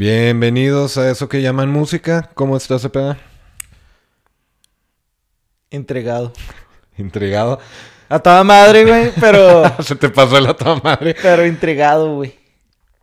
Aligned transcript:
Bienvenidos 0.00 0.96
a 0.96 1.10
eso 1.10 1.28
que 1.28 1.42
llaman 1.42 1.68
música. 1.68 2.30
¿Cómo 2.32 2.56
estás, 2.56 2.80
Cepeda? 2.80 3.18
Intrigado. 5.68 6.32
Intrigado. 6.96 7.60
A 8.08 8.18
toda 8.18 8.42
madre, 8.42 8.86
güey, 8.86 9.12
pero. 9.20 9.62
se 9.82 9.94
te 9.96 10.08
pasó 10.08 10.40
la 10.40 10.54
toda 10.54 10.76
madre. 10.76 11.14
Pero 11.20 11.46
intrigado, 11.46 12.14
güey. 12.14 12.34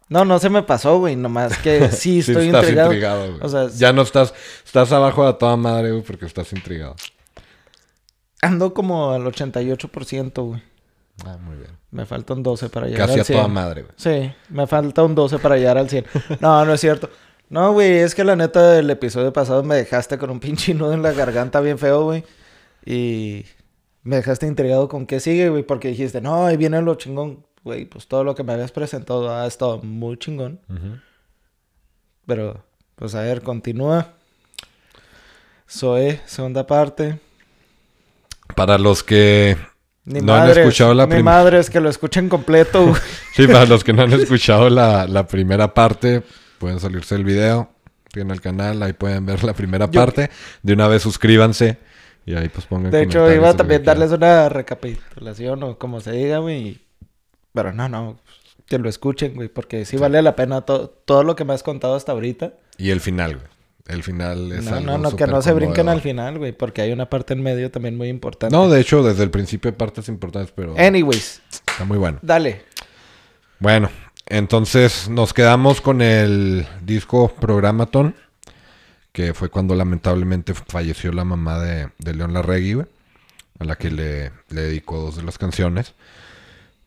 No, 0.10 0.26
no 0.26 0.40
se 0.40 0.50
me 0.50 0.64
pasó, 0.64 0.98
güey. 0.98 1.16
Nomás 1.16 1.60
que 1.60 1.92
sí 1.92 2.18
estoy 2.22 2.34
sí, 2.34 2.46
estás 2.48 2.64
intrigado. 2.64 2.92
intrigado 2.92 3.28
güey. 3.28 3.40
O 3.44 3.48
sea, 3.48 3.68
ya 3.68 3.94
no 3.94 4.02
estás. 4.02 4.34
Estás 4.66 4.92
abajo 4.92 5.24
de 5.28 5.36
toda 5.36 5.56
madre, 5.56 5.92
güey, 5.92 6.02
porque 6.02 6.26
estás 6.26 6.52
intrigado. 6.52 6.96
ando 8.42 8.74
como 8.74 9.12
al 9.12 9.24
88%, 9.24 10.44
güey. 10.44 10.64
Ah, 11.26 11.38
muy 11.38 11.56
bien. 11.58 11.72
Me 11.92 12.06
falta 12.06 12.34
un 12.34 12.44
12 12.44 12.70
para 12.70 12.88
llegar 12.88 13.08
Casi 13.08 13.14
al 13.16 13.22
a 13.22 13.24
100. 13.26 13.38
toda 13.40 13.48
madre, 13.48 13.82
güey. 13.84 13.94
Sí, 13.98 14.32
me 14.50 14.68
falta 14.68 15.04
un 15.04 15.16
12 15.16 15.40
para 15.40 15.58
llegar 15.58 15.78
al 15.78 15.90
100. 15.90 16.06
No, 16.40 16.64
no 16.66 16.74
es 16.74 16.82
cierto. 16.82 17.10
No, 17.50 17.72
güey, 17.74 18.00
es 18.00 18.14
que 18.14 18.24
la 18.24 18.36
neta 18.36 18.72
del 18.74 18.90
episodio 18.90 19.32
pasado 19.34 19.64
me 19.64 19.76
dejaste 19.76 20.18
con 20.18 20.30
un 20.30 20.40
pinche 20.40 20.74
nudo 20.74 20.94
en 20.94 21.02
la 21.02 21.14
garganta 21.14 21.60
bien 21.62 21.78
feo, 21.80 22.04
güey. 22.04 22.24
Y 22.86 23.46
me 24.04 24.18
dejaste 24.18 24.48
intrigado 24.48 24.88
con 24.90 25.06
qué 25.06 25.20
sigue, 25.20 25.50
güey, 25.50 25.64
porque 25.64 25.88
dijiste, 25.90 26.22
no, 26.22 26.46
ahí 26.46 26.58
viene 26.58 26.82
lo 26.82 26.96
chingón. 26.96 27.46
Güey, 27.64 27.86
pues 27.86 28.08
todo 28.08 28.24
lo 28.24 28.36
que 28.36 28.44
me 28.44 28.54
habías 28.54 28.72
presentado 28.72 29.30
ha 29.34 29.46
estado 29.48 29.80
muy 29.82 30.18
chingón. 30.18 30.60
Pero, 32.26 32.64
pues 32.96 33.16
a 33.16 33.22
ver, 33.22 33.42
continúa. 33.42 34.14
Zoe, 35.70 36.22
segunda 36.26 36.66
parte. 36.68 37.20
Para 38.56 38.78
los 38.78 39.04
que 39.04 39.58
Ni 40.10 40.22
no 40.22 40.34
han 40.34 40.40
madres, 40.48 40.58
escuchado 40.60 40.94
la 40.94 41.06
ni 41.06 41.16
prim- 41.16 41.26
madres 41.26 41.70
que 41.70 41.80
lo 41.82 41.90
escuchen 41.90 42.30
completo. 42.30 42.94
Sí, 43.36 43.46
para 43.46 43.66
los 43.66 43.84
que 43.84 43.94
no 43.94 44.02
han 44.04 44.14
escuchado 44.14 44.70
la, 44.70 45.06
la 45.06 45.28
primera 45.28 45.74
parte, 45.74 46.24
pueden 46.58 46.80
salirse 46.80 47.14
el 47.16 47.24
video. 47.24 47.70
Tienen 48.12 48.32
el 48.32 48.42
canal, 48.42 48.82
ahí 48.82 48.94
pueden 48.94 49.26
ver 49.26 49.44
la 49.44 49.54
primera 49.54 49.86
Yo- 49.92 50.00
parte. 50.00 50.30
De 50.64 50.74
una 50.74 50.88
vez 50.88 51.04
suscríbanse 51.04 51.78
y 52.26 52.34
ahí 52.36 52.50
pues 52.50 52.66
pongan 52.66 52.90
De 52.90 53.04
hecho, 53.04 53.32
iba 53.32 53.50
a 53.50 53.56
también 53.56 53.84
darles 53.84 54.12
una 54.12 54.50
recapitulación 54.50 55.62
o 55.64 55.78
como 55.78 56.00
se 56.02 56.12
diga, 56.14 56.40
güey. 56.40 56.80
Pero 57.54 57.74
no, 57.74 57.90
no, 57.90 58.18
que 58.66 58.78
lo 58.80 58.88
escuchen, 58.90 59.36
güey, 59.36 59.50
porque 59.50 59.84
sí, 59.86 59.98
vale 59.98 60.22
la 60.22 60.36
pena 60.36 60.62
to- 60.62 60.90
todo 61.06 61.24
lo 61.24 61.36
que 61.36 61.44
me 61.46 61.54
has 61.54 61.64
contado 61.64 61.96
hasta 61.96 62.14
ahorita. 62.14 62.54
Y 62.78 62.90
el 62.92 63.02
final, 63.02 63.36
güey. 63.36 63.48
El 63.88 64.04
final 64.04 64.52
es 64.52 64.66
No, 64.66 64.76
algo 64.76 64.86
no, 64.86 64.98
no, 64.98 65.16
que 65.16 65.28
no 65.28 65.42
se 65.42 65.54
brinquen 65.54 65.88
al 65.88 66.02
final, 66.02 66.38
güey, 66.38 66.52
porque 66.52 66.82
hay 66.82 66.92
una 66.92 67.10
parte 67.10 67.34
en 67.34 67.42
medio 67.42 67.72
también 67.72 67.96
muy 67.96 68.10
importante. 68.10 68.56
No, 68.56 68.68
de 68.70 68.82
hecho, 68.82 69.02
desde 69.02 69.24
el 69.24 69.32
principio 69.32 69.70
hay 69.72 69.78
partes 69.78 70.10
importantes, 70.10 70.52
pero 70.56 70.76
Anyways, 70.78 71.42
está 71.50 71.86
muy 71.86 71.98
bueno. 71.98 72.20
dale. 72.22 72.64
Bueno, 73.60 73.90
entonces 74.28 75.10
nos 75.10 75.34
quedamos 75.34 75.80
con 75.82 76.02
el 76.02 76.68
disco 76.84 77.34
Programaton, 77.40 78.16
que 79.14 79.34
fue 79.34 79.50
cuando 79.50 79.74
lamentablemente 79.74 80.54
falleció 80.54 81.12
la 81.14 81.24
mamá 81.24 81.60
de, 81.60 81.90
de 81.98 82.14
León 82.14 82.34
Larregui, 82.34 82.74
güey, 82.74 82.88
a 83.60 83.64
la 83.64 83.76
que 83.78 83.90
le, 83.90 84.32
le 84.50 84.62
dedicó 84.62 85.00
dos 85.00 85.16
de 85.16 85.24
las 85.24 85.38
canciones. 85.38 85.94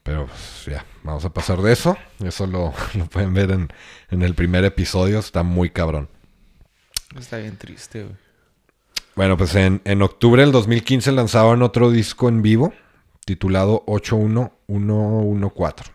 Pero 0.02 0.26
pues, 0.26 0.66
ya, 0.66 0.84
vamos 1.02 1.24
a 1.24 1.30
pasar 1.30 1.60
de 1.62 1.72
eso. 1.72 1.96
Eso 2.22 2.46
lo, 2.46 2.72
lo 2.94 3.06
pueden 3.06 3.32
ver 3.34 3.50
en, 3.50 3.68
en 4.10 4.22
el 4.22 4.34
primer 4.34 4.64
episodio, 4.64 5.18
está 5.18 5.42
muy 5.42 5.70
cabrón. 5.70 6.08
Está 7.18 7.38
bien 7.38 7.56
triste, 7.56 8.04
güey. 8.04 8.14
Bueno, 9.16 9.36
pues 9.36 9.54
en, 9.54 9.80
en 9.84 10.02
octubre 10.02 10.42
del 10.42 10.52
2015 10.52 11.12
lanzaban 11.12 11.62
otro 11.62 11.90
disco 11.90 12.28
en 12.28 12.42
vivo 12.42 12.72
titulado 13.24 13.82
81114, 13.86 15.92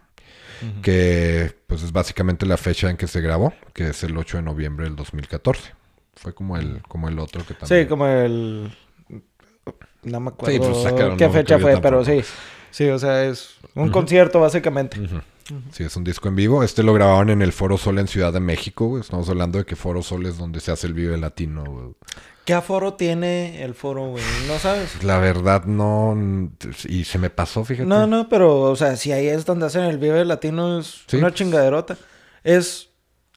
que 0.82 1.56
pues 1.68 1.84
es 1.84 1.92
básicamente 1.92 2.46
la 2.46 2.56
fecha 2.58 2.90
en 2.90 2.98
que 2.98 3.08
se 3.08 3.22
grabó, 3.22 3.54
que 3.74 3.90
es 3.90 4.04
el 4.04 4.18
8 4.18 4.38
de 4.38 4.44
noviembre 4.44 4.86
del 4.86 4.96
2014. 4.96 5.74
Fue 6.16 6.34
como 6.34 6.58
el, 6.58 6.82
como 6.88 7.10
el 7.10 7.20
otro 7.20 7.46
que 7.46 7.56
también... 7.56 7.84
Sí, 7.84 7.90
como 7.90 8.08
el... 8.08 8.72
No 10.04 10.20
me 10.20 10.30
acuerdo 10.30 10.54
Sí, 10.54 10.60
pues, 10.60 10.84
sacaron, 10.84 11.18
qué 11.18 11.28
no, 11.28 11.34
fecha 11.34 11.60
fue, 11.60 11.82
pero 11.82 12.06
sí. 12.06 12.22
Sí, 12.72 12.88
o 12.88 12.98
sea, 13.00 13.26
es 13.26 13.56
un 13.74 13.90
concierto 13.90 14.40
básicamente. 14.40 14.98
Sí, 15.72 15.84
es 15.84 15.96
un 15.96 16.04
disco 16.04 16.28
en 16.28 16.36
vivo. 16.36 16.64
Este 16.64 16.82
lo 16.84 16.94
grabaron 16.94 17.30
en 17.30 17.42
el 17.42 17.52
Foro 17.52 17.78
Sol 17.78 18.00
en 18.00 18.08
Ciudad 18.08 18.34
de 18.34 18.40
México, 18.40 18.88
güey. 18.88 19.02
Estamos 19.02 19.30
hablando 19.30 19.60
de 19.60 19.66
que 19.66 19.76
Foro 19.76 20.02
Sol 20.02 20.26
es 20.26 20.38
donde 20.38 20.60
se 20.60 20.72
hace 20.72 20.88
el 20.88 20.94
Vive 20.94 21.18
Latino, 21.18 21.64
güey. 21.64 21.96
¿Qué 22.46 22.54
aforo 22.54 22.94
tiene 22.94 23.64
el 23.64 23.74
foro, 23.74 24.10
güey? 24.10 24.24
¿No 24.48 24.60
sabes? 24.60 25.04
La 25.04 25.18
verdad 25.18 25.66
no... 25.66 26.16
Y 26.88 27.04
se 27.06 27.18
me 27.18 27.32
pasó, 27.32 27.66
fíjate. 27.66 27.88
No, 27.90 28.06
no, 28.06 28.30
pero, 28.30 28.62
o 28.62 28.76
sea, 28.76 28.96
si 28.98 29.12
ahí 29.12 29.28
es 29.28 29.46
donde 29.46 29.66
hacen 29.66 29.84
el 29.84 29.98
Vive 29.98 30.24
Latino, 30.26 30.80
es 30.80 31.06
Sí, 31.08 31.18
una 31.18 31.34
chingaderota. 31.34 31.98
¿Es, 32.44 32.90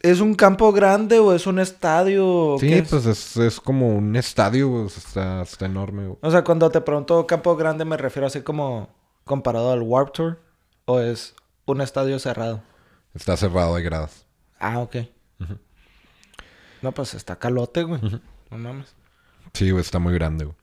¿Es 0.03 0.21
un 0.21 0.35
campo 0.35 0.73
grande 0.73 1.19
o 1.21 1.33
es 1.35 1.47
un 1.47 1.59
estadio? 1.59 2.57
Sí, 2.61 2.69
qué 2.69 2.79
es? 2.81 2.89
pues 2.91 3.07
es, 3.07 3.37
es 3.39 3.61
como 3.61 3.97
un 3.97 4.15
estadio, 4.15 4.85
Está, 4.87 5.41
está 5.41 5.65
enorme, 5.65 6.07
güey. 6.07 6.19
O 6.21 6.31
sea, 6.31 6.45
cuando 6.45 6.71
te 6.71 6.83
pregunto 6.83 7.27
campo 7.27 7.57
grande, 7.57 7.87
me 7.87 7.97
refiero 7.97 8.27
así 8.27 8.43
como 8.43 8.91
comparado 9.25 9.73
al 9.73 9.81
Warp 9.81 10.13
Tour, 10.13 10.39
o 10.85 11.01
es 11.01 11.35
un 11.73 11.81
estadio 11.81 12.19
cerrado. 12.19 12.63
Está 13.15 13.37
cerrado, 13.37 13.75
hay 13.75 13.83
gradas. 13.83 14.27
Ah, 14.59 14.79
ok. 14.79 14.97
No, 16.83 16.93
pues 16.93 17.15
está 17.15 17.37
calote, 17.37 17.83
güey. 17.83 18.01
No 18.51 18.59
mames. 18.59 18.95
Sí, 19.53 19.71
güey, 19.71 19.81
está 19.81 19.99
muy 19.99 20.15
grande, 20.15 20.45
güey. 20.45 20.57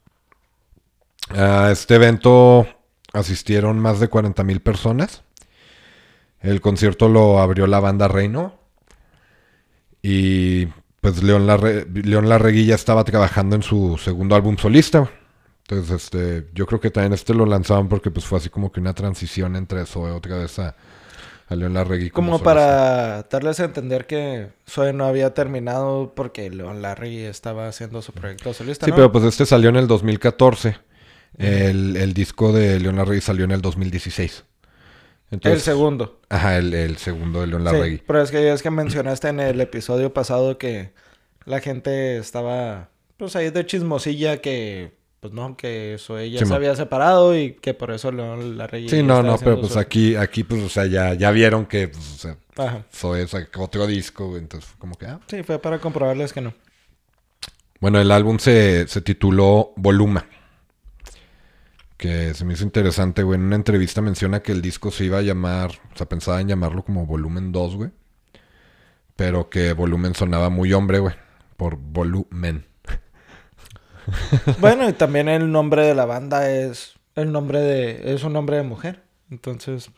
A 1.30 1.72
este 1.72 1.96
evento 1.96 2.68
asistieron 3.14 3.80
más 3.80 4.00
de 4.00 4.08
40 4.08 4.44
mil 4.44 4.62
personas. 4.62 5.24
El 6.40 6.62
concierto 6.62 7.10
lo 7.10 7.40
abrió 7.40 7.68
la 7.68 7.80
banda 7.80 8.08
Reino. 8.08 8.60
Y 10.02 10.68
pues 11.02 11.24
León, 11.24 11.48
Larre 11.48 11.88
León 11.92 12.30
Larregui 12.30 12.66
ya 12.66 12.76
estaba 12.76 13.04
trabajando 13.04 13.56
en 13.56 13.64
su 13.64 13.98
segundo 13.98 14.36
álbum 14.36 14.58
solista. 14.58 15.10
Entonces, 15.68 16.03
este, 16.03 16.48
yo 16.53 16.66
creo 16.68 16.80
que 16.80 16.92
también 16.92 17.14
este 17.14 17.34
lo 17.34 17.46
lanzaban 17.46 17.90
porque 17.90 18.12
pues 18.12 18.26
fue 18.26 18.38
así 18.38 18.50
como 18.50 18.72
que 18.72 18.80
una 18.80 18.94
transición 18.94 19.56
entre 19.56 19.81
eso 19.81 20.02
otra 20.16 20.38
vez 20.38 20.59
a, 20.59 20.76
a 21.48 21.56
León 21.56 21.74
Larregui. 21.74 22.12
Como 22.12 22.40
solista. 22.40 22.44
para 22.44 23.24
darles 23.24 23.59
a 23.59 23.66
entender 23.66 24.06
que 24.08 24.50
Zoe 24.70 24.94
no 24.94 25.06
había 25.06 25.34
terminado 25.34 26.14
porque 26.16 26.50
Leon 26.52 26.81
Larry 26.84 27.20
estaba 27.25 27.68
haciendo 27.68 28.02
su 28.04 28.14
proyecto 28.14 28.54
solista, 28.54 28.86
Sí, 28.86 28.92
¿no? 28.92 28.96
pero 28.96 29.12
pues 29.12 29.24
este 29.25 29.46
salió 29.46 29.70
en 29.70 29.78
el 29.78 29.88
2014. 29.88 30.78
El, 31.38 31.98
el 31.98 32.14
disco 32.14 32.54
de 32.54 32.80
León 32.80 32.96
Larregui 32.98 33.22
salió 33.22 33.46
en 33.46 33.52
el 33.52 33.62
2016. 33.62 34.46
Entonces, 35.31 35.59
el 35.59 35.62
segundo. 35.64 36.22
Ajá, 36.30 36.58
el, 36.58 36.74
el 36.74 36.98
segundo 36.98 37.42
de 37.42 37.48
León 37.48 37.66
Sí, 37.70 37.74
Larregui. 37.74 38.04
pero 38.06 38.22
es 38.22 38.31
que 38.31 38.52
es 38.54 38.62
que 38.62 38.70
mencionaste 38.72 39.30
en 39.30 39.40
el 39.40 39.59
episodio 39.62 40.14
pasado 40.14 40.58
que 40.58 40.94
la 41.46 41.59
gente 41.59 42.18
estaba 42.18 42.90
pues 43.18 43.36
ahí 43.36 43.50
de 43.50 43.66
chismosilla 43.66 44.38
que 44.42 44.96
pues 45.25 45.34
no, 45.34 45.58
que 45.58 45.96
Zoe 45.97 46.30
ya 46.30 46.38
Sí, 46.38 46.46
se 46.46 46.53
había 46.53 46.75
separado 46.75 47.36
y 47.36 47.53
que 47.53 47.74
por 47.74 47.90
eso 47.90 48.12
Leon 48.12 48.59
Larry 48.59 48.88
Sí, 48.88 49.02
no, 49.02 49.24
no, 49.24 49.40
pero 49.40 49.59
pues 49.59 49.75
aquí, 49.75 50.16
aquí 50.16 50.44
pues, 50.44 50.62
o 50.62 50.69
sea, 50.69 50.86
ya, 50.86 51.16
ya 51.16 51.31
vieron 51.31 51.66
que, 51.66 51.88
pues, 51.88 52.13
o 52.13 52.18
sea, 52.18 52.38
Ajá. 52.56 52.86
Zoe 52.94 53.25
sacó 53.28 53.63
otro 53.63 53.88
disco, 53.88 54.38
entonces 54.38 54.69
fue 54.69 54.78
como 54.78 54.96
que, 54.96 55.08
ah. 55.08 55.19
Sí, 55.28 55.41
fue 55.41 55.58
para 55.58 55.80
comprobarles 55.80 56.31
que 56.31 56.41
no. 56.41 56.53
Bueno, 57.80 58.00
el 58.00 58.12
álbum 58.12 58.38
se, 58.38 58.88
se 58.88 59.02
tituló 59.02 59.74
Voluma. 59.78 60.28
Que 61.97 62.36
se 62.36 62.46
me 62.46 62.53
hizo 62.53 62.63
interesante, 62.63 63.24
güey. 63.24 63.40
En 63.40 63.46
una 63.47 63.56
entrevista 63.56 64.02
menciona 64.02 64.44
que 64.44 64.52
el 64.52 64.62
disco 64.62 64.92
se 64.92 65.06
iba 65.06 65.18
a 65.18 65.24
llamar, 65.24 65.72
o 65.92 65.97
sea, 65.97 66.07
pensaba 66.07 66.40
en 66.40 66.50
llamarlo 66.50 66.86
como 66.86 67.07
Volumen 67.07 67.52
2, 67.52 67.75
güey. 67.78 67.90
Pero 69.16 69.50
que 69.50 69.74
Volumen 69.74 70.13
sonaba 70.13 70.52
muy 70.52 70.72
hombre, 70.74 71.00
güey. 71.00 71.16
Por 71.57 71.78
volumen. 71.78 72.68
Bueno, 74.60 74.88
y 74.90 74.94
también 74.94 75.30
el 75.30 75.52
nombre 75.52 75.86
de 75.86 75.96
la 75.96 76.06
banda 76.06 76.50
es 76.52 76.94
el 77.16 77.31
nombre 77.31 77.60
de 77.60 78.13
es 78.13 78.24
un 78.24 78.34
nombre 78.34 78.57
de 78.57 78.63
mujer. 78.63 79.04
Entonces, 79.31 79.90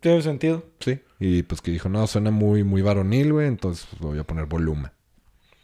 tiene 0.00 0.22
sentido. 0.22 0.64
Sí. 0.78 1.00
Y 1.18 1.42
pues 1.42 1.60
que 1.60 1.72
dijo, 1.72 1.88
no, 1.88 2.06
suena 2.06 2.30
muy, 2.30 2.62
muy 2.62 2.82
varonil, 2.82 3.32
güey. 3.32 3.48
Entonces 3.48 3.86
pues, 3.90 4.00
voy 4.00 4.18
a 4.18 4.24
poner 4.24 4.46
Voluma. 4.46 4.92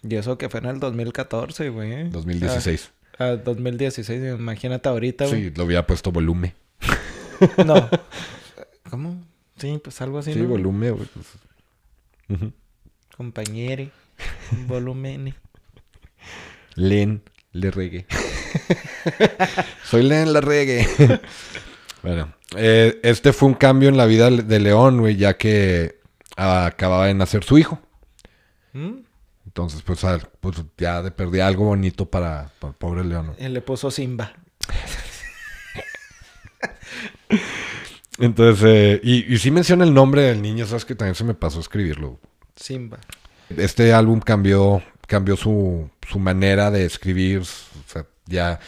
Y 0.02 0.16
eso 0.16 0.36
que 0.38 0.48
fue 0.48 0.60
en 0.60 0.66
el 0.66 0.80
2014, 0.80 1.68
güey. 1.68 2.10
2016. 2.10 2.92
Ah, 3.18 3.24
ah, 3.24 3.36
2016, 3.36 4.38
imagínate 4.38 4.88
ahorita, 4.88 5.26
güey. 5.26 5.44
sí, 5.44 5.52
lo 5.54 5.62
había 5.62 5.86
puesto 5.86 6.10
Volume. 6.12 6.54
No. 7.64 7.88
¿Cómo? 8.90 9.20
Sí, 9.56 9.80
pues 9.82 10.00
algo 10.00 10.18
así, 10.18 10.32
Sí, 10.32 10.40
¿no? 10.40 10.48
Volume, 10.48 10.90
güey. 10.92 11.08
pues. 11.12 11.26
Ujú. 12.28 12.52
Compañere. 13.16 13.90
Volumen. 14.68 15.34
Len, 16.76 17.22
le 17.52 17.70
regue. 17.70 18.06
Soy 19.84 20.02
Len, 20.02 20.32
la 20.32 20.40
regue. 20.40 20.86
bueno, 22.02 22.32
eh, 22.56 23.00
este 23.02 23.32
fue 23.32 23.48
un 23.48 23.54
cambio 23.54 23.88
en 23.88 23.96
la 23.96 24.06
vida 24.06 24.30
de 24.30 24.60
León, 24.60 25.00
güey, 25.00 25.16
ya 25.16 25.36
que 25.36 26.00
acababa 26.36 27.06
de 27.06 27.14
nacer 27.14 27.44
su 27.44 27.58
hijo. 27.58 27.80
¿Mm? 28.72 28.98
Entonces, 29.46 29.82
pues, 29.82 30.02
al- 30.04 30.28
pues 30.40 30.56
ya 30.78 31.02
de 31.02 31.10
perdí 31.10 31.40
algo 31.40 31.66
bonito 31.66 32.06
para, 32.08 32.50
para 32.58 32.70
el 32.70 32.76
pobre 32.78 33.04
León. 33.04 33.34
Y 33.38 33.48
le 33.48 33.60
puso 33.60 33.90
Simba. 33.90 34.32
Entonces, 38.18 38.64
eh, 38.66 39.00
y, 39.02 39.32
y 39.34 39.38
sí 39.38 39.50
menciona 39.50 39.84
el 39.84 39.94
nombre 39.94 40.22
del 40.22 40.42
niño, 40.42 40.66
sabes 40.66 40.84
que 40.84 40.94
también 40.94 41.14
se 41.14 41.24
me 41.24 41.34
pasó 41.34 41.58
a 41.58 41.62
escribirlo. 41.62 42.18
Simba. 42.56 42.98
este 43.56 43.92
álbum 43.92 44.20
cambió, 44.20 44.82
cambió 45.12 45.36
su, 45.36 45.90
su 46.08 46.18
manera 46.18 46.70
de 46.70 46.86
escribir, 46.86 47.40
o 47.40 47.44
sea, 47.44 48.06
ya 48.24 48.60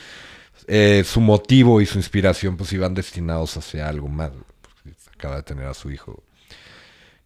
eh, 0.67 1.03
su 1.03 1.23
motivo 1.23 1.81
y 1.81 1.87
su 1.87 1.97
inspiración 1.97 2.59
pues 2.59 2.71
iban 2.75 2.93
destinados 2.93 3.57
hacia 3.57 3.89
algo 3.89 4.09
más. 4.09 4.31
Acaba 5.15 5.37
de 5.37 5.43
tener 5.43 5.65
a 5.65 5.73
su 5.73 5.91
hijo. 5.91 6.23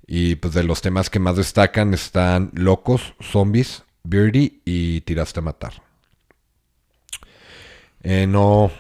Y 0.06 0.36
pues 0.36 0.54
de 0.54 0.62
los 0.62 0.82
temas 0.82 1.10
que 1.10 1.18
más 1.18 1.34
destacan 1.34 1.94
están 1.94 2.52
Locos, 2.54 3.14
Zombies, 3.20 3.82
Birdie 4.04 4.60
y 4.64 5.00
Tiraste 5.00 5.40
a 5.40 5.42
Matar. 5.42 5.82
Eh, 8.04 8.28
no, 8.28 8.70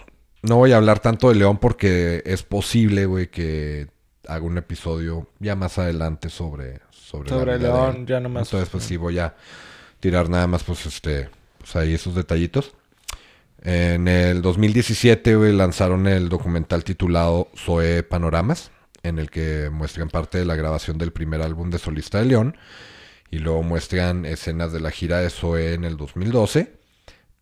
no 0.42 0.54
voy 0.54 0.70
a 0.70 0.76
hablar 0.76 1.00
tanto 1.00 1.30
de 1.30 1.34
León 1.34 1.58
porque 1.58 2.22
es 2.24 2.44
posible, 2.44 3.06
güey, 3.06 3.28
que 3.28 3.88
haga 4.28 4.44
un 4.44 4.56
episodio 4.56 5.26
ya 5.40 5.56
más 5.56 5.78
adelante 5.78 6.28
sobre 6.30 6.78
sobre, 6.92 7.28
Sobre 7.28 7.58
León, 7.58 8.06
ya 8.06 8.20
nomás. 8.20 8.46
Entonces, 8.46 8.68
pues 8.68 8.84
sí 8.84 8.96
voy 8.96 9.18
a 9.18 9.34
tirar 10.00 10.28
nada 10.28 10.46
más, 10.46 10.64
pues 10.64 10.86
este, 10.86 11.30
pues 11.58 11.76
ahí 11.76 11.94
esos 11.94 12.14
detallitos. 12.14 12.72
En 13.62 14.06
el 14.06 14.40
2017, 14.40 15.34
güey, 15.34 15.52
lanzaron 15.52 16.06
el 16.06 16.28
documental 16.28 16.84
titulado 16.84 17.48
Zoe 17.56 18.02
Panoramas, 18.02 18.70
en 19.02 19.18
el 19.18 19.30
que 19.30 19.68
muestran 19.70 20.08
parte 20.08 20.38
de 20.38 20.44
la 20.44 20.54
grabación 20.54 20.98
del 20.98 21.12
primer 21.12 21.42
álbum 21.42 21.70
de 21.70 21.78
solista 21.78 22.18
de 22.18 22.26
León. 22.26 22.56
Y 23.30 23.40
luego 23.40 23.62
muestran 23.62 24.24
escenas 24.24 24.72
de 24.72 24.80
la 24.80 24.90
gira 24.90 25.18
de 25.18 25.28
Zoe 25.28 25.74
en 25.74 25.84
el 25.84 25.96
2012 25.96 26.78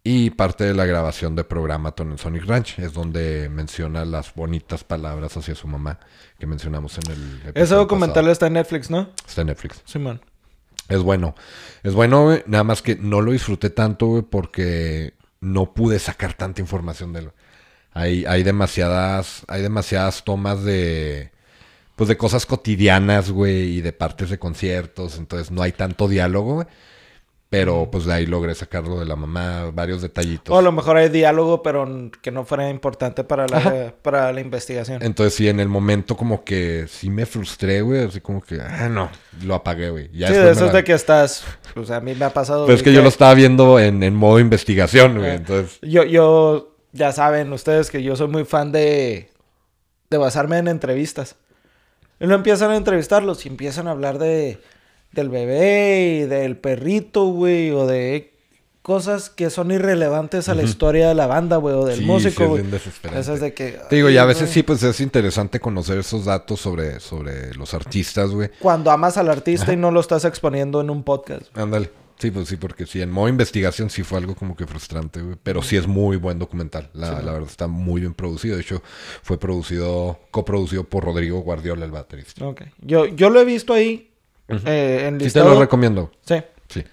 y 0.03 0.31
parte 0.31 0.65
de 0.65 0.73
la 0.73 0.87
grabación 0.87 1.35
de 1.37 1.45
Programaton 1.45 2.13
en 2.13 2.19
Sonic 2.19 2.45
Ranch. 2.45 2.79
Es 2.79 2.93
donde 2.93 3.49
menciona 3.49 4.05
las 4.05 4.35
bonitas 4.35 4.85
palabras 4.85 5.37
hacia 5.37 5.55
su 5.55 5.69
mamá 5.69 5.99
que 6.39 6.47
mencionamos 6.47 6.97
en 6.99 7.13
el 7.13 7.41
Ese 7.41 7.49
episodio 7.51 7.81
documental 7.83 8.15
pasado. 8.15 8.33
está 8.33 8.47
en 8.47 8.53
Netflix, 8.55 8.91
¿no? 8.91 9.11
Está 9.27 9.43
en 9.43 9.49
Netflix. 9.49 9.83
Simón. 9.85 10.21
Es 10.89 11.03
bueno. 11.03 11.35
Es 11.83 11.95
bueno. 11.95 12.39
Nada 12.47 12.65
más 12.65 12.83
que 12.83 12.97
no 12.97 13.21
lo 13.21 13.33
disfruté 13.33 13.71
tanto, 13.71 14.07
güey, 14.07 14.23
porque 14.23 15.15
no 15.41 15.75
pude 15.75 15.99
sacar 15.99 16.35
tanta 16.35 16.61
información 16.61 17.13
de 17.13 17.21
él. 17.21 17.31
Hay, 17.93 18.25
hay 18.27 18.43
demasiadas, 18.43 19.43
hay 19.49 19.63
demasiadas 19.63 20.25
tomas 20.25 20.63
de, 20.63 21.33
pues 21.97 22.09
de 22.09 22.17
cosas 22.17 22.45
cotidianas, 22.47 23.31
güey, 23.31 23.79
y 23.79 23.81
de 23.81 23.93
partes 23.93 24.31
de 24.31 24.39
conciertos. 24.39 25.19
Entonces 25.19 25.51
no 25.51 25.63
hay 25.63 25.73
tanto 25.73 26.09
diálogo, 26.09 26.55
güey. 26.55 26.67
Pero 27.49 27.89
pues 27.93 28.05
de 28.07 28.13
ahí 28.13 28.27
logré 28.27 28.57
sacarlo 28.57 28.99
de 28.99 29.07
la 29.07 29.15
mamá, 29.15 29.71
varios 29.73 30.03
detallitos. 30.03 30.53
O 30.53 30.59
a 30.59 30.63
lo 30.63 30.73
mejor 30.73 30.97
hay 30.97 31.09
diálogo, 31.11 31.63
pero 31.63 32.11
que 32.21 32.33
no 32.33 32.45
fuera 32.45 32.69
importante 32.69 33.23
para 33.23 33.47
la, 33.47 33.95
para 34.03 34.33
la 34.33 34.41
investigación. 34.41 35.01
Entonces 35.01 35.35
sí, 35.35 35.49
en 35.49 35.61
el 35.61 35.69
momento 35.69 36.17
como 36.17 36.43
que 36.43 36.87
sí 36.89 37.09
me 37.09 37.25
frustré, 37.25 37.83
güey. 37.83 38.05
Así 38.05 38.21
como 38.21 38.43
que, 38.43 38.61
ah, 38.61 38.89
no, 38.89 39.11
lo 39.45 39.55
apagué, 39.55 39.91
güey. 39.91 40.11
Ya 40.13 40.27
sí, 40.27 40.35
de 40.35 40.51
esos 40.51 40.67
la- 40.67 40.79
de 40.79 40.85
que 40.85 40.93
estás... 40.93 41.45
O 41.77 41.85
sea, 41.85 41.99
a 41.99 42.01
mí 42.01 42.17
me 42.17 42.25
ha 42.25 42.31
pasado... 42.31 42.67
Pero 42.67 42.75
es 42.75 42.83
güey, 42.83 42.93
que 42.93 42.97
yo 42.97 43.03
lo 43.03 43.09
estaba 43.09 43.33
viendo 43.35 43.79
en, 43.79 44.03
en 44.03 44.17
modo 44.17 44.41
investigación, 44.41 45.19
güey. 45.19 45.31
Eh, 45.31 45.35
Entonces... 45.35 45.79
Yo, 45.83 46.03
yo, 46.03 46.75
ya 46.93 47.13
saben 47.13 47.53
ustedes 47.53 47.91
que 47.93 48.03
yo 48.03 48.17
soy 48.17 48.27
muy 48.27 48.45
fan 48.45 48.73
de, 48.73 49.31
de 50.11 50.19
basarme 50.19 50.59
en 50.59 50.67
entrevistas. 50.67 51.37
Y 52.19 52.25
luego 52.25 52.39
empiezan 52.39 52.73
a 52.73 52.77
entrevistarlos 52.77 53.47
y 53.47 53.51
empiezan 53.51 53.87
a 53.87 53.93
hablar 53.93 54.19
de, 54.19 54.59
del 55.17 55.29
bebé 55.31 56.21
y 56.23 56.27
del 56.27 56.57
perrito, 56.57 57.25
güey, 57.27 57.71
o 57.73 57.87
de 57.87 58.33
cosas 58.83 59.31
que 59.31 59.51
son 59.51 59.73
irrelevantes 59.73 60.49
a 60.49 60.55
la 60.55 60.63
historia 60.63 61.09
de 61.09 61.15
la 61.17 61.27
banda, 61.27 61.57
güey, 61.57 61.75
o 61.75 61.85
del 61.85 61.97
Sí, 61.97 62.03
sí, 62.03 62.07
músico, 62.07 62.43
es 62.45 62.49
güey. 62.51 62.63
bien 62.63 62.71
desesperante. 62.71 63.21
Esas 63.21 63.41
de 63.41 63.53
que... 63.53 63.81
Te 63.91 63.97
digo, 63.97 64.11
y 64.11 64.17
a 64.17 64.25
veces 64.25 64.49
sí, 64.49 64.63
pues 64.63 64.81
es 64.85 65.01
interesante 65.01 65.59
conocer 65.59 65.99
esos 65.99 66.25
datos 66.25 66.61
sobre, 66.61 67.01
sobre 67.01 67.53
los 67.55 67.75
artistas, 67.75 68.31
güey. 68.31 68.51
Cuando 68.61 68.93
amas 68.93 69.17
al 69.17 69.29
artista 69.29 69.73
y 69.73 69.77
no 69.77 69.91
lo 69.91 69.99
estás 69.99 70.25
exponiendo 70.25 70.81
en 70.81 70.91
un 70.91 71.03
podcast. 71.03 71.47
Ándale. 71.59 71.91
Sí, 72.19 72.31
pues 72.31 72.49
sí, 72.49 72.57
porque 72.57 72.87
sí, 72.87 73.03
en 73.03 73.11
modo 73.11 73.29
investigación 73.29 73.91
sí 73.91 74.03
fue 74.03 74.19
algo 74.19 74.35
como 74.37 74.57
que 74.57 74.67
frustrante, 74.67 75.21
güey. 75.21 75.37
Pero 75.43 75.63
sí 75.63 75.77
es 75.77 75.87
muy 75.89 76.17
buen 76.17 76.39
documental. 76.39 76.89
La, 76.95 77.21
la 77.21 77.33
verdad 77.33 77.49
está 77.51 77.67
muy 77.67 78.01
bien 78.01 78.15
producido. 78.15 78.55
De 78.57 78.63
hecho, 78.63 78.83
fue 79.23 79.37
producido, 79.39 80.21
coproducido 80.31 80.85
por 80.85 81.05
Rodrigo 81.05 81.41
Guardiola, 81.41 81.85
el 81.85 81.91
baterista. 81.91 82.47
Ok. 82.47 82.63
Yo, 82.81 83.05
yo 83.07 83.29
lo 83.31 83.41
he 83.41 83.45
visto 83.45 83.75
ahí 83.75 84.13
eh, 84.49 85.07
en 85.09 85.21
Sí 85.21 85.31
te 85.33 85.41
lo 85.41 85.59
recomiendo. 85.59 86.11
Sí. 86.25 86.37
Sí. 86.69 86.81
Sí 86.81 86.87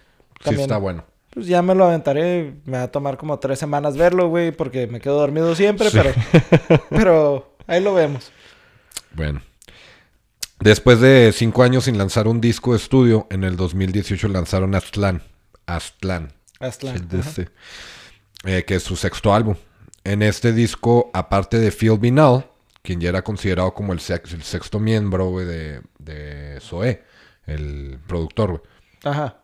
También. 0.44 0.61
está 0.61 0.77
bueno. 0.77 1.05
Pues 1.31 1.47
ya 1.47 1.61
me 1.61 1.73
lo 1.75 1.85
aventaré. 1.85 2.53
Me 2.65 2.77
va 2.77 2.83
a 2.83 2.91
tomar 2.91 3.17
como 3.17 3.39
tres 3.39 3.57
semanas 3.59 3.97
verlo, 3.97 4.27
güey, 4.29 4.51
porque 4.51 4.88
me 4.88 5.00
quedo 5.00 5.19
dormido 5.19 5.55
siempre, 5.55 5.89
Sí. 5.89 5.97
pero, 5.97 6.83
pero 6.89 7.55
ahí 7.67 7.81
lo 7.81 7.94
vemos. 7.94 8.31
Bueno. 9.13 9.41
Después 10.59 11.00
de 11.01 11.31
cinco 11.33 11.63
años 11.63 11.85
sin 11.85 11.97
lanzar 11.97 12.27
un 12.27 12.39
disco 12.39 12.71
de 12.71 12.77
estudio, 12.77 13.27
en 13.29 13.44
el 13.44 13.57
2018 13.57 14.27
lanzaron 14.29 14.75
Aztlán. 14.75 15.21
Aztlán. 15.65 16.31
De 16.59 17.19
este, 17.19 17.50
eh, 18.45 18.63
que 18.63 18.75
es 18.75 18.83
su 18.83 18.95
sexto 18.95 19.33
álbum. 19.33 19.55
En 20.05 20.21
este 20.21 20.53
disco, 20.53 21.09
aparte 21.13 21.59
de 21.59 21.71
Phil 21.71 21.97
Vinal, 21.97 22.45
quien 22.81 23.01
ya 23.01 23.09
era 23.09 23.21
considerado 23.23 23.73
como 23.73 23.91
el, 23.91 24.00
sex- 24.00 24.33
el 24.33 24.44
sexto 24.44 24.79
miembro 24.79 25.38
de, 25.39 25.81
de 26.00 26.59
el 27.45 28.00
productor, 28.07 28.50
güey. 28.51 28.62
Ajá. 29.04 29.38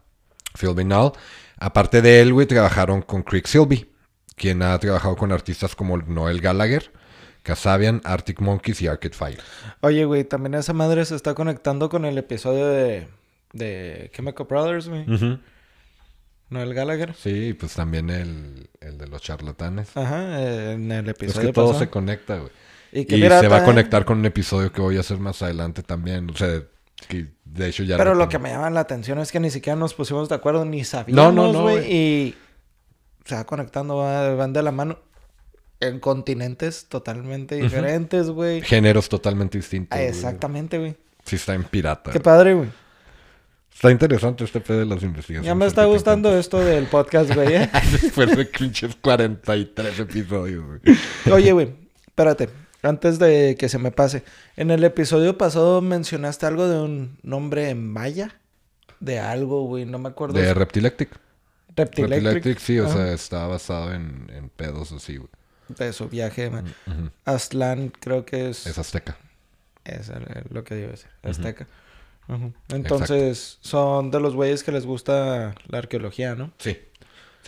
Phil 0.59 0.73
Vinal. 0.75 1.11
Aparte 1.57 2.01
de 2.01 2.21
él, 2.21 2.33
güey, 2.33 2.47
trabajaron 2.47 3.01
con 3.01 3.21
Crick 3.23 3.45
Silby, 3.47 3.89
quien 4.35 4.61
ha 4.61 4.77
trabajado 4.79 5.15
con 5.15 5.31
artistas 5.31 5.75
como 5.75 5.97
Noel 5.97 6.39
Gallagher, 6.41 6.91
Kasabian, 7.43 8.01
Arctic 8.05 8.39
Monkeys 8.41 8.81
y 8.81 8.87
Arcade 8.87 9.13
Fire. 9.15 9.41
Oye, 9.81 10.05
güey, 10.05 10.23
también 10.23 10.53
esa 10.55 10.73
madre 10.73 11.03
se 11.05 11.15
está 11.15 11.33
conectando 11.35 11.89
con 11.89 12.05
el 12.05 12.17
episodio 12.17 12.67
de, 12.67 13.07
de 13.53 14.09
Chemical 14.15 14.45
Brothers, 14.49 14.87
güey. 14.87 15.05
¿No 16.49 16.61
el 16.63 16.73
Gallagher? 16.73 17.13
Sí, 17.13 17.53
pues 17.53 17.73
también 17.75 18.09
el, 18.09 18.69
el 18.81 18.97
de 18.97 19.07
los 19.07 19.21
charlatanes. 19.21 19.95
Ajá, 19.95 20.41
eh, 20.41 20.73
en 20.73 20.91
el 20.91 21.05
Es 21.05 21.11
episodio 21.11 21.47
que 21.49 21.53
todo 21.53 21.67
pasado. 21.67 21.85
se 21.85 21.89
conecta, 21.91 22.37
güey. 22.37 22.51
Y 22.91 23.05
se 23.05 23.27
va 23.47 23.57
a 23.57 23.59
ta- 23.59 23.65
conectar 23.65 24.03
con 24.03 24.17
un 24.17 24.25
episodio 24.25 24.71
que 24.71 24.81
voy 24.81 24.97
a 24.97 25.01
hacer 25.01 25.19
más 25.19 25.43
adelante 25.43 25.83
también. 25.83 26.27
O 26.31 26.35
sea, 26.35 26.63
que 27.07 27.27
de 27.45 27.67
hecho 27.67 27.83
ya... 27.83 27.97
Pero 27.97 28.13
lo 28.13 28.19
tengo. 28.21 28.29
que 28.29 28.39
me 28.39 28.49
llama 28.49 28.69
la 28.69 28.79
atención 28.81 29.19
es 29.19 29.31
que 29.31 29.39
ni 29.39 29.49
siquiera 29.49 29.75
nos 29.77 29.93
pusimos 29.93 30.29
de 30.29 30.35
acuerdo, 30.35 30.65
ni 30.65 30.83
sabíamos, 30.83 31.33
No, 31.33 31.47
no, 31.47 31.53
no, 31.53 31.61
güey. 31.63 31.91
y 31.93 32.35
se 33.25 33.35
va 33.35 33.45
conectando, 33.45 33.97
va- 33.97 34.35
van 34.35 34.53
de 34.53 34.63
la 34.63 34.71
mano. 34.71 34.99
En 35.81 35.99
continentes 36.01 36.87
totalmente 36.89 37.55
diferentes, 37.55 38.29
güey. 38.29 38.61
Géneros 38.61 39.07
totalmente 39.07 39.57
distintos. 39.57 39.97
Ah. 39.97 40.03
Exactamente, 40.03 40.77
güey. 40.77 40.97
Sí 41.23 41.37
está 41.37 41.53
en 41.53 41.63
pirata. 41.63 42.11
Qué 42.11 42.19
padre, 42.19 42.53
güey. 42.53 42.69
Está 43.73 43.89
interesante 43.91 44.43
este 44.43 44.59
pedo 44.59 44.79
de 44.79 44.85
las 44.85 45.01
investigaciones. 45.03 45.45
Ya 45.45 45.55
me 45.55 45.65
está 45.65 45.85
gustando 45.85 46.37
esto 46.37 46.59
del 46.59 46.87
podcast, 46.87 47.33
güey. 47.33 47.53
¿eh? 47.53 47.69
Después 48.01 48.35
de 48.35 48.43
pinches 48.43 48.93
43 48.97 49.99
episodios, 49.99 50.65
güey. 50.65 50.97
Oye, 51.31 51.51
güey, 51.53 51.73
espérate. 52.07 52.49
Antes 52.81 53.19
de 53.19 53.55
que 53.59 53.67
se 53.69 53.77
me 53.77 53.91
pase. 53.91 54.23
En 54.55 54.71
el 54.71 54.83
episodio 54.83 55.37
pasado 55.37 55.81
mencionaste 55.81 56.45
algo 56.45 56.67
de 56.67 56.79
un 56.79 57.17
nombre 57.23 57.69
en 57.69 57.91
maya. 57.91 58.35
De 58.99 59.19
algo, 59.19 59.63
güey. 59.65 59.85
No 59.85 59.97
me 59.99 60.09
acuerdo. 60.09 60.39
De 60.39 60.53
Reptilectic. 60.53 61.09
Reptilectric. 61.75 62.23
Reptilectic, 62.33 62.59
sí, 62.59 62.79
o 62.79 62.85
Ajá. 62.87 62.93
sea, 62.95 63.13
está 63.13 63.47
basado 63.47 63.93
en, 63.93 64.29
en 64.33 64.49
pedos 64.49 64.91
así, 64.91 65.17
güey. 65.17 65.29
De 65.69 65.93
su 65.93 66.09
viaje, 66.09 66.49
man. 66.49 66.65
Ujú. 66.87 67.09
Aztlán 67.25 67.93
creo 67.99 68.25
que 68.25 68.49
es... 68.49 68.65
Es 68.65 68.77
azteca. 68.77 69.17
Es 69.85 70.09
el- 70.09 70.25
lo 70.49 70.63
que 70.63 70.73
a 70.73 70.77
decir. 70.87 71.09
Azteca. 71.23 71.67
Entonces, 72.69 73.57
son 73.61 74.11
de 74.11 74.19
los 74.19 74.35
güeyes 74.35 74.63
que 74.63 74.71
les 74.71 74.85
gusta 74.85 75.55
la 75.67 75.77
arqueología, 75.77 76.35
¿no? 76.35 76.51
Sí. 76.57 76.77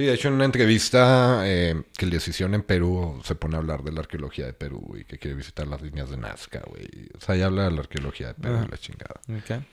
Sí, 0.01 0.07
de 0.07 0.15
hecho 0.15 0.29
en 0.29 0.33
una 0.33 0.45
entrevista 0.45 1.43
eh, 1.43 1.79
que 1.95 2.07
les 2.07 2.27
hicieron 2.27 2.55
en 2.55 2.63
Perú 2.63 3.21
se 3.23 3.35
pone 3.35 3.53
a 3.53 3.59
hablar 3.59 3.83
de 3.83 3.91
la 3.91 3.99
arqueología 3.99 4.47
de 4.47 4.53
Perú 4.53 4.95
y 4.99 5.03
que 5.03 5.19
quiere 5.19 5.37
visitar 5.37 5.67
las 5.67 5.79
líneas 5.83 6.09
de 6.09 6.17
Nazca, 6.17 6.63
güey. 6.65 6.87
O 7.15 7.21
sea, 7.21 7.35
ya 7.35 7.45
habla 7.45 7.65
de 7.65 7.71
la 7.71 7.81
arqueología 7.81 8.29
de 8.29 8.33
Perú 8.33 8.63
y 8.65 8.71
la 8.71 8.77
chingada. 8.79 9.21
Ok. 9.29 9.63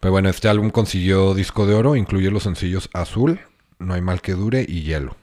Pero 0.00 0.12
bueno, 0.12 0.30
este 0.30 0.48
álbum 0.48 0.70
consiguió 0.70 1.34
disco 1.34 1.66
de 1.66 1.74
oro, 1.74 1.94
incluye 1.94 2.30
los 2.30 2.44
sencillos 2.44 2.88
Azul, 2.94 3.38
No 3.78 3.92
hay 3.92 4.00
mal 4.00 4.22
que 4.22 4.32
dure 4.32 4.64
y 4.66 4.80
Hielo. 4.84 5.14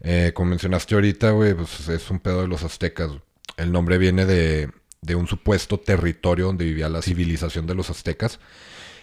Eh, 0.00 0.32
como 0.34 0.50
mencionaste 0.50 0.96
ahorita, 0.96 1.30
güey, 1.30 1.54
pues 1.54 1.88
es 1.88 2.10
un 2.10 2.18
pedo 2.18 2.42
de 2.42 2.48
los 2.48 2.64
aztecas. 2.64 3.12
El 3.56 3.70
nombre 3.70 3.98
viene 3.98 4.26
de, 4.26 4.68
de 5.00 5.14
un 5.14 5.28
supuesto 5.28 5.78
territorio 5.78 6.46
donde 6.46 6.64
vivía 6.64 6.88
la 6.88 7.02
civilización 7.02 7.68
de 7.68 7.76
los 7.76 7.88
aztecas. 7.88 8.40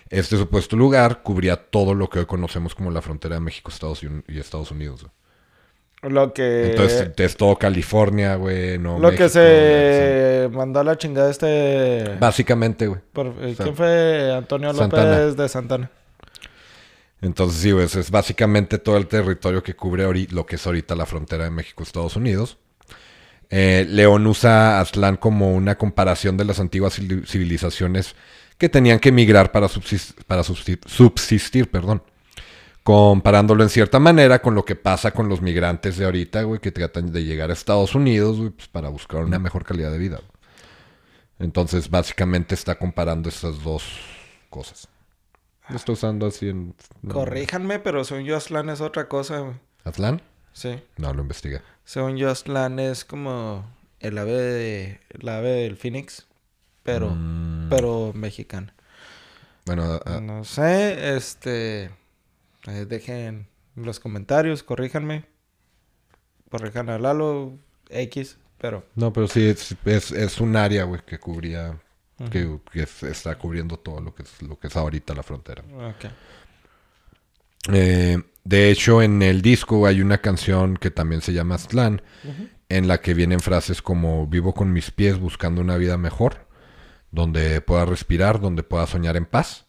Este 0.09 0.37
supuesto 0.37 0.75
lugar 0.75 1.21
cubría 1.23 1.55
todo 1.57 1.93
lo 1.93 2.09
que 2.09 2.19
hoy 2.19 2.25
conocemos 2.25 2.73
como 2.75 2.91
la 2.91 3.01
frontera 3.01 3.35
de 3.35 3.41
México 3.41 3.69
Estados 3.71 4.01
y 4.03 4.39
Estados 4.39 4.71
Unidos. 4.71 5.01
güey. 5.03 5.11
Lo 6.13 6.31
que... 6.31 6.69
Entonces, 6.71 7.11
es 7.17 7.35
todo 7.37 7.57
California, 7.57 8.35
güey, 8.35 8.77
no 8.77 8.99
lo 8.99 9.11
que 9.11 9.27
se 9.29 10.47
mandó 10.53 10.79
a 10.79 10.83
la 10.83 10.95
chingada 10.97 11.29
este... 11.31 12.03
güey. 12.05 12.19
Básicamente, 12.19 12.85
güey. 12.87 13.01
por- 13.11 13.33
eh, 13.41 13.55
¿Quién 13.57 13.75
fue? 13.75 14.31
Antonio 14.33 14.67
López 14.73 14.79
Santana. 14.79 15.19
de 15.19 15.49
Santana. 15.49 15.91
Entonces, 17.21 17.59
sí, 17.61 17.73
pues, 17.73 17.95
es 17.95 18.11
básicamente 18.11 18.77
todo 18.77 18.97
el 18.97 19.07
territorio 19.07 19.63
que 19.63 19.75
cubre 19.75 20.05
lo 20.29 20.45
que 20.45 20.55
es 20.57 20.65
ahorita 20.67 20.95
la 20.95 21.07
frontera 21.07 21.45
de 21.45 21.49
México-Estados 21.49 22.15
Unidos. 22.15 22.57
Eh, 23.49 23.85
León 23.89 24.27
usa 24.27 24.77
a 24.77 24.81
Aztlán 24.81 25.15
como 25.17 25.53
una 25.53 25.77
comparación 25.77 26.37
de 26.37 26.45
las 26.45 26.59
antiguas 26.59 26.93
civil- 26.99 27.25
civilizaciones 27.25 28.13
que 28.57 28.69
tenían 28.69 28.99
que 28.99 29.09
emigrar 29.09 29.51
para, 29.51 29.67
subsistir, 29.67 30.23
para 30.25 30.43
subsistir, 30.43 31.69
perdón. 31.69 32.01
Comparándolo 32.83 33.63
en 33.63 33.69
cierta 33.69 33.99
manera 33.99 34.41
con 34.41 34.55
lo 34.55 34.63
que 34.63 34.75
pasa 34.75 35.11
con 35.11 35.27
los 35.27 35.41
migrantes 35.41 35.97
de 35.97 36.05
ahorita, 36.05 36.43
güey, 36.43 36.61
que 36.61 36.71
tratan 36.71 37.11
de 37.11 37.23
llegar 37.23 37.49
a 37.49 37.53
Estados 37.53 37.95
Unidos, 37.95 38.37
güey, 38.37 38.49
pues, 38.51 38.67
para 38.67 38.89
buscar 38.89 39.23
una 39.23 39.39
mejor 39.39 39.65
calidad 39.65 39.91
de 39.91 39.97
vida. 39.97 40.21
Entonces, 41.39 41.89
básicamente 41.89 42.55
está 42.55 42.75
comparando 42.75 43.29
estas 43.29 43.61
dos 43.61 43.83
cosas. 44.49 44.87
Lo 45.69 45.75
estoy 45.75 45.93
usando 45.93 46.27
así 46.27 46.47
en... 46.47 46.73
Corríjanme, 47.07 47.79
pero 47.79 48.05
según 48.05 48.23
yo 48.23 48.37
Aslan 48.37 48.69
es 48.69 48.79
otra 48.79 49.09
cosa, 49.09 49.39
güey. 49.39 49.55
¿Aslan? 49.83 50.21
Sí. 50.53 50.79
No, 50.95 51.13
lo 51.13 51.21
investiga. 51.21 51.61
Según 51.83 52.15
yo 52.15 52.31
Aslan 52.31 52.79
es 52.79 53.03
como 53.03 53.65
el 53.99 54.17
ave 54.17 54.31
de... 54.31 55.01
el 55.09 55.27
ave 55.27 55.49
del 55.49 55.75
Phoenix, 55.75 56.25
pero... 56.83 57.09
Mm. 57.09 57.46
Pero 57.69 58.11
mexicana. 58.13 58.73
Bueno, 59.65 59.99
No 60.21 60.43
sé, 60.43 61.15
este... 61.17 61.85
eh, 62.67 62.85
dejen 62.87 63.47
los 63.75 63.99
comentarios, 63.99 64.63
corríjanme. 64.63 65.25
Corrijan 66.49 66.89
a 66.89 66.97
Lalo, 66.97 67.57
X, 67.89 68.37
pero... 68.57 68.85
no, 68.95 69.11
pero 69.11 69.27
sí, 69.27 69.45
es, 69.47 69.75
es, 69.85 70.11
es 70.11 70.39
un 70.39 70.55
área, 70.55 70.83
güey, 70.85 71.01
que 71.05 71.19
cubría... 71.19 71.79
Que, 72.31 72.59
que 72.71 72.81
es- 72.81 73.03
está 73.03 73.37
cubriendo 73.37 73.77
todo 73.77 74.01
lo 74.01 74.15
que 74.15 74.23
es, 74.23 74.41
lo 74.41 74.57
que 74.57 74.67
es 74.67 74.75
ahorita 74.75 75.13
la 75.13 75.21
frontera. 75.21 75.63
Eh, 77.71 78.17
de 78.43 78.71
hecho, 78.71 79.01
en 79.01 79.21
el 79.21 79.41
disco 79.41 79.85
hay 79.85 80.01
una 80.01 80.19
canción 80.19 80.77
que 80.77 80.89
también 80.89 81.21
se 81.21 81.33
llama 81.33 81.55
Aztlán, 81.55 82.01
en 82.69 82.87
la 82.87 83.01
que 83.01 83.13
vienen 83.13 83.39
frases 83.39 83.81
como 83.83 84.25
vivo 84.25 84.53
con 84.53 84.71
mis 84.73 84.89
pies 84.89 85.19
buscando 85.19 85.61
una 85.61 85.77
vida 85.77 85.97
mejor, 85.97 86.46
donde 87.11 87.61
pueda 87.61 87.85
respirar, 87.85 88.39
donde 88.39 88.63
pueda 88.63 88.85
soñar 88.87 89.17
en 89.17 89.25
paz, 89.25 89.65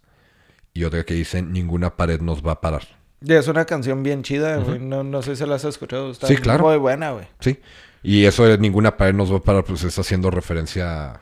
y 0.75 0.85
otra 0.85 1.04
que 1.04 1.14
dice 1.14 1.42
ninguna 1.42 1.97
pared 1.97 2.21
nos 2.21 2.47
va 2.47 2.52
a 2.52 2.61
parar. 2.61 2.83
Y 3.21 3.33
es 3.33 3.49
una 3.49 3.64
canción 3.64 4.02
bien 4.02 4.23
chida, 4.23 4.59
güey. 4.59 4.78
no, 4.78 5.02
no 5.02 5.23
sé 5.23 5.35
si 5.35 5.45
la 5.45 5.57
has 5.57 5.64
escuchado. 5.64 6.11
Está 6.11 6.28
Sí, 6.28 6.37
claro. 6.37 6.64
muy 6.64 6.76
buena, 6.76 7.11
güey. 7.12 7.26
¿Sí? 7.40 7.59
Y 8.02 8.25
eso 8.26 8.45
de 8.45 8.59
ninguna 8.59 8.97
pared 8.97 9.14
nos 9.14 9.33
va 9.33 9.38
a 9.38 9.42
parar, 9.42 9.64
pues 9.64 9.83
está 9.83 10.02
haciendo 10.02 10.30
referencia 10.30 11.21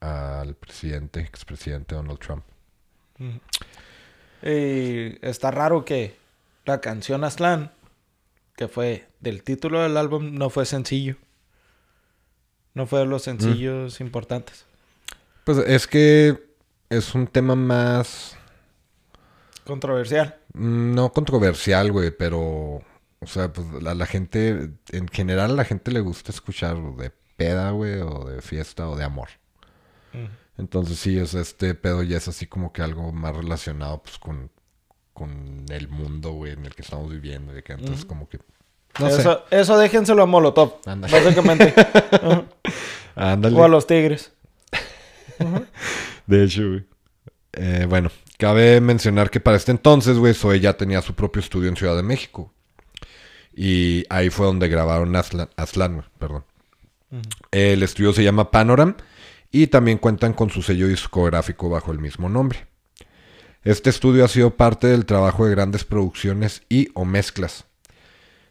al 0.00 0.54
presidente, 0.56 1.20
expresidente 1.20 1.94
Donald 1.94 2.18
Trump. 2.18 2.44
Y 4.42 5.24
está 5.26 5.50
raro 5.50 5.84
que 5.84 6.16
la 6.64 6.80
canción 6.80 7.24
Aslan, 7.24 7.72
que 8.56 8.68
fue 8.68 9.08
del 9.20 9.42
título 9.42 9.80
del 9.82 9.96
álbum, 9.96 10.34
no 10.34 10.50
fue 10.50 10.66
sencillo. 10.66 11.16
No 12.74 12.86
fue 12.86 13.00
de 13.00 13.06
los 13.06 13.22
sencillos 13.22 14.00
importantes. 14.00 14.66
Pues 15.48 15.66
es 15.66 15.86
que 15.86 16.38
es 16.90 17.14
un 17.14 17.26
tema 17.26 17.54
más... 17.54 18.36
Controversial. 19.64 20.36
Mm, 20.52 20.94
No 20.94 21.10
controversial, 21.14 21.90
güey, 21.90 22.10
pero... 22.10 22.82
O 23.20 23.26
sea, 23.26 23.50
pues 23.50 23.66
la, 23.82 23.94
la 23.94 24.04
gente... 24.04 24.72
En 24.92 25.08
general 25.08 25.52
a 25.52 25.54
la 25.54 25.64
gente 25.64 25.90
le 25.90 26.00
gusta 26.00 26.32
escuchar 26.32 26.76
de 26.96 27.10
peda, 27.38 27.70
güey, 27.70 27.98
o 28.02 28.26
de 28.26 28.42
fiesta 28.42 28.90
o 28.90 28.96
de 28.96 29.04
amor. 29.04 29.30
Entonces 30.58 30.98
sí, 30.98 31.18
es 31.18 31.32
este 31.32 31.74
pedo 31.74 32.02
ya 32.02 32.18
es 32.18 32.28
así 32.28 32.46
como 32.46 32.74
que 32.74 32.82
algo 32.82 33.10
más 33.12 33.34
relacionado 33.34 34.02
pues 34.02 34.18
con, 34.18 34.50
con 35.14 35.64
el 35.70 35.88
mundo, 35.88 36.32
güey, 36.32 36.52
en 36.52 36.66
el 36.66 36.74
que 36.74 36.82
estamos 36.82 37.10
viviendo. 37.10 37.56
Y 37.56 37.62
que 37.62 37.72
entonces 37.72 38.04
como 38.04 38.28
que... 38.28 38.38
No 39.00 39.08
sé. 39.08 39.20
eso, 39.20 39.44
eso 39.50 39.78
déjenselo 39.78 40.24
a 40.24 40.26
Molotov, 40.26 40.74
básicamente. 40.84 41.72
Ándale. 43.16 43.56
o 43.58 43.64
a 43.64 43.68
los 43.68 43.86
Tigres. 43.86 44.32
De 46.26 46.44
hecho, 46.44 46.68
güey. 46.68 46.84
Eh, 47.52 47.86
bueno, 47.88 48.10
cabe 48.38 48.80
mencionar 48.80 49.30
que 49.30 49.40
para 49.40 49.56
este 49.56 49.72
entonces, 49.72 50.18
güey, 50.18 50.34
Zoe 50.34 50.60
ya 50.60 50.76
tenía 50.76 51.02
su 51.02 51.14
propio 51.14 51.40
estudio 51.40 51.68
en 51.68 51.76
Ciudad 51.76 51.96
de 51.96 52.02
México. 52.02 52.52
Y 53.54 54.04
ahí 54.10 54.30
fue 54.30 54.46
donde 54.46 54.68
grabaron 54.68 55.16
Aslan, 55.16 55.48
Aslan, 55.56 55.94
güey, 55.94 56.06
perdón. 56.18 56.44
El 57.50 57.82
estudio 57.82 58.12
se 58.12 58.22
llama 58.22 58.50
Panoram 58.50 58.94
y 59.50 59.68
también 59.68 59.98
cuentan 59.98 60.34
con 60.34 60.50
su 60.50 60.62
sello 60.62 60.86
discográfico 60.86 61.68
bajo 61.68 61.90
el 61.90 61.98
mismo 61.98 62.28
nombre. 62.28 62.66
Este 63.64 63.90
estudio 63.90 64.24
ha 64.24 64.28
sido 64.28 64.56
parte 64.56 64.86
del 64.86 65.06
trabajo 65.06 65.44
de 65.44 65.50
grandes 65.50 65.84
producciones 65.84 66.62
y 66.68 66.90
o 66.94 67.04
mezclas. 67.04 67.64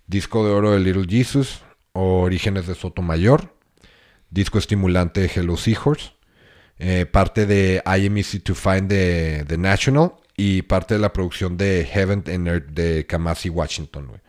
Disco 0.08 0.46
de 0.46 0.52
oro 0.52 0.72
de 0.72 0.80
Little 0.80 1.06
Jesus, 1.08 1.62
Orígenes 1.94 2.68
de 2.68 2.76
Sotomayor, 2.76 3.54
disco 4.30 4.58
estimulante 4.58 5.22
de 5.22 5.32
Hello 5.34 5.58
Seahorse, 5.58 6.12
eh, 6.80 7.06
parte 7.06 7.46
de 7.46 7.82
I 7.86 8.06
Am 8.08 8.18
Easy 8.18 8.40
to 8.40 8.56
Find 8.56 8.88
de 8.90 9.46
The 9.48 9.58
National 9.58 10.14
y 10.36 10.62
parte 10.64 10.94
de 10.96 11.00
la 11.00 11.12
producción 11.14 11.58
de 11.58 11.86
Heaven 11.92 12.24
and 12.28 12.48
Earth 12.48 12.68
de 12.70 13.06
Kamasi 13.06 13.50
Washington, 13.50 14.08
güey. 14.08 14.20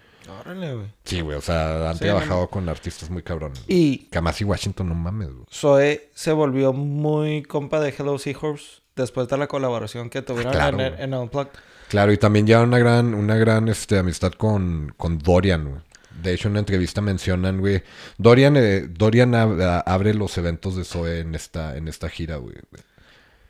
Órale, 0.41 0.75
güey. 0.75 0.87
Sí, 1.05 1.21
güey, 1.21 1.37
o 1.37 1.41
sea, 1.41 1.91
han 1.91 1.97
Sí, 1.97 2.05
trabajado 2.05 2.49
con 2.49 2.69
artistas 2.69 3.11
muy 3.11 3.23
cabrones. 3.23 3.63
Y 3.67 4.07
Kamasi 4.11 4.45
Washington, 4.45 4.89
no 4.89 4.95
mames, 4.95 5.29
güey. 5.29 5.47
Zoe 5.53 6.11
se 6.15 6.33
volvió 6.33 6.73
muy 6.73 7.43
compa 7.43 7.81
de 7.81 7.95
Hello 7.97 8.19
Seahorse 8.19 8.81
después 8.97 9.29
de 9.29 9.37
la 9.37 9.47
colaboración 9.47 10.11
que 10.11 10.23
tuvieron 10.23 10.53
claro, 10.53 10.81
en, 10.81 11.01
en 11.01 11.15
Unplugged. 11.15 11.53
Claro, 11.89 12.13
y 12.13 12.19
también 12.19 12.47
ya 12.47 12.61
una 12.61 12.79
gran, 12.79 13.15
una 13.15 13.37
gran 13.37 13.69
este, 13.69 13.99
amistad 13.99 14.33
con, 14.33 14.93
con 14.97 15.19
Dorian, 15.19 15.71
güey. 15.71 15.83
De 16.23 16.33
hecho, 16.33 16.49
en 16.49 16.53
una 16.53 16.61
entrevista 16.61 17.01
mencionan, 17.01 17.61
güey. 17.61 17.83
Dorian, 18.17 18.57
eh, 18.57 18.87
Dorian 18.89 19.33
ab- 19.33 19.83
abre 19.87 20.15
los 20.15 20.37
eventos 20.39 20.75
de 20.77 20.85
Zoe 20.85 21.21
en 21.21 21.35
esta, 21.35 21.77
en 21.77 21.87
esta 21.89 22.09
gira, 22.09 22.37
güey. 22.37 22.57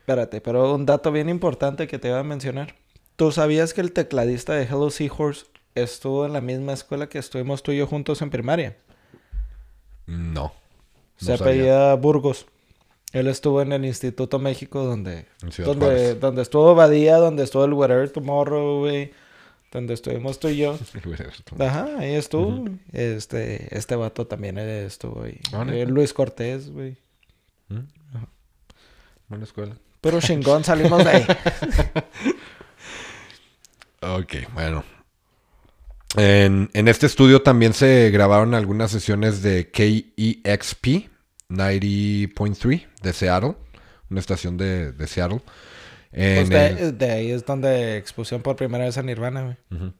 Espérate, 0.01 0.41
pero 0.41 0.73
un 0.75 0.85
dato 0.85 1.11
bien 1.11 1.29
importante 1.29 1.87
que 1.87 1.99
te 1.99 2.09
iba 2.09 2.19
a 2.19 2.23
mencionar. 2.23 2.75
¿Tú 3.15 3.31
sabías 3.31 3.73
que 3.73 3.81
el 3.81 3.91
tecladista 3.91 4.53
de 4.53 4.63
Hello 4.63 4.89
Seahorse 4.91 5.45
estuvo 5.75 6.25
en 6.25 6.33
la 6.33 6.41
misma 6.41 6.73
escuela 6.73 7.09
que 7.09 7.17
estuvimos 7.19 7.63
tú 7.63 7.71
y 7.71 7.77
yo 7.77 7.87
juntos 7.87 8.21
en 8.21 8.29
primaria? 8.29 8.75
No. 10.07 10.53
Se 11.17 11.29
no 11.29 11.35
apellida 11.35 11.93
Burgos. 11.95 12.45
Él 13.11 13.27
estuvo 13.27 13.61
en 13.61 13.71
el 13.73 13.85
Instituto 13.85 14.37
México 14.39 14.83
donde, 14.85 15.25
donde, 15.65 15.85
Juárez. 15.85 16.19
donde 16.19 16.41
estuvo 16.43 16.75
Badía, 16.75 17.17
donde 17.17 17.43
estuvo 17.43 17.65
el 17.65 17.73
Whatever 17.73 18.09
Tomorrow, 18.09 18.79
güey. 18.79 19.11
Donde 19.71 19.93
estuvimos 19.93 20.39
tú 20.39 20.47
y 20.47 20.57
yo. 20.57 20.79
Ajá, 21.59 21.87
ahí 21.97 22.15
estuvo. 22.15 22.65
Este, 22.91 23.75
este 23.77 23.95
vato 23.95 24.25
también 24.25 24.57
estuvo 24.57 25.23
ahí. 25.23 25.39
Ah. 25.53 25.65
Eh, 25.69 25.85
Luis 25.85 26.13
Cortés, 26.13 26.71
güey. 26.71 26.97
Buena 29.27 29.43
escuela. 29.43 29.75
Pero 30.01 30.19
chingón 30.21 30.63
salimos 30.63 31.03
de 31.03 31.09
ahí. 31.09 31.25
Ok, 34.01 34.35
bueno. 34.53 34.85
En, 36.15 36.69
en 36.73 36.87
este 36.87 37.05
estudio 37.05 37.41
también 37.41 37.73
se 37.73 38.09
grabaron 38.11 38.53
algunas 38.53 38.91
sesiones 38.91 39.41
de 39.41 39.69
KEXP 39.71 41.09
90.3 41.49 42.87
de 43.01 43.13
Seattle, 43.13 43.55
una 44.09 44.21
estación 44.21 44.55
de, 44.55 44.93
de 44.93 45.05
Seattle. 45.05 45.41
Pues 46.11 46.49
de, 46.49 46.67
el- 46.67 46.97
de 46.97 47.11
ahí 47.11 47.31
es 47.31 47.45
donde 47.45 47.97
expusieron 47.97 48.41
por 48.41 48.55
primera 48.55 48.85
vez 48.85 48.97
a 48.97 49.03
Nirvana, 49.03 49.57
güey. 49.69 49.91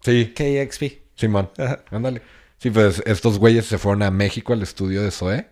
Sí, 0.00 0.32
KXP. 0.34 1.02
Simón. 1.16 1.50
Ajá. 1.58 1.84
Ándale. 1.90 2.22
Sí, 2.58 2.70
pues 2.70 3.02
estos 3.06 3.38
güeyes 3.38 3.66
se 3.66 3.78
fueron 3.78 4.02
a 4.02 4.10
México 4.10 4.52
al 4.52 4.62
estudio 4.62 5.02
de 5.02 5.10
Zoe 5.10 5.46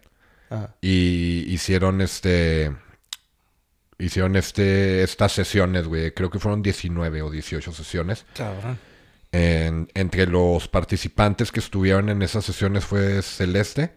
Ajá. 0.51 0.75
y 0.81 1.45
hicieron 1.53 2.01
este. 2.01 2.73
Hicieron 3.99 4.35
este, 4.37 5.03
estas 5.03 5.33
sesiones, 5.33 5.87
güey. 5.87 6.13
Creo 6.13 6.29
que 6.31 6.39
fueron 6.41 6.63
19 6.63 7.23
o 7.23 7.31
18 7.31 7.73
sesiones. 7.73 8.27
Cabrón. 8.35 8.79
En- 9.33 9.89
entre 9.95 10.27
los 10.27 10.69
participantes 10.69 11.53
que 11.53 11.61
estuvieron 11.61 12.09
en 12.09 12.23
esas 12.23 12.45
sesiones 12.45 12.85
fue 12.85 13.21
Celeste, 13.23 13.95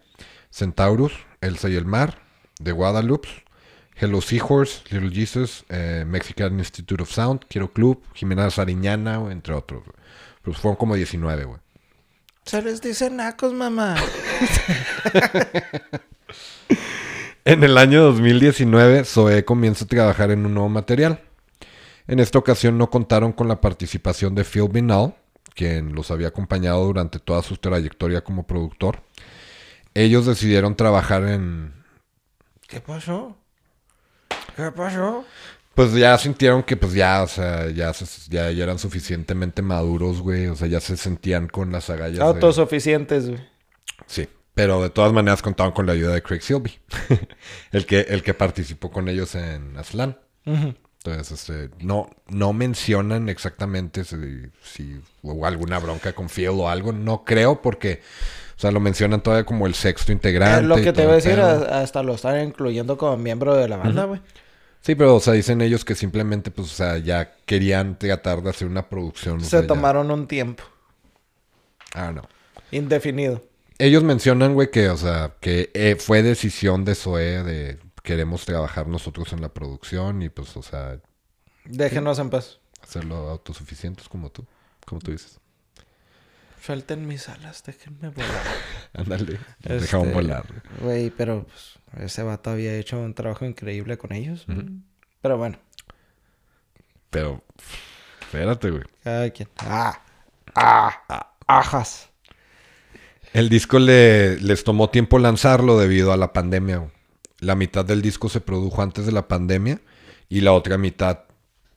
Centaurus, 0.52 1.12
Elsa 1.40 1.68
y 1.68 1.76
el 1.76 1.84
Mar, 1.84 2.20
The 2.62 2.72
Guadalupe, 2.72 3.28
Hello 4.00 4.20
Seahorse, 4.20 4.82
Little 4.90 5.10
Jesus, 5.10 5.64
eh, 5.68 6.04
Mexican 6.06 6.58
Institute 6.58 7.02
of 7.02 7.10
Sound, 7.10 7.46
Quiero 7.48 7.72
Club, 7.72 8.02
Jimena 8.14 8.48
Sariñana, 8.50 9.20
entre 9.30 9.54
otros. 9.54 9.82
güey. 9.84 9.96
Pues 10.42 10.56
fueron 10.56 10.76
como 10.76 10.94
19, 10.94 11.44
güey. 11.44 11.58
Se 12.44 12.62
les 12.62 12.80
dice 12.80 13.10
nacos, 13.10 13.52
mamá. 13.52 13.96
En 17.48 17.64
el 17.64 17.78
año 17.78 18.02
2019, 18.02 19.04
Zoe 19.06 19.42
comienza 19.46 19.86
a 19.86 19.88
trabajar 19.88 20.30
en 20.30 20.44
un 20.44 20.52
nuevo 20.52 20.68
material. 20.68 21.22
En 22.06 22.20
esta 22.20 22.38
ocasión 22.38 22.76
no 22.76 22.90
contaron 22.90 23.32
con 23.32 23.48
la 23.48 23.62
participación 23.62 24.34
de 24.34 24.44
Phil 24.44 24.68
Binal, 24.68 25.14
quien 25.54 25.94
los 25.94 26.10
había 26.10 26.28
acompañado 26.28 26.84
durante 26.84 27.18
toda 27.18 27.42
su 27.42 27.56
trayectoria 27.56 28.22
como 28.22 28.46
productor. 28.46 29.00
Ellos 29.94 30.26
decidieron 30.26 30.76
trabajar 30.76 31.24
en... 31.24 31.72
¿Qué 32.66 32.82
pasó? 32.82 33.37
¿Qué 34.58 34.72
pasó? 34.72 35.24
Pues 35.76 35.94
ya 35.94 36.18
sintieron 36.18 36.64
que 36.64 36.76
pues 36.76 36.92
ya, 36.92 37.22
o 37.22 37.28
sea, 37.28 37.70
ya, 37.70 37.92
se- 37.94 38.28
ya, 38.28 38.50
ya 38.50 38.64
eran 38.64 38.80
suficientemente 38.80 39.62
maduros, 39.62 40.20
güey. 40.20 40.48
O 40.48 40.56
sea, 40.56 40.66
ya 40.66 40.80
se 40.80 40.96
sentían 40.96 41.46
con 41.46 41.70
las 41.70 41.88
agallas. 41.90 42.18
Autosuficientes, 42.18 43.28
güey. 43.28 43.40
Sí, 44.06 44.28
pero 44.54 44.82
de 44.82 44.90
todas 44.90 45.12
maneras 45.12 45.42
contaban 45.42 45.72
con 45.72 45.86
la 45.86 45.92
ayuda 45.92 46.14
de 46.14 46.22
Craig 46.22 46.40
Silby, 46.42 46.76
el, 47.70 47.86
que, 47.86 48.00
el 48.00 48.24
que 48.24 48.34
participó 48.34 48.90
con 48.90 49.08
ellos 49.08 49.36
en 49.36 49.76
Aslan. 49.76 50.18
Entonces, 50.44 51.30
este, 51.30 51.70
no, 51.80 52.10
no 52.26 52.52
mencionan 52.52 53.28
exactamente 53.28 54.02
si, 54.02 54.16
si 54.64 55.00
hubo 55.22 55.46
alguna 55.46 55.78
bronca 55.78 56.12
con 56.12 56.28
Phil 56.28 56.48
o 56.48 56.68
algo. 56.68 56.90
No 56.92 57.22
creo 57.24 57.62
porque, 57.62 58.00
o 58.56 58.60
sea, 58.60 58.72
lo 58.72 58.80
mencionan 58.80 59.20
todavía 59.22 59.46
como 59.46 59.68
el 59.68 59.74
sexto 59.74 60.10
integrante. 60.10 60.62
Es 60.62 60.66
lo 60.66 60.74
que 60.74 60.92
te 60.92 61.04
iba 61.04 61.12
a 61.12 61.16
decir, 61.16 61.38
hasta 61.38 62.02
lo 62.02 62.14
están 62.14 62.42
incluyendo 62.48 62.98
como 62.98 63.16
miembro 63.16 63.54
de 63.54 63.68
la 63.68 63.76
banda, 63.76 64.04
güey. 64.06 64.20
Sí, 64.80 64.94
pero, 64.94 65.16
o 65.16 65.20
sea, 65.20 65.34
dicen 65.34 65.60
ellos 65.60 65.84
que 65.84 65.94
simplemente, 65.94 66.50
pues, 66.50 66.68
o 66.68 66.74
sea, 66.74 66.98
ya 66.98 67.32
querían 67.46 67.98
tratar 67.98 68.42
de 68.42 68.50
hacer 68.50 68.68
una 68.68 68.88
producción. 68.88 69.38
o 69.38 69.40
Se 69.40 69.60
ya- 69.60 69.66
tomaron 69.66 70.10
un 70.10 70.26
tiempo 70.26 70.62
Ah, 71.94 72.12
no. 72.12 72.22
indefinido. 72.70 73.42
Ellos 73.78 74.02
mencionan, 74.02 74.54
güey, 74.54 74.70
que, 74.70 74.88
o 74.88 74.96
sea, 74.96 75.34
que 75.40 75.70
eh, 75.74 75.96
fue 75.98 76.22
decisión 76.22 76.84
de 76.84 76.94
Zoe 76.94 77.42
de 77.44 77.78
queremos 78.02 78.44
trabajar 78.44 78.86
nosotros 78.88 79.32
en 79.32 79.40
la 79.40 79.50
producción 79.52 80.22
y, 80.22 80.28
pues, 80.30 80.56
o 80.56 80.62
sea, 80.62 80.98
Déjenos 81.64 82.18
en 82.18 82.30
paz. 82.30 82.58
hacerlo 82.82 83.28
autosuficientes 83.28 84.08
como 84.08 84.30
tú, 84.30 84.46
como 84.86 85.00
tú 85.00 85.10
dices. 85.12 85.38
Suelten 86.60 87.06
mis 87.06 87.28
alas, 87.28 87.62
déjenme 87.64 88.08
volar. 88.10 88.42
Ándale, 88.94 89.38
Este, 89.60 89.80
dejamos 89.80 90.12
volar. 90.12 90.44
güey. 90.80 91.10
Pero 91.10 91.46
pues, 91.46 91.78
ese 92.04 92.22
vato 92.22 92.50
había 92.50 92.74
hecho 92.76 92.98
un 92.98 93.14
trabajo 93.14 93.44
increíble 93.44 93.96
con 93.98 94.12
ellos. 94.12 94.46
Pero 95.22 95.38
bueno, 95.38 95.58
Pero, 97.10 97.42
espérate, 98.20 98.70
güey. 98.70 98.82
cada 99.02 99.30
quien. 99.30 99.48
Ah, 99.58 100.00
ah, 100.54 101.32
ajas. 101.46 102.10
El 103.32 103.48
disco 103.48 103.78
le, 103.78 104.38
les 104.40 104.64
tomó 104.64 104.90
tiempo 104.90 105.18
lanzarlo 105.18 105.78
debido 105.78 106.12
a 106.12 106.16
la 106.16 106.32
pandemia. 106.32 106.78
güey. 106.78 106.90
La 107.40 107.54
mitad 107.54 107.84
del 107.84 108.02
disco 108.02 108.28
se 108.28 108.40
produjo 108.40 108.82
antes 108.82 109.06
de 109.06 109.12
la 109.12 109.28
pandemia 109.28 109.80
y 110.28 110.40
la 110.40 110.52
otra 110.52 110.76
mitad 110.76 111.20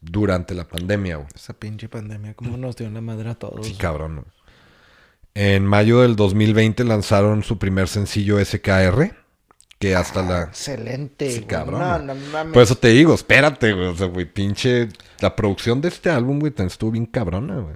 durante 0.02 0.56
la 0.56 0.68
pandemia. 0.68 1.18
güey. 1.18 1.28
Esa 1.36 1.54
pinche 1.54 1.88
pandemia, 1.88 2.34
cómo 2.34 2.58
nos 2.58 2.76
dio 2.76 2.90
la 2.90 3.02
madre 3.02 3.30
a 3.30 3.36
todos. 3.36 3.68
Sí, 3.68 3.76
cabrón. 3.76 4.16
güey. 4.16 4.26
En 5.34 5.66
mayo 5.66 6.02
del 6.02 6.16
2020 6.16 6.84
lanzaron 6.84 7.44
su 7.44 7.58
primer 7.58 7.88
sencillo 7.88 8.44
SKR, 8.44 9.16
que 9.80 9.96
hasta 9.96 10.22
la... 10.22 10.42
Excelente. 10.44 11.32
Sí, 11.32 11.42
cabrón, 11.44 12.06
No, 12.06 12.14
no. 12.44 12.52
Por 12.52 12.64
eso 12.64 12.76
te 12.76 12.90
digo, 12.90 13.14
espérate, 13.14 13.72
güey. 13.74 13.88
O 13.88 13.96
sea, 13.96 14.08
güey, 14.08 14.26
pinche... 14.26 14.90
La 15.20 15.36
producción 15.36 15.80
de 15.82 15.88
este 15.90 16.10
álbum, 16.10 16.40
güey, 16.40 16.52
también 16.52 16.72
estuvo 16.72 16.92
bien 16.92 17.06
cabrona, 17.06 17.60
güey. 17.60 17.76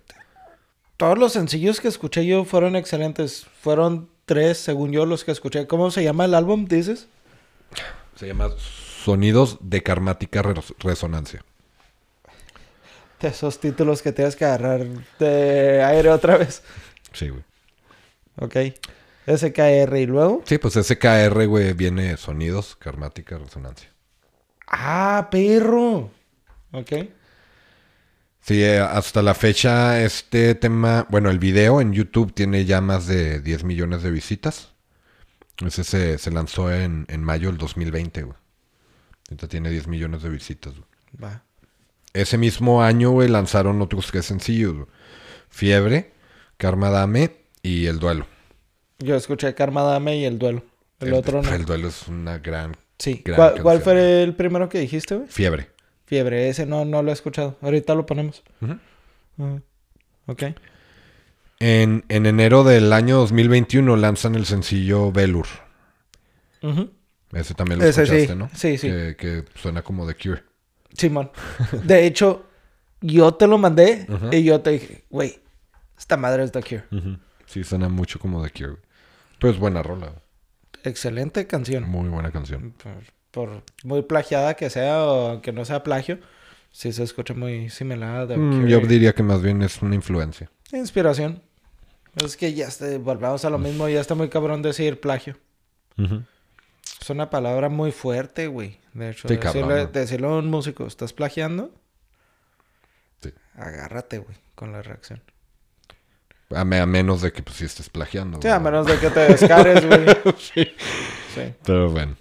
Todos 0.97 1.17
los 1.17 1.33
sencillos 1.33 1.79
que 1.79 1.88
escuché 1.88 2.25
yo 2.25 2.43
fueron 2.45 2.75
excelentes. 2.75 3.45
Fueron 3.62 4.09
tres, 4.25 4.57
según 4.57 4.91
yo, 4.91 5.05
los 5.05 5.24
que 5.24 5.31
escuché. 5.31 5.67
¿Cómo 5.67 5.91
se 5.91 6.03
llama 6.03 6.25
el 6.25 6.33
álbum, 6.33 6.65
dices? 6.65 7.07
Se 8.15 8.27
llama 8.27 8.50
Sonidos 9.03 9.57
de 9.62 9.83
Karmática 9.83 10.41
Res- 10.41 10.74
Resonancia. 10.79 11.43
De 13.21 13.27
esos 13.29 13.59
títulos 13.59 14.01
que 14.01 14.12
tienes 14.12 14.35
que 14.35 14.45
agarrar 14.45 14.85
de 15.19 15.83
aire 15.83 16.09
otra 16.09 16.38
vez. 16.38 16.62
Sí, 17.15 17.29
güey. 17.29 17.43
Ok. 18.38 18.55
SKR 19.27 19.98
y 19.98 20.05
luego. 20.05 20.43
Sí, 20.45 20.57
pues 20.57 20.75
SKR, 20.75 21.48
güey, 21.48 21.74
viene 21.74 22.15
Sonidos, 22.17 22.75
Karmática, 22.75 23.38
Resonancia. 23.38 23.89
Ah, 24.67 25.27
perro. 25.31 26.12
Ok. 26.72 26.91
Sí, 28.41 28.63
eh, 28.63 28.79
hasta 28.79 29.24
la 29.24 29.34
fecha 29.34 30.03
este 30.03 30.53
tema, 30.53 31.07
bueno, 31.10 31.31
el 31.31 31.39
video 31.39 31.81
en 31.81 31.93
YouTube 31.93 32.34
tiene 32.34 32.65
ya 32.65 32.79
más 32.81 33.07
de 33.07 33.39
10 33.41 33.63
millones 33.63 34.03
de 34.03 34.12
visitas. 34.12 34.74
Ese 35.65 35.84
se, 35.84 36.17
se 36.19 36.31
lanzó 36.31 36.72
en, 36.72 37.05
en 37.10 37.24
mayo 37.24 37.48
del 37.48 37.57
2020, 37.57 38.22
güey. 38.24 38.38
Ahorita 39.29 39.48
tiene 39.48 39.72
10 39.72 39.87
millones 39.87 40.22
de 40.22 40.29
visitas, 40.29 40.74
güey. 40.74 40.85
Va. 41.24 41.44
Ese 42.13 42.37
mismo 42.37 42.83
año, 42.83 43.09
güey, 43.09 43.27
lanzaron 43.27 43.81
otros 43.81 44.07
tres 44.11 44.25
sencillos, 44.25 44.74
güey. 44.74 44.87
Fiebre, 45.50 46.11
Karma 46.57 46.89
Dame 46.89 47.31
y 47.61 47.87
El 47.87 48.00
Duelo. 48.00 48.25
Yo 49.00 49.15
escuché 49.15 49.53
Karma 49.53 49.81
Dame 49.81 50.18
y 50.18 50.25
el 50.25 50.39
duelo. 50.39 50.63
El, 51.00 51.13
otro 51.13 51.41
no. 51.41 51.53
El 51.53 51.65
Duelo 51.65 51.89
es 51.89 52.07
una 52.07 52.39
gran... 52.39 52.75
Sí. 52.98 53.22
gran 53.25 53.61
¿Cuál, 53.61 53.81
fue 53.81 54.24
el 54.24 54.33
primero 54.35 54.70
que 54.70 54.79
dijiste, 54.79 55.15
güey? 55.15 55.27
Fiebre. 55.27 55.70
Fiebre. 56.05 56.48
Ese 56.48 56.65
no, 56.65 56.85
no 56.85 57.03
lo 57.03 57.09
he 57.09 57.13
escuchado. 57.13 57.57
Ahorita 57.61 57.94
lo 57.94 58.05
ponemos. 58.05 58.44
Ujú. 58.61 59.61
Ok. 60.27 60.44
En, 61.59 62.05
en 62.07 62.25
enero 62.25 62.63
del 62.63 62.94
año 62.94 63.18
2021 63.18 63.96
lanzan 63.98 64.35
el 64.35 64.46
sencillo 64.46 65.11
Velur. 65.11 65.48
Ujú. 66.61 66.89
Ese 67.33 67.53
también 67.53 67.79
lo 67.79 67.85
Ese 67.85 68.03
escuchaste, 68.03 68.33
sí, 68.33 68.39
¿no? 68.39 68.50
sí, 68.53 68.77
sí. 68.77 68.87
Que, 68.87 69.15
que 69.18 69.44
suena 69.55 69.81
como 69.81 70.07
The 70.07 70.15
Cure. 70.15 70.44
Simón. 70.94 71.31
De 71.83 72.05
hecho, 72.05 72.46
yo 73.01 73.33
te 73.33 73.48
lo 73.48 73.57
mandé 73.57 74.07
y 74.31 74.44
yo 74.44 74.61
te 74.61 74.72
dije, 74.72 75.03
güey, 75.09 75.39
esta 75.98 76.18
madre 76.18 76.44
es 76.44 76.51
The 76.51 76.62
Cure. 76.62 76.84
Sí, 77.46 77.64
suena 77.64 77.90
mucho 77.90 78.20
como 78.20 78.44
The 78.44 78.51
Cure. 78.51 78.77
Pero 79.40 79.53
es 79.53 79.60
buena 79.60 79.84
rola. 79.84 80.14
Excelente 80.84 81.48
canción. 81.48 81.84
Muy 81.90 82.10
buena 82.10 82.31
canción. 82.31 82.74
Por, 82.84 82.94
por 83.31 83.64
muy 83.84 84.01
plagiada 84.03 84.53
que 84.55 84.70
sea 84.70 85.03
o 85.05 85.42
que 85.42 85.51
no 85.51 85.66
sea 85.66 85.84
plagio, 85.84 86.20
sí 86.72 86.92
se 86.94 87.03
escucha 87.03 87.34
muy 87.34 87.70
similar 87.70 88.22
a 88.22 88.27
The 88.27 88.38
Mm, 88.38 88.51
Cure. 88.62 88.70
yo 88.72 88.79
diría 88.81 89.14
que 89.14 89.24
más 89.24 89.42
bien 89.42 89.62
es 89.62 89.81
una 89.81 89.96
influencia. 89.96 90.50
Inspiración. 90.72 91.42
Es 92.24 92.38
que 92.38 92.53
ya 92.53 92.68
está, 92.68 92.98
volvamos 92.98 93.44
a 93.46 93.50
lo 93.50 93.58
mismo, 93.58 93.90
ya 93.90 94.00
está 94.00 94.16
muy 94.16 94.29
cabrón 94.29 94.62
decir 94.62 95.00
plagio. 95.01 95.38
Es 97.01 97.10
una 97.10 97.29
palabra 97.29 97.68
muy 97.70 97.92
fuerte, 97.92 98.48
güey. 98.48 98.79
De 98.94 99.10
hecho, 99.12 99.27
Sí, 99.27 99.38
decirle 99.92 100.27
a 100.27 100.31
un 100.31 100.50
músico, 100.50 100.86
¿estás 100.88 101.12
plagiando? 101.14 101.74
Sí. 103.22 103.31
Agárrate, 103.55 104.20
güey, 104.20 104.38
con 104.55 104.72
la 104.72 104.81
reacción. 104.81 105.22
A, 106.53 106.64
me- 106.64 106.79
a 106.79 106.86
menos 106.86 107.22
de 107.22 107.31
que 107.31 107.42
pues 107.42 107.58
sí 107.58 107.66
estés 107.66 107.90
plagiando. 107.90 108.40
Sí, 108.42 108.48
a 108.48 108.60
menos 108.60 108.86
de 108.86 108.98
que 109.00 109.10
te 109.10 109.20
descares, 109.22 109.86
güey. 109.86 110.05
Sí. 110.38 110.64
Sí. 111.34 111.53
Pero 111.66 111.90
bueno. 111.90 112.16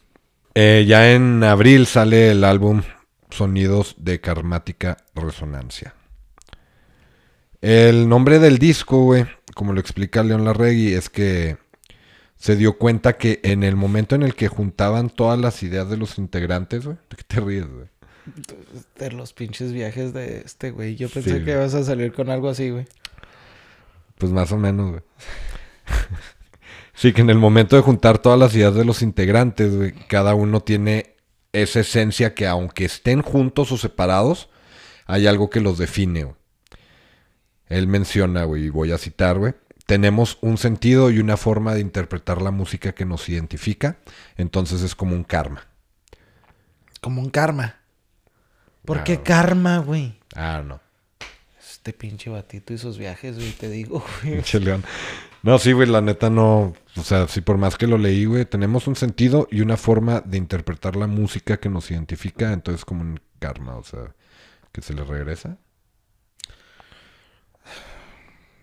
Eh, 0.55 0.85
ya 0.87 1.13
en 1.13 1.43
abril 1.45 1.87
sale 1.87 2.31
el 2.31 2.45
álbum 2.45 2.83
Sonidos 3.31 3.97
de 3.99 4.21
Karmática 4.21 4.97
Resonancia. 5.15 5.95
El 7.61 8.09
nombre 8.09 8.39
del 8.39 8.59
disco, 8.59 9.05
güey, 9.05 9.25
como 9.55 9.73
lo 9.73 9.81
explica 9.81 10.23
León 10.23 10.45
Larregui, 10.45 10.93
es 10.93 11.09
que 11.09 11.57
se 12.37 12.57
dio 12.57 12.77
cuenta 12.77 13.15
que 13.15 13.41
en 13.43 13.63
el 13.63 13.75
momento 13.77 14.15
en 14.15 14.23
el 14.23 14.35
que 14.35 14.49
juntaban 14.49 15.09
todas 15.09 15.39
las 15.39 15.63
ideas 15.63 15.89
de 15.89 15.97
los 15.97 16.19
integrantes, 16.19 16.85
güey, 16.85 16.97
¿de 17.09 17.17
qué 17.17 17.23
te 17.27 17.41
ríes, 17.41 17.67
güey? 17.67 17.87
De 18.99 19.11
los 19.13 19.33
pinches 19.33 19.73
viajes 19.73 20.13
de 20.13 20.43
este, 20.45 20.71
güey. 20.71 20.97
Yo 20.97 21.09
Sí, 21.09 21.15
pensé 21.15 21.43
que 21.45 21.53
ibas 21.53 21.75
a 21.75 21.85
salir 21.85 22.13
con 22.13 22.31
algo 22.31 22.49
así, 22.51 22.71
güey. 22.71 22.87
Pues 24.19 24.33
más 24.33 24.53
o 24.53 24.57
menos, 24.57 24.91
güey. 24.91 25.03
sí, 26.95 27.13
que 27.13 27.21
en 27.21 27.31
el 27.31 27.39
momento 27.39 27.77
de 27.77 27.83
juntar 27.83 28.19
todas 28.19 28.39
las 28.39 28.55
ideas 28.55 28.75
de 28.75 28.85
los 28.85 29.03
integrantes, 29.03 29.75
güey, 29.77 29.93
cada 30.09 30.35
uno 30.35 30.61
tiene 30.61 31.17
esa 31.53 31.81
esencia 31.81 32.35
que 32.35 32.47
aunque 32.47 32.85
estén 32.85 33.23
juntos 33.23 33.73
o 33.73 33.77
separados, 33.77 34.49
hay 35.07 35.27
algo 35.27 35.51
que 35.51 35.61
los 35.61 35.79
define, 35.79 36.25
güey. 36.25 36.37
Él 37.67 37.87
menciona, 37.87 38.45
güey, 38.45 38.65
y 38.67 38.71
voy 38.71 38.93
a 38.93 38.99
citar, 38.99 39.39
güey. 39.39 39.55
Tenemos 39.87 40.39
un 40.41 40.57
sentido 40.59 41.11
y 41.11 41.19
una 41.19 41.37
forma 41.37 41.75
de 41.75 41.81
interpretar 41.81 42.41
la 42.41 42.51
música 42.51 42.93
que 42.93 43.05
nos 43.05 43.29
identifica, 43.29 43.99
entonces 44.37 44.83
es 44.83 44.95
como 44.95 45.15
un 45.15 45.25
karma. 45.25 45.67
Como 47.01 47.21
un 47.21 47.29
karma. 47.31 47.77
¿Por 48.85 48.99
Ah, 48.99 49.05
qué 49.05 49.23
karma, 49.23 49.79
güey? 49.79 50.19
Ah, 50.35 50.63
no. 50.65 50.81
Este 51.85 51.93
pinche 51.93 52.31
batito 52.31 52.73
y 52.73 52.79
sus 52.79 52.97
viajes, 52.97 53.37
güey, 53.37 53.53
te 53.53 53.69
digo, 53.69 54.03
güey. 54.23 54.37
Pinche 54.37 54.59
león. 54.59 54.83
No, 55.43 55.59
sí, 55.59 55.73
güey, 55.73 55.87
la 55.87 56.01
neta 56.01 56.31
no. 56.31 56.73
O 56.97 57.03
sea, 57.03 57.29
sí, 57.29 57.43
por 57.43 57.59
más 57.59 57.77
que 57.77 57.87
lo 57.87 57.99
leí, 57.99 58.25
güey, 58.25 58.47
tenemos 58.47 58.87
un 58.87 58.97
sentido 58.97 59.47
y 59.51 59.61
una 59.61 59.77
forma 59.77 60.23
de 60.23 60.39
interpretar 60.39 60.97
la 60.97 61.07
música 61.07 61.59
que 61.59 61.69
nos 61.69 61.91
identifica, 61.91 62.55
entonces 62.55 62.87
como 62.87 63.03
un 63.03 63.21
karma, 63.39 63.77
o 63.77 63.85
sea, 63.85 64.15
que 64.73 64.81
se 64.81 64.95
le 64.95 65.05
regresa. 65.05 65.59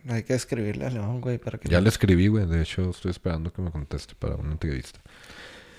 Hay 0.09 0.23
que 0.23 0.33
escribirle 0.33 0.87
a 0.87 0.89
León, 0.89 1.21
güey, 1.21 1.37
para 1.37 1.59
que... 1.59 1.69
Ya 1.69 1.79
le 1.79 1.89
escribí, 1.89 2.27
güey, 2.27 2.47
de 2.47 2.63
hecho 2.63 2.89
estoy 2.89 3.11
esperando 3.11 3.53
que 3.53 3.61
me 3.61 3.69
conteste 3.69 4.15
para 4.15 4.33
una 4.33 4.53
entrevista. 4.53 4.99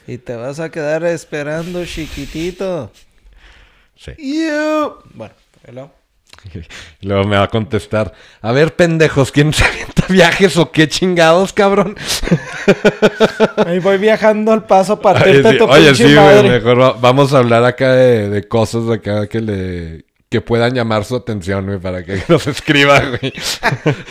Y 0.07 0.19
te 0.19 0.37
vas 0.37 0.61
a 0.61 0.71
quedar 0.71 1.03
esperando, 1.03 1.85
chiquitito. 1.85 2.93
Sí. 3.97 4.13
You. 4.17 4.95
Bueno, 5.17 5.35
hello. 5.65 6.02
Luego 7.03 7.25
me 7.25 7.37
va 7.37 7.45
a 7.45 7.49
contestar, 7.49 8.13
a 8.41 8.53
ver, 8.53 8.75
pendejos, 8.75 9.31
¿quién 9.33 9.53
se 9.53 9.65
avienta 9.65 10.05
viajes 10.09 10.57
o 10.57 10.71
qué 10.73 10.89
chingados, 10.89 11.53
cabrón? 11.53 11.97
Ahí 13.67 13.79
voy 13.79 13.99
viajando 13.99 14.53
al 14.53 14.67
paso 14.67 15.01
a 15.03 15.13
Oye, 15.23 15.43
sí, 15.53 15.59
tu 15.59 15.65
oye, 15.65 15.95
sí, 15.95 16.03
güey, 16.05 16.15
madre. 16.17 16.49
mejor 16.51 16.81
va- 16.81 16.93
vamos 16.93 17.33
a 17.35 17.39
hablar 17.39 17.65
acá 17.65 17.93
de, 17.93 18.29
de 18.29 18.49
cosas 18.49 18.89
acá 18.91 19.27
que 19.27 19.41
le... 19.41 20.05
Que 20.29 20.41
puedan 20.41 20.73
llamar 20.75 21.05
su 21.05 21.15
atención, 21.15 21.67
güey, 21.67 21.79
para 21.79 22.03
que 22.05 22.23
nos 22.29 22.47
escriba, 22.47 22.99
güey. 23.01 23.35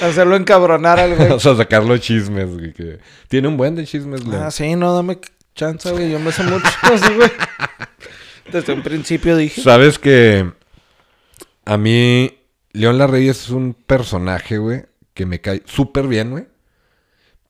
Hacerlo 0.03 0.35
encabronar 0.35 0.99
al 0.99 1.15
güey. 1.15 1.29
Vamos 1.29 1.45
a 1.47 1.55
sacar 1.57 1.83
los 1.83 1.99
chismes, 1.99 2.47
güey. 2.47 2.73
que 2.73 2.99
Tiene 3.27 3.47
un 3.47 3.57
buen 3.57 3.73
de 3.75 3.85
chismes, 3.87 4.23
güey. 4.23 4.37
Ah, 4.39 4.51
sí, 4.51 4.75
no, 4.75 4.93
dame 4.95 5.17
chance, 5.55 5.89
güey. 5.91 6.11
Yo 6.11 6.19
me 6.19 6.31
sé 6.31 6.43
muchos, 6.43 6.71
güey. 7.15 7.31
Desde 8.51 8.71
un 8.73 8.83
principio 8.83 9.35
dije. 9.35 9.61
Sabes 9.63 9.97
que 9.97 10.51
a 11.71 11.77
mí 11.77 12.37
León 12.73 12.97
Larreyes 12.97 13.43
es 13.43 13.49
un 13.49 13.73
personaje, 13.73 14.57
güey, 14.57 14.87
que 15.13 15.25
me 15.25 15.39
cae 15.39 15.63
súper 15.65 16.05
bien, 16.05 16.31
güey. 16.31 16.47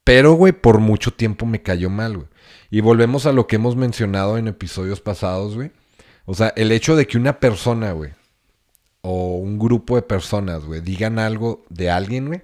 Pero, 0.04 0.34
güey, 0.34 0.54
por 0.54 0.78
mucho 0.78 1.12
tiempo 1.12 1.48
me 1.48 1.64
cayó 1.64 1.90
mal, 1.90 2.18
güey. 2.18 2.28
Y 2.70 2.82
volvemos 2.82 3.26
a 3.26 3.32
lo 3.32 3.48
que 3.48 3.56
hemos 3.56 3.76
mencionado 3.76 4.38
en 4.38 4.48
episodios 4.48 5.02
pasados, 5.02 5.56
güey. 5.56 5.72
O 6.26 6.36
sea, 6.36 6.54
el 6.56 6.72
hecho 6.72 6.96
de 6.96 7.08
que 7.08 7.18
una 7.18 7.40
persona, 7.40 7.94
güey, 7.94 8.12
o 9.02 9.38
un 9.38 9.58
grupo 9.58 9.96
de 9.96 10.04
personas, 10.04 10.66
güey, 10.66 10.82
digan 10.82 11.18
algo 11.18 11.66
de 11.70 11.90
alguien, 11.90 12.28
güey, 12.28 12.44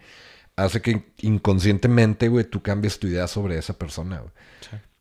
hace 0.55 0.81
que 0.81 1.03
inconscientemente, 1.21 2.27
güey, 2.27 2.45
tú 2.45 2.63
cambies 2.63 2.97
tu 2.97 3.05
idea 3.05 3.27
sobre 3.27 3.55
esa 3.55 3.77
persona, 3.77 4.17
güey. 4.17 4.33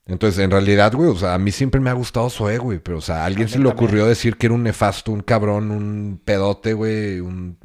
Entonces, 0.07 0.39
en 0.45 0.53
realidad, 0.53 0.93
güey, 0.95 1.11
o 1.11 1.17
sea, 1.17 1.35
a 1.35 1.39
mí 1.39 1.51
siempre 1.51 1.81
me 1.81 1.91
ha 1.91 1.95
gustado 1.95 2.31
Zoe, 2.31 2.59
güey, 2.59 2.79
pero, 2.79 2.99
o 2.99 3.01
sea, 3.01 3.23
a 3.23 3.25
alguien 3.27 3.49
se 3.49 3.59
le 3.59 3.69
ocurrió 3.69 4.07
decir 4.07 4.37
que 4.37 4.47
era 4.47 4.55
un 4.55 4.63
nefasto, 4.63 5.11
un 5.11 5.21
cabrón, 5.21 5.73
un 5.73 6.21
pedote, 6.25 6.75
güey, 6.75 7.19
un 7.19 7.59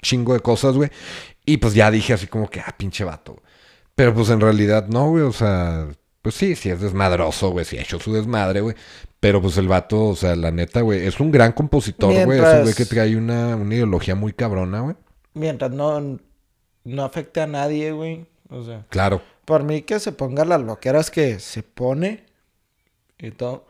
chingo 0.00 0.32
de 0.32 0.40
cosas, 0.40 0.76
güey. 0.76 0.90
Y 1.44 1.58
pues 1.58 1.74
ya 1.74 1.90
dije 1.90 2.14
así 2.14 2.26
como 2.26 2.48
que, 2.48 2.60
ah, 2.60 2.74
pinche 2.76 3.04
vato. 3.04 3.42
Pero 3.94 4.14
pues 4.14 4.30
en 4.30 4.40
realidad 4.40 4.86
no, 4.88 5.10
güey, 5.10 5.24
o 5.24 5.32
sea, 5.32 5.88
pues 6.22 6.34
sí, 6.34 6.56
sí 6.56 6.70
es 6.70 6.80
desmadroso, 6.80 7.50
güey, 7.50 7.66
sí 7.66 7.76
ha 7.76 7.82
hecho 7.82 8.00
su 8.00 8.14
desmadre, 8.14 8.60
güey. 8.62 8.74
Pero 9.20 9.42
pues 9.42 9.56
el 9.58 9.68
vato, 9.68 10.06
o 10.06 10.16
sea, 10.16 10.36
la 10.36 10.50
neta, 10.50 10.80
güey, 10.80 11.06
es 11.06 11.20
un 11.20 11.30
gran 11.30 11.52
compositor, 11.52 12.24
güey. 12.24 12.40
Es 12.40 12.54
un 12.54 12.62
güey 12.62 12.74
que 12.74 12.86
trae 12.86 13.16
una, 13.16 13.56
una 13.56 13.74
ideología 13.74 14.14
muy 14.14 14.32
cabrona, 14.32 14.80
güey. 14.80 14.96
Mientras 15.34 15.72
no, 15.72 16.18
no 16.84 17.04
afecte 17.04 17.40
a 17.40 17.46
nadie, 17.46 17.92
güey. 17.92 18.26
O 18.48 18.64
sea. 18.64 18.86
Claro. 18.88 19.20
Por 19.48 19.64
mí 19.64 19.80
que 19.80 19.98
se 19.98 20.12
ponga 20.12 20.44
las 20.44 20.60
loqueras 20.60 21.10
que 21.10 21.38
se 21.38 21.62
pone 21.62 22.26
y 23.18 23.30
todo. 23.30 23.64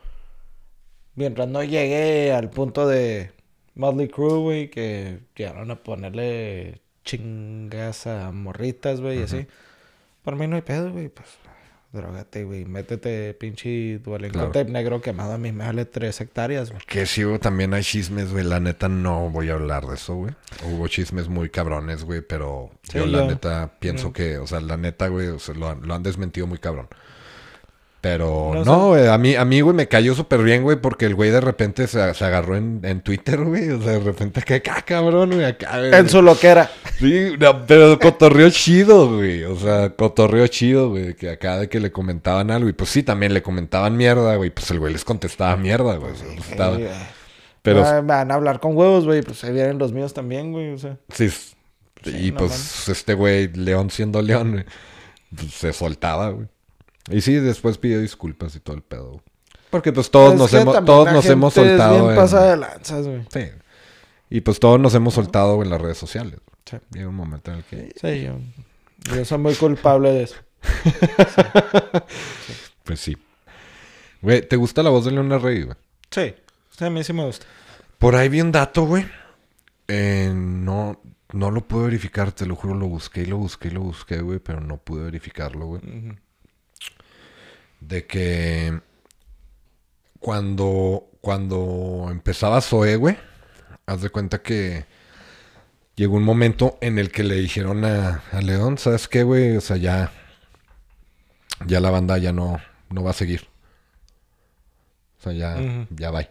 Mientras 1.15 1.47
no 1.47 1.63
llegue 1.63 2.33
al 2.33 2.49
punto 2.49 2.85
de 2.85 3.31
Motley 3.75 4.09
Crue, 4.09 4.39
güey, 4.39 4.69
que 4.69 5.19
llegaron 5.37 5.71
a 5.71 5.81
ponerle 5.81 6.81
chingas 7.05 8.07
a 8.07 8.33
morritas, 8.33 8.99
güey, 8.99 9.19
y 9.19 9.23
así. 9.23 9.47
Por 10.21 10.35
mí 10.35 10.47
no 10.47 10.57
hay 10.57 10.63
pedo, 10.63 10.91
güey, 10.91 11.07
pues 11.07 11.29
Drogate, 11.91 12.43
güey. 12.43 12.65
Métete 12.65 13.33
pinche 13.33 13.99
duelencote 13.99 14.63
negro 14.65 15.01
quemado 15.01 15.33
a 15.33 15.37
mí 15.39 15.51
me 15.51 15.65
vale 15.65 15.85
tres 15.85 16.21
hectáreas, 16.21 16.69
güey. 16.69 16.81
Que 16.85 17.07
sí, 17.07 17.23
güey, 17.23 17.39
también 17.39 17.73
hay 17.73 17.83
chismes, 17.83 18.31
güey. 18.31 18.45
La 18.45 18.59
neta 18.59 18.87
no 18.87 19.29
voy 19.31 19.49
a 19.49 19.53
hablar 19.53 19.87
de 19.87 19.95
eso, 19.95 20.15
güey. 20.15 20.33
Hubo 20.65 20.87
chismes 20.87 21.27
muy 21.29 21.49
cabrones, 21.49 22.03
güey, 22.03 22.21
pero 22.21 22.69
yo, 22.93 23.07
la 23.07 23.25
neta 23.25 23.71
pienso 23.79 24.13
que, 24.13 24.37
o 24.37 24.45
sea, 24.45 24.59
la 24.59 24.77
neta, 24.77 25.07
güey, 25.07 25.29
o 25.29 25.39
sea, 25.39 25.55
lo, 25.55 25.73
lo 25.73 25.93
han 25.95 26.03
desmentido 26.03 26.45
muy 26.45 26.59
cabrón. 26.59 26.87
Pero 28.01 28.63
no, 28.63 28.89
güey, 28.89 29.07
a 29.07 29.17
mí, 29.17 29.35
a 29.35 29.43
mí, 29.43 29.59
güey, 29.59 29.75
me 29.75 29.89
cayó 29.89 30.15
súper 30.15 30.41
bien, 30.41 30.63
güey, 30.63 30.77
porque 30.77 31.05
el 31.05 31.15
güey 31.15 31.31
de 31.31 31.41
repente 31.41 31.85
se, 31.85 31.99
agarró 32.01 32.55
en, 32.55 32.79
en, 32.83 33.01
Twitter, 33.01 33.43
güey. 33.43 33.69
O 33.71 33.81
sea, 33.81 33.93
de 33.93 33.99
repente, 33.99 34.41
que 34.41 34.55
acá, 34.55 34.81
cabrón, 34.83 35.31
güey, 35.31 35.43
acá, 35.43 35.85
En 35.85 36.07
su 36.07 36.21
loquera. 36.21 36.71
Sí, 36.97 37.33
pero 37.67 37.99
cotorreó 37.99 38.49
chido, 38.51 39.17
güey. 39.17 39.43
O 39.43 39.57
sea, 39.57 39.89
cotorreó 39.89 40.47
chido, 40.47 40.91
güey. 40.91 41.13
Que 41.13 41.31
acá 41.31 41.59
de 41.59 41.67
que 41.67 41.81
le 41.81 41.91
comentaban 41.91 42.51
algo. 42.51 42.69
Y 42.69 42.73
pues 42.73 42.89
sí, 42.89 43.03
también 43.03 43.33
le 43.33 43.41
comentaban 43.41 43.97
mierda, 43.97 44.37
güey. 44.37 44.49
Pues 44.49 44.71
el 44.71 44.79
güey 44.79 44.93
les 44.93 45.03
contestaba 45.03 45.57
mierda, 45.57 45.97
güey. 45.97 46.13
pero... 47.61 47.81
Van 48.03 48.31
a 48.31 48.33
hablar 48.33 48.61
con 48.61 48.77
huevos, 48.77 49.03
güey. 49.05 49.23
Pues 49.23 49.39
se 49.39 49.51
vienen 49.51 49.77
los 49.77 49.91
míos 49.91 50.13
también, 50.13 50.53
güey. 50.53 50.71
O 50.71 50.77
sea. 50.77 50.97
Sí. 51.13 51.29
y 52.05 52.31
pues 52.31 52.87
este 52.87 53.13
güey, 53.13 53.51
León 53.51 53.89
siendo 53.89 54.21
León, 54.21 54.51
güey, 54.53 54.65
pues, 55.35 55.51
se 55.51 55.73
soltaba, 55.73 56.29
güey. 56.29 56.47
Y 57.09 57.21
sí, 57.21 57.35
después 57.35 57.77
pidió 57.77 57.99
disculpas 57.99 58.55
y 58.55 58.59
todo 58.59 58.75
el 58.75 58.83
pedo. 58.83 59.21
Porque 59.69 59.91
pues 59.93 60.09
todos 60.09 60.35
nos 60.35 60.53
hemos, 60.53 60.83
todos 60.85 61.11
nos 61.11 61.25
hemos 61.25 61.53
soltado. 61.53 62.11
en... 62.11 63.27
Sí. 63.29 63.51
Y 64.29 64.41
pues 64.41 64.59
todos 64.59 64.79
nos 64.79 64.93
hemos 64.95 65.13
soltado 65.13 65.61
en 65.61 65.69
las 65.69 65.81
redes 65.81 65.97
sociales. 65.97 66.39
Sí. 66.65 66.77
Llega 66.91 67.07
un 67.07 67.15
momento 67.15 67.51
en 67.51 67.57
el 67.57 67.63
que. 67.63 67.93
Sí, 67.99 68.23
yo, 68.23 68.39
yo 69.15 69.25
soy 69.25 69.37
muy 69.37 69.55
culpable 69.55 70.11
de 70.11 70.23
eso. 70.23 70.35
Pues 72.83 73.01
sí. 73.01 73.15
Güey, 74.19 74.41
¿te 74.41 74.55
gusta 74.55 74.81
la 74.81 74.89
voz 74.89 75.05
de 75.05 75.11
Leona 75.11 75.37
Rey, 75.37 75.61
güey? 75.61 75.77
Sí. 76.09 76.33
sí, 76.75 76.85
a 76.85 76.89
mí 76.89 77.03
sí 77.03 77.13
me 77.13 77.23
gusta. 77.23 77.45
Por 77.99 78.15
ahí 78.15 78.29
vi 78.29 78.41
un 78.41 78.51
dato, 78.51 78.85
güey. 78.85 79.05
Eh, 79.87 80.31
no, 80.33 80.99
no 81.31 81.51
lo 81.51 81.67
pude 81.67 81.85
verificar, 81.85 82.31
te 82.31 82.47
lo 82.47 82.55
juro, 82.55 82.73
lo 82.73 82.87
busqué 82.87 83.21
y 83.21 83.25
lo 83.27 83.37
busqué 83.37 83.67
y 83.67 83.71
lo 83.71 83.81
busqué, 83.81 84.21
güey, 84.21 84.39
pero 84.39 84.59
no 84.59 84.77
pude 84.77 85.03
verificarlo, 85.03 85.67
güey 85.67 85.81
de 87.79 88.05
que 88.05 88.81
cuando, 90.19 91.09
cuando 91.21 92.07
empezaba 92.11 92.61
Zoe, 92.61 92.95
güey, 92.95 93.17
haz 93.85 94.01
de 94.01 94.09
cuenta 94.09 94.41
que 94.41 94.85
llegó 95.95 96.15
un 96.15 96.23
momento 96.23 96.77
en 96.81 96.99
el 96.99 97.11
que 97.11 97.23
le 97.23 97.35
dijeron 97.35 97.85
a, 97.85 98.23
León, 98.41 98.77
¿sabes 98.77 99.07
qué, 99.07 99.23
güey? 99.23 99.57
O 99.57 99.61
sea, 99.61 99.77
ya, 99.77 100.11
ya 101.65 101.79
la 101.79 101.89
banda 101.89 102.17
ya 102.17 102.31
no, 102.31 102.59
no 102.89 103.03
va 103.03 103.11
a 103.11 103.13
seguir. 103.13 103.47
O 105.19 105.23
sea, 105.23 105.33
ya, 105.33 105.87
ya 105.89 106.11
va. 106.11 106.27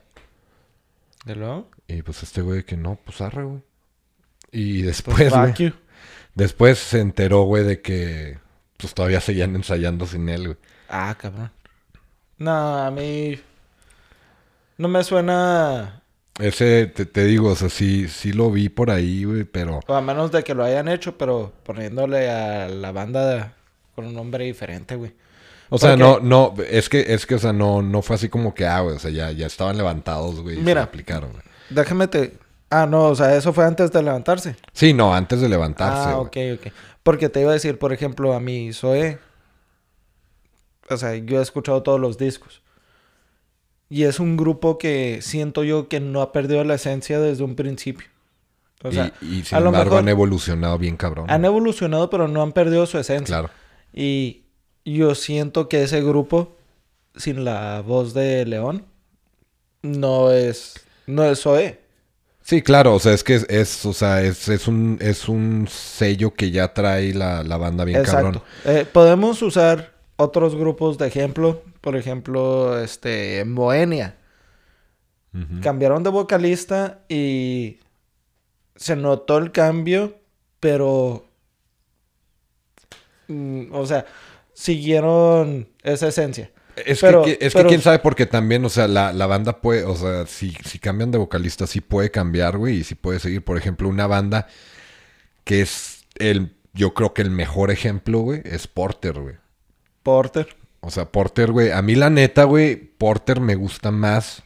¿De 1.24 1.34
luego? 1.34 1.70
Y 1.86 2.02
pues 2.02 2.22
este 2.22 2.40
güey 2.40 2.64
que 2.64 2.76
no, 2.76 2.98
pues 3.04 3.20
arre, 3.20 3.44
güey. 3.44 3.62
Y 4.50 4.82
después, 4.82 5.30
güey, 5.30 5.74
después 6.34 6.78
se 6.78 7.00
enteró, 7.00 7.42
güey, 7.42 7.64
de 7.64 7.82
que 7.82 8.38
pues 8.78 8.94
todavía 8.94 9.20
seguían 9.20 9.54
ensayando 9.54 10.06
sin 10.06 10.28
él, 10.28 10.44
güey. 10.46 10.58
Ah, 10.88 11.14
cabrón. 11.18 11.50
No, 12.38 12.78
a 12.78 12.90
mí. 12.90 13.38
No 14.76 14.88
me 14.88 15.02
suena. 15.04 16.02
Ese, 16.38 16.86
te, 16.86 17.24
digo, 17.24 17.50
o 17.50 17.56
sea, 17.56 17.68
sí, 17.68 18.08
sí 18.08 18.32
lo 18.32 18.50
vi 18.50 18.68
por 18.68 18.90
ahí, 18.90 19.24
güey, 19.24 19.44
pero. 19.44 19.80
a 19.88 20.00
menos 20.00 20.30
de 20.30 20.44
que 20.44 20.54
lo 20.54 20.64
hayan 20.64 20.88
hecho, 20.88 21.18
pero 21.18 21.52
poniéndole 21.64 22.30
a 22.30 22.68
la 22.68 22.92
banda 22.92 23.54
con 23.94 24.06
un 24.06 24.14
nombre 24.14 24.44
diferente, 24.44 24.94
güey. 24.94 25.12
O 25.70 25.78
sea, 25.78 25.96
no, 25.96 26.20
no, 26.20 26.54
es 26.70 26.88
que, 26.88 27.12
es 27.12 27.26
que, 27.26 27.34
o 27.34 27.38
sea, 27.38 27.52
no, 27.52 27.82
no 27.82 28.00
fue 28.02 28.16
así 28.16 28.28
como 28.28 28.54
que, 28.54 28.66
ah, 28.66 28.80
güey, 28.80 28.96
o 28.96 28.98
sea, 28.98 29.10
ya, 29.10 29.32
ya 29.32 29.46
estaban 29.46 29.76
levantados, 29.76 30.40
güey, 30.40 30.58
y 30.58 30.62
Mira, 30.62 30.82
se 30.82 30.88
aplicaron, 30.88 31.32
güey. 31.32 31.42
Déjame 31.70 32.06
te. 32.06 32.38
Ah, 32.70 32.86
no, 32.86 33.06
o 33.06 33.14
sea, 33.14 33.34
eso 33.34 33.52
fue 33.52 33.64
antes 33.64 33.90
de 33.90 34.02
levantarse. 34.02 34.56
Sí, 34.72 34.92
no, 34.92 35.14
antes 35.14 35.40
de 35.40 35.48
levantarse. 35.48 36.10
Ah, 36.10 36.18
ok, 36.18 36.36
ok. 36.54 36.72
Porque 37.02 37.28
te 37.28 37.40
iba 37.40 37.50
a 37.50 37.54
decir, 37.54 37.78
por 37.78 37.92
ejemplo, 37.92 38.32
a 38.34 38.40
mi 38.40 38.72
Zoe, 38.72 39.18
o 40.90 40.96
sea, 40.96 41.14
yo 41.16 41.38
he 41.38 41.42
escuchado 41.42 41.82
todos 41.82 42.00
los 42.00 42.18
discos. 42.18 42.62
Y 43.90 44.04
es 44.04 44.20
un 44.20 44.36
grupo 44.36 44.78
que 44.78 45.20
siento 45.22 45.64
yo 45.64 45.88
que 45.88 46.00
no 46.00 46.20
ha 46.20 46.32
perdido 46.32 46.62
la 46.64 46.74
esencia 46.74 47.20
desde 47.20 47.44
un 47.44 47.56
principio. 47.56 48.06
O 48.82 48.92
sea, 48.92 49.12
y, 49.20 49.42
sin 49.42 49.58
embargo 49.58 49.96
han 49.96 50.08
evolucionado 50.08 50.78
bien 50.78 50.96
cabrón. 50.96 51.26
Han 51.28 51.44
evolucionado, 51.44 52.10
pero 52.10 52.28
no 52.28 52.42
han 52.42 52.52
perdido 52.52 52.86
su 52.86 52.98
esencia. 52.98 53.26
Claro. 53.26 53.50
Y 53.92 54.44
yo 54.84 55.14
siento 55.14 55.68
que 55.68 55.82
ese 55.82 56.02
grupo, 56.02 56.56
sin 57.16 57.44
la 57.44 57.82
voz 57.84 58.14
de 58.14 58.44
León, 58.44 58.84
no 59.82 60.30
es, 60.30 60.74
no 61.06 61.24
es 61.24 61.44
OE. 61.46 61.80
Sí, 62.42 62.62
claro, 62.62 62.94
o 62.94 62.98
sea, 62.98 63.12
es 63.12 63.24
que 63.24 63.44
es, 63.48 63.84
o 63.84 63.92
sea, 63.92 64.22
es, 64.22 64.48
es, 64.48 64.68
un, 64.68 64.96
es 65.02 65.28
un 65.28 65.66
sello 65.68 66.32
que 66.32 66.50
ya 66.50 66.72
trae 66.72 67.12
la, 67.12 67.42
banda 67.42 67.84
bien 67.84 68.02
cabrón. 68.02 68.40
Eh, 68.64 68.86
podemos 68.90 69.42
usar 69.42 69.97
otros 70.18 70.56
grupos 70.56 70.98
de 70.98 71.06
ejemplo, 71.06 71.62
por 71.80 71.96
ejemplo, 71.96 72.78
este, 72.78 73.44
Moenia. 73.44 74.16
Cambiaron 75.62 76.02
de 76.02 76.10
vocalista 76.10 77.02
y 77.08 77.78
se 78.74 78.96
notó 78.96 79.38
el 79.38 79.52
cambio, 79.52 80.18
pero, 80.58 81.24
mm, 83.28 83.72
o 83.72 83.86
sea, 83.86 84.04
siguieron 84.52 85.68
esa 85.84 86.08
esencia. 86.08 86.50
Es, 86.84 87.00
que, 87.00 87.38
es 87.40 87.54
que 87.54 87.64
quién 87.66 87.80
sabe, 87.80 88.00
porque 88.00 88.26
también, 88.26 88.64
o 88.64 88.68
sea, 88.68 88.88
la, 88.88 89.26
banda 89.26 89.60
puede, 89.60 89.84
o 89.84 89.94
sea, 89.94 90.26
si, 90.26 90.50
si 90.64 90.80
cambian 90.80 91.12
de 91.12 91.18
vocalista, 91.18 91.68
sí 91.68 91.80
puede 91.80 92.10
cambiar, 92.10 92.56
güey, 92.56 92.78
y 92.78 92.84
sí 92.84 92.96
puede 92.96 93.20
seguir. 93.20 93.44
Por 93.44 93.56
ejemplo, 93.56 93.88
una 93.88 94.08
banda 94.08 94.48
que 95.44 95.60
es 95.60 96.04
el, 96.16 96.56
yo 96.74 96.94
creo 96.94 97.14
que 97.14 97.22
el 97.22 97.30
mejor 97.30 97.70
ejemplo, 97.70 98.18
güey, 98.18 98.42
es 98.44 98.66
Porter, 98.66 99.20
güey. 99.20 99.36
Porter. 100.02 100.56
O 100.80 100.90
sea, 100.90 101.06
Porter, 101.06 101.52
güey. 101.52 101.70
A 101.70 101.82
mí 101.82 101.94
la 101.94 102.10
neta, 102.10 102.44
güey, 102.44 102.76
Porter 102.76 103.40
me 103.40 103.54
gusta 103.54 103.90
más. 103.90 104.42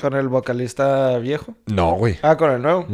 ¿Con 0.00 0.14
el 0.14 0.28
vocalista 0.28 1.18
viejo? 1.18 1.54
No, 1.66 1.92
güey. 1.92 2.18
Ah, 2.22 2.36
con 2.36 2.50
el 2.50 2.62
nuevo. 2.62 2.86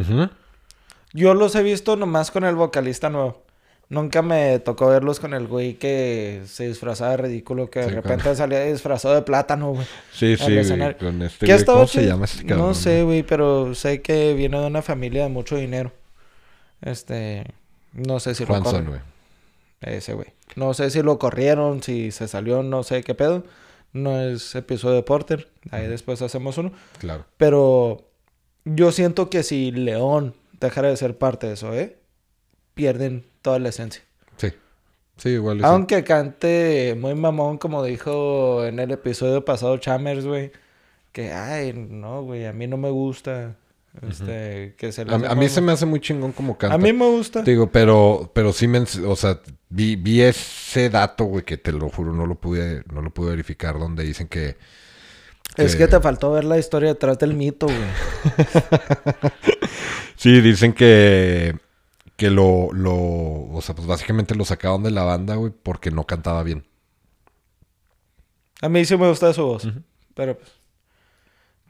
Yo 1.12 1.34
los 1.34 1.54
he 1.54 1.62
visto 1.62 1.96
nomás 1.96 2.30
con 2.30 2.44
el 2.44 2.54
vocalista 2.54 3.10
nuevo. 3.10 3.42
Nunca 3.88 4.22
me 4.22 4.58
tocó 4.58 4.88
verlos 4.88 5.20
con 5.20 5.34
el 5.34 5.46
güey 5.46 5.74
que 5.74 6.42
se 6.46 6.66
disfrazaba 6.66 7.10
de 7.10 7.16
ridículo, 7.18 7.68
que 7.68 7.80
de 7.80 7.88
repente 7.90 8.34
salía 8.34 8.64
disfrazado 8.64 9.14
de 9.14 9.20
plátano, 9.20 9.72
güey. 9.72 9.86
Sí, 10.12 10.36
sí, 10.38 10.62
güey. 10.62 10.96
Con 10.96 11.20
este 11.20 11.44
¿Qué 11.44 11.62
¿Cómo 11.64 11.86
se 11.86 12.06
llama 12.06 12.24
ese 12.24 12.46
cabrón? 12.46 12.68
No 12.68 12.74
sé, 12.74 13.02
güey, 13.02 13.22
pero 13.22 13.74
sé 13.74 14.00
que 14.00 14.32
viene 14.32 14.58
de 14.58 14.66
una 14.66 14.80
familia 14.80 15.24
de 15.24 15.28
mucho 15.28 15.56
dinero. 15.56 15.92
Este, 16.80 17.44
no 17.92 18.18
sé 18.18 18.34
si 18.34 18.46
Juanson, 18.46 18.86
güey. 18.86 19.00
Ese 19.82 20.14
güey. 20.14 20.28
No 20.56 20.74
sé 20.74 20.90
si 20.90 21.02
lo 21.02 21.18
corrieron, 21.18 21.82
si 21.82 22.10
se 22.10 22.28
salió, 22.28 22.62
no 22.62 22.82
sé 22.82 23.02
qué 23.02 23.14
pedo. 23.14 23.44
No 23.92 24.20
es 24.20 24.54
episodio 24.54 24.96
de 24.96 25.02
Porter. 25.02 25.48
Ahí 25.70 25.86
después 25.86 26.22
hacemos 26.22 26.56
uno. 26.58 26.72
Claro. 26.98 27.26
Pero 27.36 28.04
yo 28.64 28.92
siento 28.92 29.28
que 29.28 29.42
si 29.42 29.70
León 29.70 30.34
dejara 30.60 30.88
de 30.88 30.96
ser 30.96 31.18
parte 31.18 31.46
de 31.48 31.54
eso, 31.54 31.74
¿eh? 31.74 31.96
Pierden 32.74 33.24
toda 33.42 33.58
la 33.58 33.68
esencia. 33.68 34.02
Sí. 34.36 34.48
Sí, 35.18 35.30
igual. 35.30 35.58
sí. 35.58 35.64
Aunque 35.64 36.04
cante 36.04 36.96
muy 36.98 37.14
mamón, 37.14 37.58
como 37.58 37.84
dijo 37.84 38.64
en 38.64 38.78
el 38.78 38.90
episodio 38.92 39.44
pasado 39.44 39.76
Chamers, 39.76 40.24
güey. 40.24 40.52
Que, 41.12 41.32
ay, 41.32 41.74
no, 41.74 42.22
güey, 42.22 42.46
a 42.46 42.54
mí 42.54 42.66
no 42.66 42.78
me 42.78 42.88
gusta. 42.90 43.56
Este, 44.00 44.74
que 44.78 44.90
se 44.90 45.02
A, 45.02 45.14
a 45.14 45.34
mí 45.34 45.48
se 45.48 45.60
me 45.60 45.72
hace 45.72 45.84
muy 45.84 46.00
chingón 46.00 46.32
como 46.32 46.56
canta. 46.56 46.74
A 46.74 46.78
mí 46.78 46.92
me 46.92 47.06
gusta. 47.06 47.42
Digo, 47.42 47.70
pero, 47.70 48.30
pero 48.34 48.52
sí 48.52 48.66
me, 48.66 48.78
o 48.78 49.16
sea, 49.16 49.40
vi, 49.68 49.96
vi 49.96 50.22
ese 50.22 50.88
dato, 50.88 51.24
güey, 51.24 51.44
que 51.44 51.58
te 51.58 51.72
lo 51.72 51.90
juro, 51.90 52.12
no 52.12 52.26
lo 52.26 52.36
pude, 52.36 52.82
no 52.90 53.02
lo 53.02 53.10
pude 53.10 53.30
verificar, 53.30 53.78
donde 53.78 54.04
dicen 54.04 54.28
que... 54.28 54.56
Es 55.58 55.76
que 55.76 55.86
te 55.86 56.00
faltó 56.00 56.32
ver 56.32 56.44
la 56.44 56.58
historia 56.58 56.88
detrás 56.88 57.18
del 57.18 57.34
mito, 57.34 57.66
güey. 57.66 57.78
Sí, 60.22 60.40
dicen 60.40 60.72
que, 60.72 61.58
que 62.16 62.30
lo, 62.30 62.68
lo, 62.72 62.94
o 62.94 63.60
sea, 63.60 63.74
pues 63.74 63.88
básicamente 63.88 64.36
lo 64.36 64.44
sacaron 64.44 64.84
de 64.84 64.92
la 64.92 65.02
banda, 65.02 65.34
güey, 65.34 65.52
porque 65.52 65.90
no 65.90 66.06
cantaba 66.06 66.44
bien. 66.44 66.64
A 68.60 68.68
mí 68.68 68.84
sí 68.84 68.96
me 68.96 69.08
gusta 69.08 69.32
su 69.32 69.44
voz. 69.44 69.66
Pero 70.14 70.38
pues, 70.38 70.52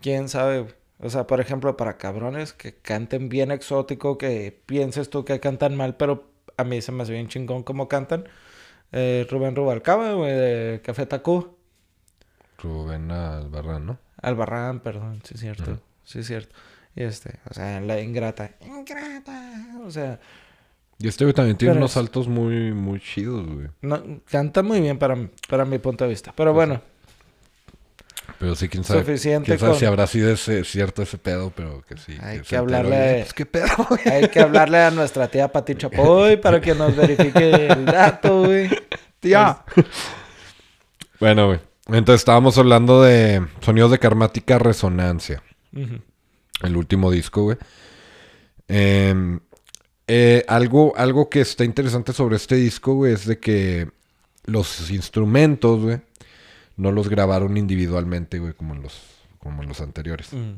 quién 0.02 0.28
sabe, 0.28 0.60
güey. 0.60 0.74
O 1.02 1.10
sea, 1.10 1.26
por 1.26 1.40
ejemplo, 1.40 1.76
para 1.76 1.98
cabrones 1.98 2.52
que 2.52 2.74
canten 2.76 3.28
bien 3.28 3.50
exótico, 3.50 4.16
que 4.18 4.62
pienses 4.66 5.10
tú 5.10 5.24
que 5.24 5.40
cantan 5.40 5.76
mal, 5.76 5.96
pero 5.96 6.30
a 6.56 6.64
mí 6.64 6.80
se 6.80 6.92
me 6.92 7.02
hace 7.02 7.12
bien 7.12 7.28
chingón 7.28 7.62
como 7.64 7.88
cantan. 7.88 8.28
Eh, 8.92 9.26
Rubén 9.30 9.56
Rubalcaba, 9.56 10.12
güey, 10.14 10.32
de 10.32 10.80
Café 10.84 11.06
Tacú. 11.06 11.56
Rubén 12.58 13.10
Albarrán, 13.10 13.86
¿no? 13.86 13.98
Albarrán, 14.20 14.80
perdón, 14.80 15.20
sí 15.24 15.34
es 15.34 15.40
cierto. 15.40 15.80
Sí 16.04 16.20
es 16.20 16.26
cierto. 16.26 16.54
Y 16.94 17.02
este, 17.02 17.40
o 17.50 17.54
sea, 17.54 17.80
la 17.80 18.00
ingrata. 18.00 18.52
Ingrata. 18.60 19.78
O 19.84 19.90
sea, 19.90 20.20
Y 20.98 21.08
este 21.08 21.24
güey 21.24 21.34
también 21.34 21.56
tiene 21.56 21.74
unos 21.76 21.90
es- 21.90 21.94
saltos 21.94 22.28
muy, 22.28 22.72
muy 22.72 23.00
chidos, 23.00 23.46
güey. 23.52 23.68
no, 23.80 24.20
canta 24.30 24.62
muy 24.62 24.80
bien 24.80 24.98
para, 24.98 25.16
para 25.48 25.64
mi 25.64 25.78
punto 25.78 26.04
de 26.04 26.10
vista. 26.10 26.32
Pero 26.36 26.52
bueno, 26.52 26.80
Pero 28.42 28.56
sí, 28.56 28.68
quién 28.68 28.82
sabe. 28.82 29.00
Suficiente 29.04 29.46
quién 29.46 29.58
sabe 29.60 29.70
con- 29.70 29.78
si 29.78 29.86
habrá 29.86 30.04
sido 30.08 30.28
ese, 30.32 30.64
cierto 30.64 31.00
ese 31.02 31.16
pedo, 31.16 31.52
pero 31.54 31.80
que 31.88 31.96
sí. 31.96 32.16
Hay 32.20 32.40
que 32.40 32.56
hablarle- 32.58 32.96
y, 32.96 32.98
"Eh, 32.98 33.20
Pues 33.20 33.34
qué 33.34 33.46
pedo, 33.46 33.66
güey. 33.88 34.00
hay 34.08 34.28
que 34.30 34.40
hablarle 34.40 34.78
a 34.78 34.90
nuestra 34.90 35.28
tía 35.28 35.46
Pati 35.46 35.76
Chapoy 35.76 36.38
para 36.38 36.60
que 36.60 36.74
nos 36.74 36.96
verifique 36.96 37.66
el 37.68 37.84
dato, 37.84 38.40
güey. 38.46 38.68
Tía. 39.20 39.62
Bueno, 41.20 41.46
güey. 41.46 41.60
Entonces 41.86 42.20
estábamos 42.22 42.58
hablando 42.58 43.00
de 43.02 43.46
sonidos 43.60 43.92
de 43.92 43.98
karmática 44.00 44.58
resonancia. 44.58 45.40
El 46.62 46.76
último 46.76 47.12
disco, 47.12 47.42
güey. 47.44 47.58
Em, 48.66 49.38
eh, 50.08 50.44
algo, 50.48 50.94
algo 50.96 51.30
que 51.30 51.40
está 51.42 51.64
interesante 51.64 52.12
sobre 52.12 52.36
este 52.36 52.56
disco, 52.56 52.94
güey, 52.94 53.12
es 53.14 53.24
de 53.26 53.38
que 53.38 53.88
los 54.46 54.90
instrumentos, 54.90 55.80
güey, 55.80 56.00
no 56.76 56.92
los 56.92 57.08
grabaron 57.08 57.56
individualmente, 57.56 58.38
güey, 58.38 58.54
como 58.54 58.74
en 58.74 58.82
los, 58.82 59.00
como 59.38 59.62
en 59.62 59.68
los 59.68 59.80
anteriores. 59.80 60.32
Mm. 60.32 60.54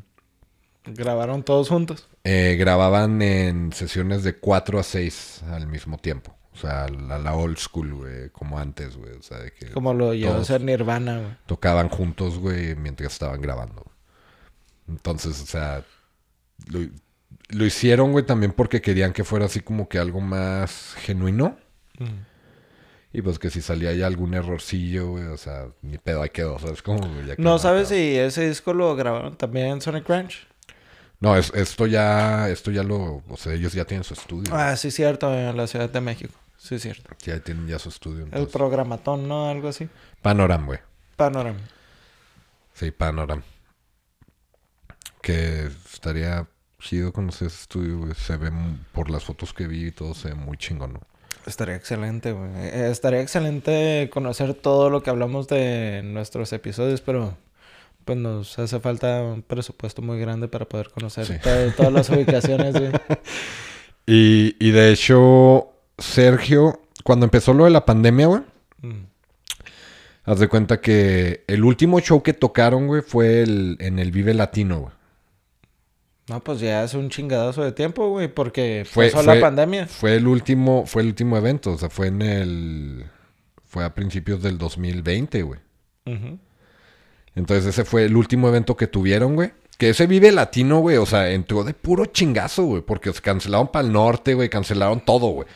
Grabaron 0.87 1.42
todos 1.42 1.68
juntos. 1.68 2.09
Eh, 2.24 2.57
grababan 2.59 3.22
en 3.22 3.72
sesiones 3.72 4.22
de 4.22 4.37
4 4.37 4.79
a 4.79 4.83
6 4.83 5.44
al 5.50 5.66
mismo 5.66 5.96
tiempo. 5.98 6.37
O 6.53 6.57
sea, 6.57 6.87
la, 6.88 7.18
la 7.18 7.35
old 7.35 7.57
school, 7.59 7.94
güey, 7.94 8.31
como 8.31 8.59
antes, 8.59 8.96
güey. 8.96 9.12
O 9.12 9.22
sea, 9.22 9.38
de 9.38 9.53
que 9.53 9.70
Como 9.72 9.94
lo 9.94 10.14
llevó 10.14 10.35
a 10.35 10.40
hacer 10.40 10.61
Nirvana, 10.61 11.18
güey. 11.18 11.37
tocaban 11.46 11.88
juntos, 11.88 12.38
güey, 12.38 12.77
mientras 12.77 13.12
estaban 13.14 13.40
grabando. 13.40 13.85
Entonces, 14.87 15.40
o 15.42 15.46
sea, 15.46 15.83
lo, 16.66 16.81
lo 17.48 17.64
hicieron, 17.64 18.12
güey, 18.12 18.24
también 18.27 18.53
porque 18.53 18.81
querían 18.83 19.12
que 19.12 19.24
fuera 19.24 19.46
así 19.46 19.61
como 19.61 19.88
que 19.88 19.98
algo 19.98 20.20
más 20.20 20.94
genuino. 20.98 21.57
Y 23.16 23.22
pues 23.22 23.38
que 23.38 23.48
si 23.48 23.62
salía 23.62 23.92
ya 23.94 24.07
algún 24.09 24.35
errorcillo, 24.35 25.11
güey, 25.11 25.24
o 25.24 25.37
sea, 25.37 25.68
ni 25.83 25.98
pedo 25.98 26.20
ahí 26.20 26.31
quedó, 26.31 26.59
¿sabes? 26.59 26.83
Como, 26.83 26.98
güey, 26.98 27.27
ya 27.27 27.37
quedó 27.37 27.44
No 27.48 27.59
sabes 27.61 27.88
si 27.88 28.16
ese 28.18 28.48
disco 28.48 28.74
lo 28.74 28.94
grabaron 28.96 29.37
también 29.37 29.68
en 29.68 29.81
Sonic 29.81 30.09
Ranch. 30.09 30.46
No, 31.20 31.37
es- 31.37 31.53
esto 31.55 31.87
ya, 31.87 32.48
esto 32.50 32.70
ya 32.72 32.83
lo, 32.83 33.22
o 33.29 33.37
sea, 33.37 33.53
ellos 33.55 33.72
ya 33.72 33.85
tienen 33.85 34.03
su 34.05 34.14
estudio. 34.14 34.50
güey. 34.50 34.61
Ah, 34.62 34.77
sí, 34.77 34.90
cierto, 34.90 35.33
en 35.33 35.57
la 35.57 35.66
Ciudad 35.68 35.88
de 35.88 36.00
México. 36.00 36.35
Sí, 36.59 36.79
cierto. 36.81 37.09
Ya 37.24 37.38
tienen 37.40 37.68
ya 37.68 37.79
su 37.79 37.88
estudio. 37.88 38.27
El 38.33 38.48
programatón, 38.48 39.29
¿no? 39.29 39.48
Algo 39.48 39.68
así. 39.68 39.88
Panoram, 40.20 40.66
güey. 40.66 40.81
Panorama. 41.16 41.61
Sí, 42.74 42.90
Panoram. 42.90 43.42
Que 45.22 45.66
estaría 45.92 46.46
chido 46.81 47.12
conocer 47.12 47.46
ese 47.46 47.62
estudio, 47.62 47.98
güey. 47.98 48.14
Se 48.14 48.37
ve, 48.37 48.50
por 48.92 49.09
las 49.09 49.24
fotos 49.24 49.53
que 49.55 49.66
vi 49.66 49.87
y 49.87 49.92
todo, 49.92 50.14
se 50.14 50.29
ve 50.31 50.35
muy 50.35 50.57
chingón, 50.57 50.94
¿no? 50.94 51.00
Estaría 51.46 51.76
excelente, 51.76 52.33
güey. 52.33 52.50
Eh, 52.57 52.88
Estaría 52.90 53.20
excelente 53.20 54.09
conocer 54.12 54.54
todo 54.54 54.88
lo 54.90 55.02
que 55.02 55.11
hablamos 55.11 55.46
de 55.48 56.02
nuestros 56.04 56.52
episodios, 56.52 57.00
pero 57.00 57.37
pues 58.04 58.18
nos 58.18 58.59
hace 58.59 58.80
falta 58.80 59.22
un 59.22 59.42
presupuesto 59.42 60.02
muy 60.02 60.18
grande 60.20 60.48
para 60.48 60.66
poder 60.66 60.90
conocer 60.90 61.26
Sí. 61.26 61.35
todas 61.76 61.92
las 61.92 62.09
ubicaciones, 62.11 62.72
güey. 62.78 62.90
Y, 64.07 64.54
y 64.59 64.70
de 64.72 64.92
hecho, 64.92 65.70
Sergio, 65.96 66.83
cuando 67.04 67.24
empezó 67.24 67.54
lo 67.54 67.64
de 67.64 67.70
la 67.70 67.87
pandemia, 67.87 68.26
güey, 68.26 68.42
Mm. 68.83 69.07
haz 70.26 70.38
de 70.40 70.48
cuenta 70.48 70.83
que 70.83 71.42
el 71.46 71.64
último 71.64 72.00
show 72.00 72.22
que 72.22 72.35
tocaron, 72.35 72.87
güey, 72.87 73.00
fue 73.00 73.42
el, 73.42 73.78
en 73.80 73.98
el 73.98 74.11
Vive 74.12 74.35
Latino, 74.35 74.80
güey. 74.80 74.92
No, 76.28 76.40
pues 76.42 76.60
ya 76.60 76.82
hace 76.82 76.96
un 76.96 77.10
chingadazo 77.10 77.62
de 77.62 77.72
tiempo, 77.72 78.08
güey, 78.08 78.28
porque 78.28 78.87
Fue- 78.90 79.10
pasó 79.10 79.22
fue- 79.24 79.34
la 79.34 79.40
pandemia. 79.40 79.87
Fue 79.87 80.14
el 80.16 80.26
último, 80.26 80.84
fue 80.87 81.02
el 81.02 81.08
último 81.08 81.37
evento, 81.37 81.72
o 81.72 81.78
sea, 81.78 81.90
fue 81.90 82.06
en 82.06 82.22
el, 82.22 83.04
fue 83.66 83.84
a 83.84 83.94
principios 83.94 84.42
del 84.42 84.56
2020, 84.56 85.42
güey. 85.42 85.60
Ujú. 86.06 86.38
Entonces 87.34 87.66
ese 87.66 87.84
fue 87.84 88.04
el 88.04 88.16
último 88.16 88.48
evento 88.48 88.76
que 88.76 88.87
tuvieron, 88.87 89.34
güey. 89.34 89.52
Que 89.76 89.90
ese 89.90 90.06
Vive 90.06 90.30
Latino, 90.30 90.78
güey, 90.78 90.96
o 90.98 91.04
sea, 91.06 91.30
entró 91.30 91.64
de 91.64 91.74
puro 91.74 92.06
chingazo, 92.06 92.62
güey. 92.64 92.82
Porque 92.82 93.12
se 93.12 93.20
cancelaron 93.20 93.68
para 93.68 93.84
el 93.87 93.92
norte, 93.92 94.34
güey, 94.34 94.48
cancelaron 94.48 95.00
todo, 95.04 95.26
güey. 95.28 95.48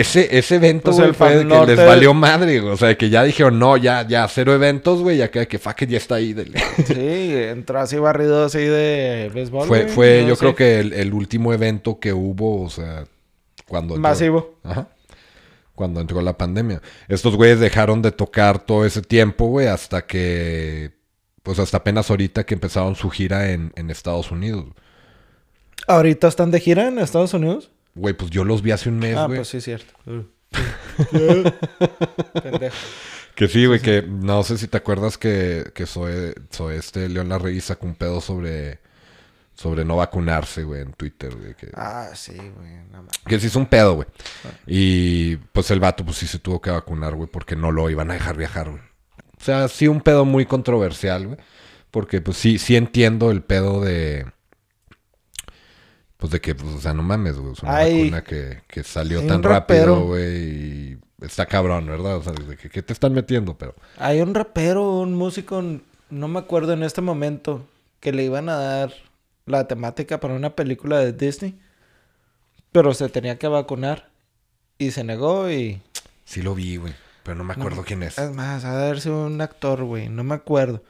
Ese, 0.00 0.36
ese 0.36 0.56
evento, 0.56 0.84
Pues 0.86 0.96
güey, 0.96 1.08
el 1.10 1.14
fue 1.14 1.30
de 1.36 1.38
que 1.38 1.44
Norte- 1.44 1.76
les 1.76 1.86
valió 1.86 2.14
madre, 2.14 2.60
güey. 2.60 2.72
O 2.72 2.76
sea, 2.76 2.96
que 2.96 3.10
ya 3.10 3.22
dijeron, 3.22 3.58
no, 3.58 3.76
ya, 3.76 4.06
ya, 4.06 4.26
cero 4.28 4.52
eventos, 4.54 5.00
güey. 5.02 5.18
Ya 5.18 5.30
que, 5.30 5.46
que 5.46 5.58
fuck 5.58 5.82
it, 5.82 5.90
ya 5.90 5.98
está 5.98 6.16
ahí. 6.16 6.34
Sí, 6.86 6.94
entró 6.96 7.78
así 7.80 7.96
barrido 7.96 8.44
así 8.44 8.58
de 8.58 9.30
béisbol. 9.32 9.68
fue, 9.68 9.82
güey, 9.84 9.92
fue 9.94 10.22
no 10.22 10.28
yo 10.28 10.34
sé. 10.36 10.40
creo 10.40 10.54
que 10.56 10.80
el, 10.80 10.92
el 10.94 11.14
último 11.14 11.52
evento 11.52 12.00
que 12.00 12.12
hubo, 12.12 12.62
o 12.62 12.70
sea, 12.70 13.04
cuando... 13.68 13.94
entró- 13.94 14.00
Masivo. 14.02 14.54
Ajá. 14.64 14.88
Cuando 15.74 16.00
entró 16.00 16.20
la 16.22 16.36
pandemia. 16.38 16.80
Estos 17.08 17.36
güeyes 17.36 17.58
dejaron 17.60 18.00
de 18.02 18.12
tocar 18.12 18.64
todo 18.64 18.84
ese 18.86 19.02
tiempo, 19.02 19.46
güey, 19.46 19.66
hasta 19.68 20.06
que... 20.06 20.92
Pues 21.42 21.58
hasta 21.58 21.76
apenas 21.76 22.08
ahorita 22.10 22.44
que 22.46 22.54
empezaron 22.54 22.94
su 22.96 23.10
gira 23.10 23.50
en, 23.52 23.72
en 23.76 23.90
Estados 23.90 24.30
Unidos. 24.30 24.64
¿Ahorita 25.86 26.28
están 26.28 26.50
de 26.50 26.60
gira 26.60 26.88
en 26.88 26.98
Estados 26.98 27.34
Unidos? 27.34 27.70
Güey, 27.94 28.14
pues 28.14 28.30
yo 28.30 28.44
los 28.44 28.62
vi 28.62 28.72
hace 28.72 28.88
un 28.88 28.98
mes, 28.98 29.16
ah, 29.16 29.26
güey. 29.26 29.38
pues 29.38 29.48
sí, 29.48 29.60
cierto. 29.60 29.94
Pendejo. 32.42 32.76
Que 33.34 33.48
sí, 33.48 33.66
güey, 33.66 33.80
que 33.80 34.02
no 34.02 34.42
sé 34.44 34.58
si 34.58 34.68
te 34.68 34.76
acuerdas 34.76 35.18
que, 35.18 35.72
que 35.74 35.86
soy, 35.86 36.32
soy 36.50 36.76
este 36.76 37.08
León 37.08 37.28
Larregui 37.30 37.60
sacó 37.60 37.86
un 37.86 37.96
pedo 37.96 38.20
sobre, 38.20 38.78
sobre 39.54 39.84
no 39.84 39.96
vacunarse, 39.96 40.62
güey, 40.62 40.82
en 40.82 40.92
Twitter, 40.92 41.34
güey. 41.34 41.54
Que, 41.54 41.70
Ah, 41.74 42.10
sí, 42.14 42.34
güey. 42.36 42.74
no 42.92 43.06
que 43.26 43.40
sí 43.40 43.48
hizo 43.48 43.58
un 43.58 43.66
pedo, 43.66 43.94
güey. 43.96 44.06
Y 44.68 45.36
pues 45.36 45.68
el 45.72 45.80
vato, 45.80 46.04
pues 46.04 46.16
sí 46.18 46.28
se 46.28 46.38
tuvo 46.38 46.60
que 46.60 46.70
vacunar, 46.70 47.16
güey, 47.16 47.28
porque 47.28 47.56
no 47.56 47.72
lo 47.72 47.90
iban 47.90 48.10
a 48.12 48.14
dejar 48.14 48.36
viajar, 48.36 48.70
güey. 48.70 48.82
O 49.36 49.42
sea, 49.44 49.66
sí 49.66 49.88
un 49.88 50.00
pedo 50.00 50.24
muy 50.24 50.46
controversial, 50.46 51.26
güey. 51.26 51.38
Porque 51.90 52.20
pues 52.20 52.36
sí, 52.36 52.58
sí 52.58 52.76
entiendo 52.76 53.30
el 53.32 53.42
pedo 53.42 53.80
de... 53.80 54.26
Pues 56.24 56.32
de 56.32 56.40
que, 56.40 56.54
pues, 56.54 56.74
o 56.74 56.80
sea, 56.80 56.94
no 56.94 57.02
mames, 57.02 57.36
güey. 57.36 57.52
Es 57.52 57.62
una 57.62 57.76
Ay. 57.76 58.04
vacuna 58.04 58.24
que, 58.24 58.62
que 58.66 58.82
salió 58.82 59.26
tan 59.26 59.42
rapero. 59.42 59.96
rápido, 59.96 60.06
güey. 60.06 60.92
Y 60.92 60.98
está 61.20 61.44
cabrón, 61.44 61.84
¿verdad? 61.84 62.16
O 62.16 62.22
sea, 62.22 62.32
de 62.32 62.56
que, 62.56 62.70
¿qué 62.70 62.82
te 62.82 62.94
están 62.94 63.12
metiendo? 63.12 63.58
Pero... 63.58 63.74
Hay 63.98 64.22
un 64.22 64.34
rapero, 64.34 65.00
un 65.00 65.14
músico, 65.14 65.62
no 66.08 66.28
me 66.28 66.38
acuerdo 66.38 66.72
en 66.72 66.82
este 66.82 67.02
momento, 67.02 67.66
que 68.00 68.12
le 68.12 68.24
iban 68.24 68.48
a 68.48 68.56
dar 68.56 68.94
la 69.44 69.68
temática 69.68 70.18
para 70.18 70.32
una 70.32 70.56
película 70.56 70.98
de 70.98 71.12
Disney, 71.12 71.60
pero 72.72 72.94
se 72.94 73.10
tenía 73.10 73.36
que 73.36 73.48
vacunar 73.48 74.08
y 74.78 74.92
se 74.92 75.04
negó 75.04 75.50
y... 75.50 75.82
Sí 76.24 76.40
lo 76.40 76.54
vi, 76.54 76.78
güey. 76.78 76.94
Pero 77.22 77.36
no 77.36 77.44
me 77.44 77.52
acuerdo 77.52 77.84
quién 77.84 78.02
es. 78.02 78.18
Es 78.18 78.34
más, 78.34 78.62
de 78.62 78.70
haber 78.70 79.02
sido 79.02 79.26
un 79.26 79.42
actor, 79.42 79.84
güey, 79.84 80.08
no 80.08 80.24
me 80.24 80.36
acuerdo. 80.36 80.82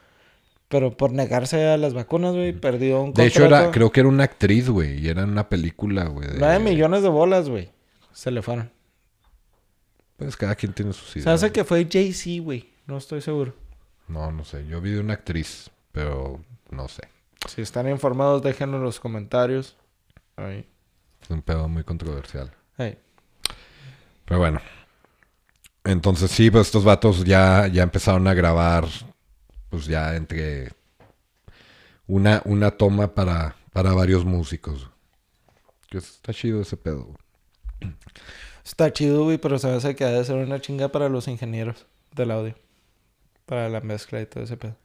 Pero 0.74 0.90
por 0.96 1.12
negarse 1.12 1.64
a 1.68 1.76
las 1.76 1.94
vacunas, 1.94 2.34
güey, 2.34 2.52
perdió 2.52 3.00
un 3.00 3.12
De 3.14 3.26
hecho, 3.26 3.42
era, 3.44 3.48
contrato. 3.58 3.70
creo 3.70 3.92
que 3.92 4.00
era 4.00 4.08
una 4.08 4.24
actriz, 4.24 4.68
güey. 4.68 4.98
Y 4.98 5.08
era 5.08 5.22
en 5.22 5.30
una 5.30 5.48
película, 5.48 6.06
güey. 6.06 6.26
de- 6.26 6.38
Nueve 6.40 6.58
millones 6.58 7.04
de 7.04 7.08
bolas, 7.10 7.48
güey. 7.48 7.70
Se 8.12 8.32
le 8.32 8.42
fueron. 8.42 8.72
Pues 10.16 10.36
cada 10.36 10.56
quien 10.56 10.72
tiene 10.72 10.92
sus 10.92 11.10
Se 11.10 11.20
ideas. 11.20 11.34
hace 11.44 11.52
que 11.52 11.62
fue 11.62 11.86
Jay-Z, 11.88 12.42
güey. 12.42 12.70
No 12.88 12.96
estoy 12.98 13.20
seguro. 13.20 13.54
No, 14.08 14.32
no 14.32 14.44
sé. 14.44 14.66
Yo 14.66 14.80
vi 14.80 14.90
de 14.90 14.98
una 14.98 15.14
actriz, 15.14 15.70
pero 15.92 16.40
no 16.70 16.88
sé. 16.88 17.02
Si 17.48 17.62
están 17.62 17.88
informados, 17.88 18.42
déjenlo 18.42 18.78
en 18.78 18.82
los 18.82 18.98
comentarios. 18.98 19.76
Ahí. 20.34 20.66
Es 21.22 21.30
un 21.30 21.40
pedo 21.42 21.68
muy 21.68 21.84
controversial. 21.84 22.50
Hey. 22.78 22.98
Pero 24.24 24.40
bueno. 24.40 24.60
Entonces 25.84 26.32
sí, 26.32 26.50
pues 26.50 26.66
estos 26.66 26.82
vatos 26.82 27.22
ya, 27.24 27.68
ya 27.68 27.84
empezaron 27.84 28.26
a 28.26 28.34
grabar, 28.34 28.86
pues 29.74 29.86
ya 29.86 30.14
entre 30.14 30.70
una, 32.06 32.42
una 32.44 32.70
toma 32.70 33.14
para, 33.14 33.56
para 33.72 33.92
varios 33.92 34.24
músicos. 34.24 34.88
Que 35.90 35.98
está 35.98 36.32
chido 36.32 36.60
ese 36.62 36.76
pedo. 36.76 37.08
Está 38.64 38.92
chido, 38.92 39.24
güey, 39.24 39.38
pero 39.38 39.58
se 39.58 39.66
me 39.66 39.74
hace 39.74 39.94
que 39.96 40.04
ha 40.04 40.10
de 40.10 40.24
ser 40.24 40.36
una 40.36 40.60
chinga 40.60 40.88
para 40.88 41.08
los 41.08 41.26
ingenieros 41.28 41.86
del 42.12 42.30
audio. 42.30 42.54
Para 43.46 43.68
la 43.68 43.80
mezcla 43.80 44.20
y 44.20 44.26
todo 44.26 44.44
ese 44.44 44.56
pedo. 44.56 44.76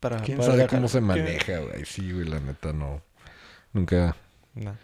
Para 0.00 0.20
¿Quién 0.22 0.40
sabe 0.42 0.58
dejar- 0.58 0.70
cómo 0.70 0.88
se 0.88 1.00
maneja, 1.00 1.58
güey? 1.58 1.84
Sí, 1.84 2.12
güey, 2.12 2.26
la 2.26 2.38
neta 2.40 2.72
no. 2.72 3.02
Nunca, 3.72 4.16
No. 4.54 4.76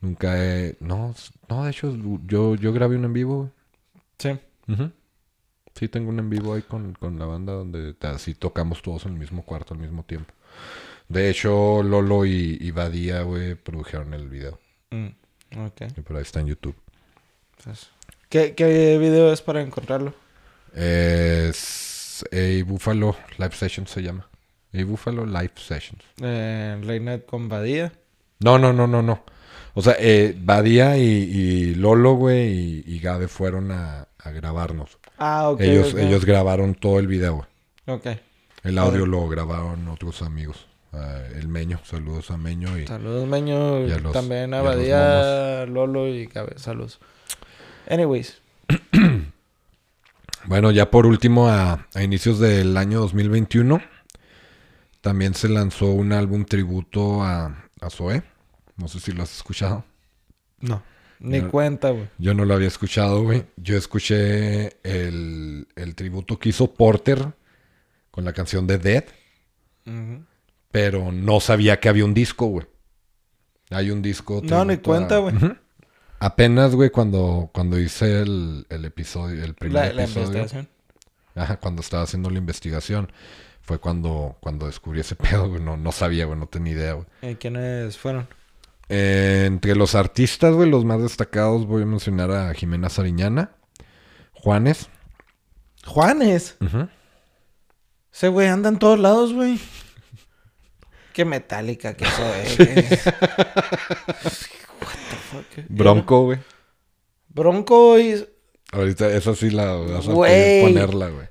nunca 0.00 0.42
he... 0.42 0.76
No, 0.80 1.14
no, 1.48 1.64
de 1.64 1.70
hecho, 1.70 1.94
yo, 2.26 2.54
yo 2.56 2.72
grabé 2.72 2.96
un 2.96 3.04
en 3.04 3.12
vivo. 3.12 3.50
Sí. 4.18 4.30
Ujú. 4.68 4.90
Sí, 5.74 5.88
tengo 5.88 6.10
un 6.10 6.18
en 6.18 6.30
vivo 6.30 6.54
ahí 6.54 6.62
con, 6.62 6.92
con 6.94 7.18
la 7.18 7.26
banda 7.26 7.52
donde 7.52 7.94
así 8.02 8.34
tocamos 8.34 8.82
todos 8.82 9.06
en 9.06 9.12
el 9.12 9.18
mismo 9.18 9.42
cuarto 9.44 9.74
al 9.74 9.80
mismo 9.80 10.04
tiempo. 10.04 10.32
De 11.08 11.28
hecho, 11.30 11.82
Lolo 11.82 12.24
y, 12.24 12.58
y 12.60 12.70
Badía, 12.70 13.22
güey, 13.22 13.54
produjeron 13.54 14.14
el 14.14 14.28
video. 14.28 14.58
Mm, 14.90 15.08
ok. 15.66 15.82
Y 15.96 16.00
por 16.02 16.16
ahí 16.16 16.22
está 16.22 16.40
en 16.40 16.46
YouTube. 16.46 16.76
Entonces, 17.58 17.90
¿Qué, 18.28 18.54
¿Qué 18.54 18.98
video 18.98 19.32
es 19.32 19.42
para 19.42 19.60
encontrarlo? 19.60 20.14
Es 20.74 22.24
A 22.32 22.64
Buffalo 22.64 23.16
Live 23.38 23.52
Sessions 23.52 23.90
se 23.90 24.02
llama. 24.02 24.28
A 24.72 24.84
Buffalo 24.84 25.26
Live 25.26 25.52
Sessions. 25.56 26.02
Eh, 26.22 26.80
Reinet 26.82 27.26
con 27.26 27.48
Badía. 27.48 27.92
No, 28.40 28.58
no, 28.58 28.72
no, 28.72 28.86
no, 28.86 29.02
no. 29.02 29.22
O 29.74 29.82
sea, 29.82 29.96
eh, 29.98 30.34
Badía 30.38 30.96
y, 30.96 31.02
y 31.02 31.74
Lolo, 31.74 32.14
güey, 32.14 32.52
y, 32.52 32.84
y 32.86 32.98
Gabe 33.00 33.28
fueron 33.28 33.70
a, 33.70 34.08
a 34.18 34.30
grabarnos. 34.30 34.98
Ah, 35.24 35.48
ok. 35.50 35.60
ellos, 35.60 35.94
ellos 35.94 36.24
grabaron 36.24 36.74
todo 36.74 36.98
el 36.98 37.06
video. 37.06 37.46
Ok. 37.86 38.06
El 38.64 38.78
audio 38.78 39.06
lo 39.06 39.28
grabaron 39.28 39.86
otros 39.88 40.22
amigos. 40.22 40.66
Ah, 40.92 41.20
el 41.34 41.48
Meño, 41.48 41.80
saludos 41.84 42.30
a 42.30 42.36
Meño 42.36 42.78
y 42.78 42.86
Saludos, 42.86 43.26
Meño. 43.28 43.86
Y 43.86 43.92
a 43.92 43.98
los- 43.98 44.12
También 44.12 44.52
a 44.54 44.60
a 44.60 44.62
los 44.62 44.74
Badía, 44.76 45.66
Lolo 45.66 46.08
y 46.08 46.26
Cabe. 46.26 46.58
Saludos. 46.58 46.98
Anyways. 47.88 48.40
bueno, 50.46 50.70
ya 50.70 50.90
por 50.90 51.06
último 51.06 51.48
a, 51.48 51.86
a 51.94 52.02
inicios 52.02 52.38
del 52.38 52.76
año 52.76 53.00
2021 53.00 53.80
también 55.00 55.34
se 55.34 55.48
lanzó 55.48 55.86
un 55.86 56.12
álbum 56.12 56.44
tributo 56.44 57.22
a, 57.22 57.64
a 57.80 57.90
Zoé. 57.90 58.22
No 58.76 58.88
sé 58.88 59.00
si 59.00 59.12
lo 59.12 59.22
has 59.22 59.34
escuchado. 59.36 59.84
No. 60.60 60.82
Ni 61.22 61.40
cuenta, 61.42 61.90
güey. 61.90 62.08
Yo 62.18 62.34
no 62.34 62.44
lo 62.44 62.54
había 62.54 62.68
escuchado, 62.68 63.22
güey. 63.22 63.44
Yo 63.56 63.76
escuché 63.76 64.76
el, 64.82 65.68
el 65.76 65.94
tributo 65.94 66.38
que 66.38 66.48
hizo 66.50 66.74
Porter 66.74 67.32
con 68.10 68.24
la 68.24 68.32
canción 68.32 68.66
de 68.66 68.78
Dead, 68.78 69.04
pero 70.70 71.12
no 71.12 71.40
sabía 71.40 71.80
que 71.80 71.88
había 71.88 72.04
un 72.04 72.14
disco, 72.14 72.46
güey. 72.46 72.66
Hay 73.70 73.90
un 73.90 74.02
disco. 74.02 74.40
No, 74.44 74.64
ni 74.64 74.76
cuenta, 74.78 75.16
a- 75.16 75.18
güey. 75.18 75.34
Apenas, 76.18 76.74
güey, 76.74 76.90
cuando, 76.90 77.50
cuando 77.52 77.78
hice 77.80 78.22
el, 78.22 78.66
el 78.68 78.84
episodio, 78.84 79.42
el 79.44 79.54
primer 79.54 79.86
La, 79.88 79.92
la 79.92 80.02
episodio. 80.04 80.26
investigación. 80.26 80.68
Ajá, 81.34 81.56
cuando 81.58 81.80
estaba 81.82 82.02
haciendo 82.04 82.30
la 82.30 82.38
investigación. 82.38 83.10
Fue 83.64 83.78
cuando, 83.78 84.36
cuando 84.40 84.66
descubrí 84.66 85.00
ese 85.00 85.14
pedo, 85.16 85.48
güey. 85.48 85.62
No, 85.62 85.76
no 85.76 85.92
sabía, 85.92 86.26
güey. 86.26 86.38
No 86.38 86.46
tenía 86.46 86.72
idea, 86.74 86.92
güey. 86.94 87.06
¿Y 87.22 87.34
quiénes 87.36 87.96
fueron? 87.96 88.28
Eh, 88.94 89.44
entre 89.46 89.74
los 89.74 89.94
artistas, 89.94 90.52
güey, 90.54 90.68
los 90.68 90.84
más 90.84 91.00
destacados 91.00 91.66
voy 91.66 91.82
a 91.82 91.86
mencionar 91.86 92.30
a 92.30 92.52
Jimena 92.52 92.90
Sariñana, 92.90 93.52
Juanes. 94.34 94.90
Juanes. 95.86 96.56
Ese 98.12 98.28
güey 98.28 98.48
anda 98.48 98.68
en 98.68 98.78
todos 98.78 98.98
lados, 98.98 99.32
güey. 99.32 99.58
Qué 101.14 101.24
metálica 101.24 101.94
que 101.94 102.04
eso 102.04 102.34
es. 102.34 103.06
What 103.06 104.92
the 105.08 105.16
fuck? 105.30 105.46
Bronco, 105.70 106.24
güey. 106.24 106.38
Bronco 107.28 107.98
y... 107.98 108.28
Ahorita 108.72 109.10
esa 109.10 109.34
sí 109.34 109.50
la 109.50 109.72
vas 109.72 110.06
a 110.08 110.12
Güey. 110.12 110.62
ponerla, 110.64 111.08
güey. 111.08 111.28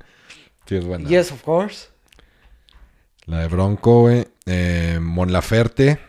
Sí, 0.65 0.77
es 0.77 0.85
buena. 0.85 1.07
Yes, 1.07 1.31
of 1.31 1.43
course. 1.43 1.89
La 3.25 3.39
de 3.41 3.47
Bronco, 3.47 4.01
güey. 4.01 4.27
Eh, 4.47 4.97
Mon 4.99 5.31
Laferte. 5.31 5.99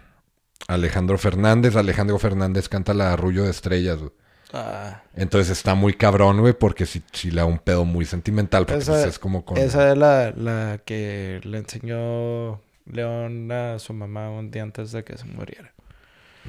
Alejandro 0.68 1.18
Fernández. 1.18 1.76
Alejandro 1.76 2.18
Fernández 2.18 2.68
canta 2.68 2.94
la 2.94 3.12
Arrullo 3.12 3.44
de 3.44 3.50
Estrellas, 3.50 3.98
güey. 3.98 4.12
Ah, 4.54 5.02
Entonces 5.14 5.50
está 5.50 5.74
muy 5.74 5.94
cabrón, 5.94 6.40
güey, 6.40 6.52
porque 6.52 6.84
sí, 6.84 7.02
sí 7.12 7.30
le 7.30 7.36
da 7.40 7.46
un 7.46 7.58
pedo 7.58 7.84
muy 7.86 8.04
sentimental. 8.04 8.66
Porque 8.66 8.82
Esa- 8.82 8.92
pues, 8.92 9.06
es 9.06 9.18
como 9.18 9.44
con... 9.46 9.56
Esa 9.56 9.92
es 9.92 9.96
la, 9.98 10.30
la 10.36 10.78
que 10.84 11.40
le 11.44 11.58
enseñó 11.58 12.60
León 12.84 13.50
a 13.50 13.78
su 13.78 13.94
mamá 13.94 14.28
un 14.30 14.50
día 14.50 14.62
antes 14.62 14.92
de 14.92 15.04
que 15.04 15.16
se 15.16 15.24
muriera. 15.24 15.72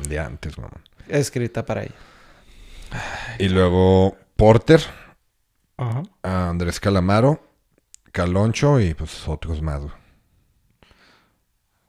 De 0.07 0.19
antes, 0.19 0.57
mamá. 0.57 0.81
Escrita 1.07 1.65
para 1.65 1.83
ella. 1.83 1.95
Y 3.39 3.47
luego 3.49 4.17
Porter. 4.35 4.81
Ajá. 5.77 6.03
a 6.23 6.49
Andrés 6.49 6.79
Calamaro. 6.79 7.41
Caloncho 8.11 8.79
y 8.79 8.93
pues 8.93 9.27
otros 9.27 9.61
más, 9.61 9.79
güey. 9.81 9.93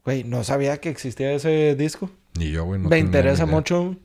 Güey, 0.05 0.25
no 0.25 0.45
sabía 0.45 0.79
que 0.79 0.91
existía 0.91 1.33
ese 1.33 1.75
disco. 1.77 2.11
Ni 2.35 2.51
yo, 2.51 2.65
güey. 2.65 2.81
no 2.81 2.89
Me 2.89 2.99
interesa 2.99 3.47
mucho. 3.47 3.97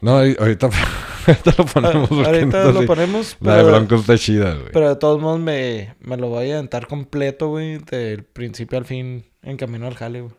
No, 0.00 0.18
ahorita, 0.18 0.68
ahorita 1.26 1.54
lo 1.58 1.66
ponemos. 1.66 2.10
Ah, 2.12 2.26
Ahorita 2.28 2.64
lo 2.72 2.86
ponemos, 2.86 3.36
La 3.40 3.56
de 3.56 3.62
Bronco 3.64 3.96
está 3.96 4.16
chida, 4.18 4.54
güey. 4.54 4.72
pero 4.72 4.90
de 4.90 4.96
todos 4.96 5.20
modos 5.20 5.40
me, 5.40 5.94
me 6.00 6.16
lo 6.16 6.28
voy 6.28 6.50
a 6.50 6.54
aventar 6.54 6.86
completo, 6.86 7.48
güey, 7.48 7.78
del 7.78 8.24
principio 8.24 8.78
al 8.78 8.84
fin 8.84 9.24
en 9.42 9.56
camino 9.56 9.86
al 9.86 9.94
jale, 9.94 10.20
güey. 10.22 10.34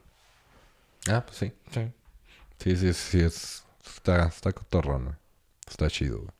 Ah, 1.09 1.23
pues 1.25 1.37
sí. 1.37 1.51
Sí. 1.71 1.81
Sí, 2.59 2.75
sí, 2.75 2.93
sí. 2.93 3.19
Es, 3.21 3.63
está, 3.85 4.27
está 4.27 4.51
cotorrón, 4.51 5.05
güey. 5.05 5.15
Está 5.67 5.89
chido, 5.89 6.19
güey. 6.19 6.31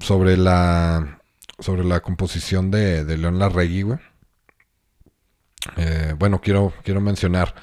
Sobre 0.00 0.36
la, 0.36 1.20
sobre 1.58 1.84
la 1.84 2.00
composición 2.00 2.70
de, 2.70 3.04
de 3.04 3.18
León 3.18 3.38
Larregui, 3.38 3.82
güey. 3.82 3.98
Eh, 5.76 6.14
bueno, 6.18 6.40
quiero, 6.40 6.72
quiero 6.84 7.00
mencionar. 7.00 7.54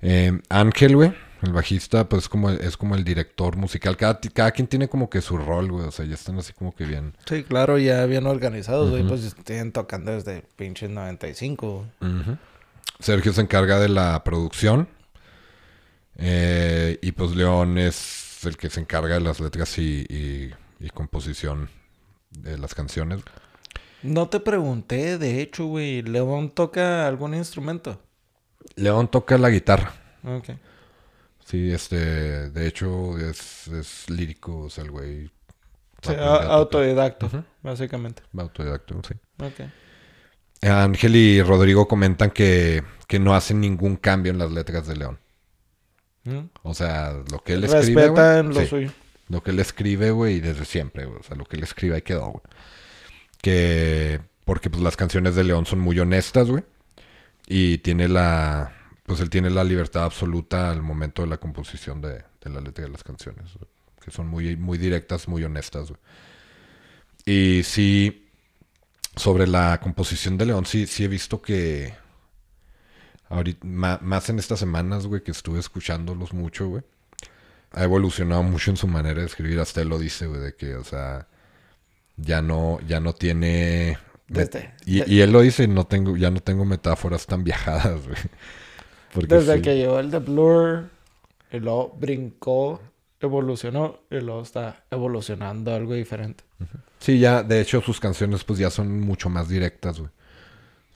eh, 0.00 0.38
Ángel, 0.48 0.96
güey. 0.96 1.14
El 1.40 1.52
bajista, 1.52 2.08
pues 2.08 2.24
es 2.24 2.28
como, 2.28 2.50
es 2.50 2.76
como 2.76 2.96
el 2.96 3.04
director 3.04 3.56
musical. 3.56 3.96
Cada, 3.96 4.18
cada 4.20 4.50
quien 4.50 4.66
tiene 4.66 4.88
como 4.88 5.08
que 5.08 5.20
su 5.20 5.36
rol, 5.38 5.70
güey. 5.70 5.86
O 5.86 5.92
sea, 5.92 6.04
ya 6.04 6.14
están 6.14 6.36
así 6.38 6.52
como 6.52 6.74
que 6.74 6.84
bien. 6.84 7.14
Sí, 7.26 7.44
claro, 7.44 7.78
ya 7.78 8.04
bien 8.06 8.26
organizados, 8.26 8.90
güey. 8.90 9.04
Pues 9.06 9.36
tienen 9.44 9.70
tocando 9.70 10.10
desde 10.12 10.42
pinches 10.56 10.90
95, 10.90 11.86
güey. 12.00 12.12
Ujú. 12.22 12.36
Sergio 12.98 13.32
se 13.32 13.40
encarga 13.42 13.78
de 13.78 13.88
la 13.88 14.24
producción. 14.24 14.88
eh, 16.16 16.98
y 17.00 17.12
pues 17.12 17.36
León 17.36 17.78
es 17.78 18.44
el 18.44 18.56
que 18.56 18.70
se 18.70 18.80
encarga 18.80 19.14
de 19.14 19.20
las 19.20 19.38
letras 19.40 19.78
y, 19.78 20.04
y- 20.08 20.50
y 20.80 20.90
composición 20.90 21.70
de 22.30 22.58
las 22.58 22.74
canciones. 22.74 23.20
No 24.02 24.28
te 24.28 24.40
pregunté, 24.40 25.18
de 25.18 25.40
hecho, 25.40 25.66
güey, 25.66 26.02
¿León 26.02 26.50
toca 26.50 27.06
algún 27.06 27.34
instrumento? 27.34 28.00
León 28.76 29.08
toca 29.08 29.38
la 29.38 29.50
guitarra. 29.50 29.92
Ok. 30.24 30.50
Sí, 31.44 31.72
este, 31.72 32.50
de 32.50 32.66
hecho 32.66 33.18
es, 33.18 33.68
es 33.68 34.10
lírico, 34.10 34.64
o 34.64 34.70
sea, 34.70 34.84
el 34.84 34.90
güey. 34.90 35.30
Sí, 36.02 36.12
autodidacto, 36.16 37.28
básicamente. 37.62 38.22
Autodidacto, 38.36 39.00
sí. 39.06 39.14
Ok. 39.42 39.70
Ángel 40.62 41.16
y 41.16 41.42
Rodrigo 41.42 41.88
comentan 41.88 42.30
que, 42.30 42.82
que 43.06 43.18
no 43.18 43.34
hacen 43.34 43.60
ningún 43.60 43.96
cambio 43.96 44.32
en 44.32 44.38
las 44.38 44.50
letras 44.52 44.86
de 44.86 44.96
León. 44.96 45.18
¿Mm? 46.24 46.50
O 46.62 46.74
sea, 46.74 47.12
lo 47.30 47.42
que 47.42 47.54
él 47.54 47.64
escribe. 47.64 48.08
güey, 48.08 48.24
Respetan 48.24 48.54
lo 48.54 48.60
sí. 48.60 48.66
suyo. 48.66 48.90
Lo 49.28 49.42
que 49.42 49.50
él 49.50 49.58
escribe, 49.60 50.10
güey, 50.10 50.40
desde 50.40 50.64
siempre, 50.64 51.06
güey. 51.06 51.18
O 51.20 51.22
sea, 51.22 51.36
lo 51.36 51.44
que 51.44 51.56
él 51.56 51.62
escribe 51.62 51.96
ahí 51.96 52.02
quedó, 52.02 52.26
güey. 52.28 52.42
Que... 53.40 54.20
Porque, 54.44 54.70
pues, 54.70 54.82
las 54.82 54.96
canciones 54.96 55.34
de 55.34 55.44
León 55.44 55.66
son 55.66 55.80
muy 55.80 55.98
honestas, 55.98 56.48
güey. 56.48 56.64
Y 57.46 57.78
tiene 57.78 58.08
la... 58.08 58.72
Pues 59.04 59.20
él 59.20 59.30
tiene 59.30 59.48
la 59.50 59.64
libertad 59.64 60.04
absoluta 60.04 60.70
al 60.70 60.82
momento 60.82 61.22
de 61.22 61.28
la 61.28 61.38
composición 61.38 62.00
de, 62.02 62.24
de 62.42 62.50
la 62.50 62.60
letra 62.60 62.84
de 62.84 62.90
las 62.90 63.04
canciones. 63.04 63.52
Que 64.04 64.10
son 64.10 64.28
muy, 64.28 64.56
muy 64.56 64.78
directas, 64.78 65.28
muy 65.28 65.44
honestas, 65.44 65.88
güey. 65.88 66.00
Y 67.24 67.62
sí... 67.64 68.24
Sobre 69.16 69.48
la 69.48 69.80
composición 69.80 70.38
de 70.38 70.46
León, 70.46 70.64
sí, 70.64 70.86
sí 70.86 71.04
he 71.04 71.08
visto 71.08 71.42
que... 71.42 71.94
Ahorita, 73.30 73.66
más 73.66 74.28
en 74.30 74.38
estas 74.38 74.60
semanas, 74.60 75.06
güey, 75.06 75.22
que 75.22 75.32
estuve 75.32 75.58
escuchándolos 75.58 76.32
mucho, 76.32 76.68
güey 76.68 76.82
ha 77.72 77.84
evolucionado 77.84 78.42
mucho 78.42 78.70
en 78.70 78.76
su 78.76 78.86
manera 78.86 79.20
de 79.20 79.26
escribir. 79.26 79.60
Hasta 79.60 79.82
él 79.82 79.88
lo 79.88 79.98
dice, 79.98 80.26
güey, 80.26 80.40
de 80.40 80.54
que, 80.54 80.76
o 80.76 80.84
sea, 80.84 81.28
ya 82.18 82.42
no, 82.42 82.78
ya 82.86 83.00
no 83.00 83.12
tiene 83.14 83.98
Desde, 84.26 84.74
y, 84.84 85.00
de- 85.00 85.04
y 85.06 85.20
él 85.20 85.32
lo 85.32 85.40
dice, 85.40 85.66
no 85.68 85.84
tengo, 85.86 86.16
ya 86.16 86.30
no 86.30 86.40
tengo 86.40 86.64
metáforas 86.64 87.26
tan 87.26 87.44
viajadas, 87.44 88.06
güey. 88.06 88.18
Porque 89.14 89.34
desde 89.34 89.56
sí. 89.56 89.62
que 89.62 89.76
llegó 89.76 89.98
el 90.00 90.10
de 90.10 90.18
Blur, 90.18 90.90
y 91.50 91.58
luego 91.60 91.96
brincó, 91.98 92.80
evolucionó, 93.20 94.00
y 94.10 94.20
luego 94.20 94.42
está 94.42 94.84
evolucionando 94.90 95.74
algo 95.74 95.94
diferente. 95.94 96.44
Sí, 96.98 97.18
ya, 97.18 97.42
de 97.42 97.60
hecho, 97.60 97.80
sus 97.80 98.00
canciones 98.00 98.44
pues 98.44 98.58
ya 98.58 98.70
son 98.70 99.00
mucho 99.00 99.30
más 99.30 99.48
directas, 99.48 99.98
güey. 99.98 100.10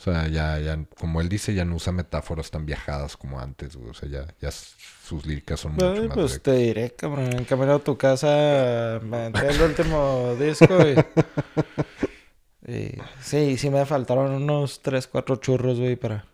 O 0.03 0.05
sea, 0.05 0.27
ya, 0.27 0.59
ya, 0.59 0.85
como 0.99 1.21
él 1.21 1.29
dice, 1.29 1.55
ya 1.55 1.65
no 1.65 1.77
usa 1.77 1.93
metáforas 1.93 2.51
tan 2.51 2.67
viajadas 2.67 3.17
como 3.17 3.39
antes, 3.39 3.77
güey. 3.77 3.91
O 3.91 3.95
sea, 3.95 4.09
ya, 4.09 4.27
ya 4.41 4.51
sus 4.51 5.25
líricas 5.25 5.61
son 5.61 5.75
mucho 5.75 5.87
Ay, 5.93 6.09
más 6.09 6.19
pues 6.19 6.33
directas. 6.33 6.43
te 6.43 6.53
diré, 6.55 6.91
cabrón, 6.91 7.33
en 7.33 7.45
camino 7.45 7.75
a 7.75 7.79
tu 7.79 7.97
casa 7.97 8.99
me 9.05 9.27
el 9.29 9.63
último 9.63 10.35
disco 10.41 10.75
y, 10.89 12.73
y 12.73 12.99
sí, 13.21 13.57
sí 13.57 13.71
me 13.71 13.87
faltaron 13.87 14.33
unos 14.33 14.83
3, 14.83 15.07
4 15.07 15.37
churros, 15.37 15.79
güey, 15.79 15.95
para, 15.95 16.25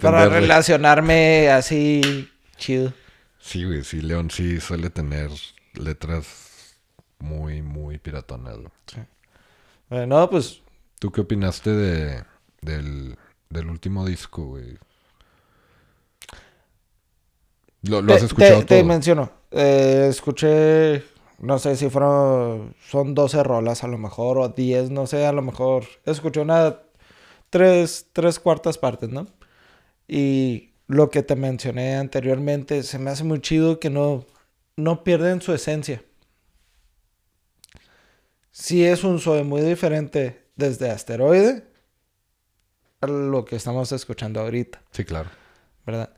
Para 0.00 0.28
relacionarme 0.28 1.48
así 1.50 2.30
chido. 2.58 2.92
Sí, 3.38 3.64
güey, 3.64 3.82
sí, 3.82 4.02
León 4.02 4.30
sí 4.30 4.60
suele 4.60 4.90
tener 4.90 5.30
letras 5.74 6.76
muy, 7.18 7.62
muy 7.62 7.98
piratonas, 7.98 8.56
güey. 8.58 8.70
Bueno, 9.88 10.28
pues 10.28 10.60
¿Tú 10.98 11.12
qué 11.12 11.20
opinaste 11.20 11.70
de, 11.70 12.24
del, 12.64 13.16
del 13.50 13.70
último 13.70 14.04
disco, 14.06 14.44
güey? 14.46 14.78
¿Lo, 17.82 18.02
lo 18.02 18.14
has 18.14 18.22
te, 18.22 18.22
escuchado 18.22 18.62
te- 18.62 18.64
te 18.64 18.82
todo? 18.82 18.84
menciono, 18.84 19.30
eh, 19.50 20.06
escuché, 20.10 21.02
no 21.38 21.58
sé 21.58 21.76
si 21.76 21.88
fueron, 21.90 22.74
son 22.88 23.14
12 23.14 23.42
rolas 23.42 23.84
a 23.84 23.88
lo 23.88 23.98
mejor, 23.98 24.38
o 24.38 24.48
10, 24.48 24.90
no 24.90 25.06
sé, 25.06 25.26
a 25.26 25.32
lo 25.32 25.42
mejor, 25.42 25.84
escuché 26.04 26.40
una, 26.40 26.78
tres, 27.50 28.08
tres 28.12 28.38
cuartas 28.40 28.78
partes, 28.78 29.10
¿no? 29.10 29.26
Y 30.08 30.72
lo 30.88 31.10
que 31.10 31.22
te 31.22 31.36
mencioné 31.36 31.96
anteriormente, 31.96 32.82
se 32.84 32.98
me 33.00 33.10
hace 33.12 33.24
muy 33.24 33.40
chido 33.40 33.80
que 33.80 33.90
no, 33.90 34.26
no 34.76 35.04
pierden 35.04 35.42
su 35.42 35.52
esencia. 35.54 36.02
Sí 38.52 38.84
es 38.84 39.04
un 39.04 39.20
Zoe 39.20 39.42
muy 39.44 39.60
diferente 39.62 40.46
desde 40.56 40.90
Asteroide 40.90 41.64
lo 43.06 43.44
que 43.44 43.56
estamos 43.56 43.92
escuchando 43.92 44.40
ahorita. 44.40 44.82
Sí, 44.92 45.04
claro. 45.04 45.30
¿verdad? 45.86 46.10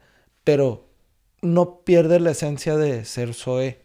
Pero 0.45 0.87
no 1.43 1.81
pierde 1.85 2.21
la 2.21 2.31
esencia 2.31 2.77
de 2.77 3.05
ser 3.05 3.35
Zoe. 3.35 3.81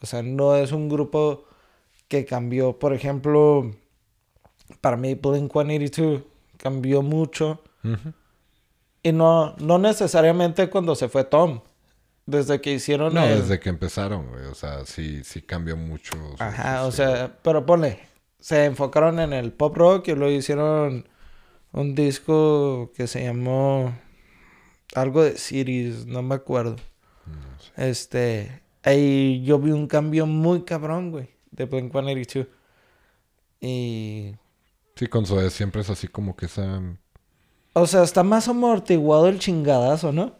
O 0.00 0.06
sea, 0.06 0.22
no 0.22 0.54
es 0.56 0.72
un 0.72 0.88
grupo 0.88 1.44
que 2.08 2.24
cambió. 2.24 2.78
Por 2.78 2.92
ejemplo, 2.92 3.70
para 4.80 4.96
mí 4.96 5.14
Blink 5.14 5.50
182 5.52 6.22
cambió 6.58 7.02
mucho. 7.02 7.62
Y 9.02 9.12
no, 9.12 9.54
no 9.58 9.78
necesariamente 9.78 10.68
cuando 10.70 10.94
se 10.94 11.08
fue 11.08 11.24
Tom. 11.24 11.60
Desde 12.26 12.62
que 12.62 12.72
hicieron 12.72 13.12
No, 13.12 13.22
el- 13.24 13.42
desde 13.42 13.60
que 13.60 13.68
empezaron, 13.68 14.28
güey. 14.30 14.44
O 14.46 14.54
sea, 14.54 14.86
sí, 14.86 15.22
sí 15.24 15.42
cambió 15.42 15.76
mucho. 15.76 16.14
Ajá, 16.38 16.86
o 16.86 16.90
sea, 16.92 17.36
pero 17.42 17.66
ponle, 17.66 17.98
se 18.40 18.64
enfocaron 18.64 19.20
en 19.20 19.34
el 19.34 19.52
pop 19.52 19.76
rock 19.76 20.08
y 20.08 20.14
luego 20.14 20.32
hicieron 20.34 21.06
un 21.74 21.94
disco 21.94 22.92
que 22.94 23.06
se 23.06 23.24
llamó 23.24 23.92
algo 24.94 25.22
de 25.22 25.36
Cities, 25.36 26.06
no 26.06 26.22
me 26.22 26.36
acuerdo. 26.36 26.76
No 27.26 27.60
sé. 27.60 27.90
Este, 27.90 28.62
ahí 28.82 29.42
yo 29.44 29.58
vi 29.58 29.72
un 29.72 29.88
cambio 29.88 30.26
muy 30.26 30.62
cabrón, 30.62 31.10
güey, 31.10 31.30
de 31.50 31.66
Blink 31.66 31.92
182. 31.92 32.46
Y, 33.60 34.34
Sí, 34.96 35.08
con 35.08 35.26
Zoé 35.26 35.50
siempre 35.50 35.80
es 35.82 35.90
así 35.90 36.06
como 36.06 36.36
que 36.36 36.46
esa... 36.46 36.80
o 37.72 37.86
sea, 37.86 38.04
está 38.04 38.22
más 38.22 38.46
amortiguado 38.46 39.28
el 39.28 39.40
chingadazo, 39.40 40.12
¿no? 40.12 40.36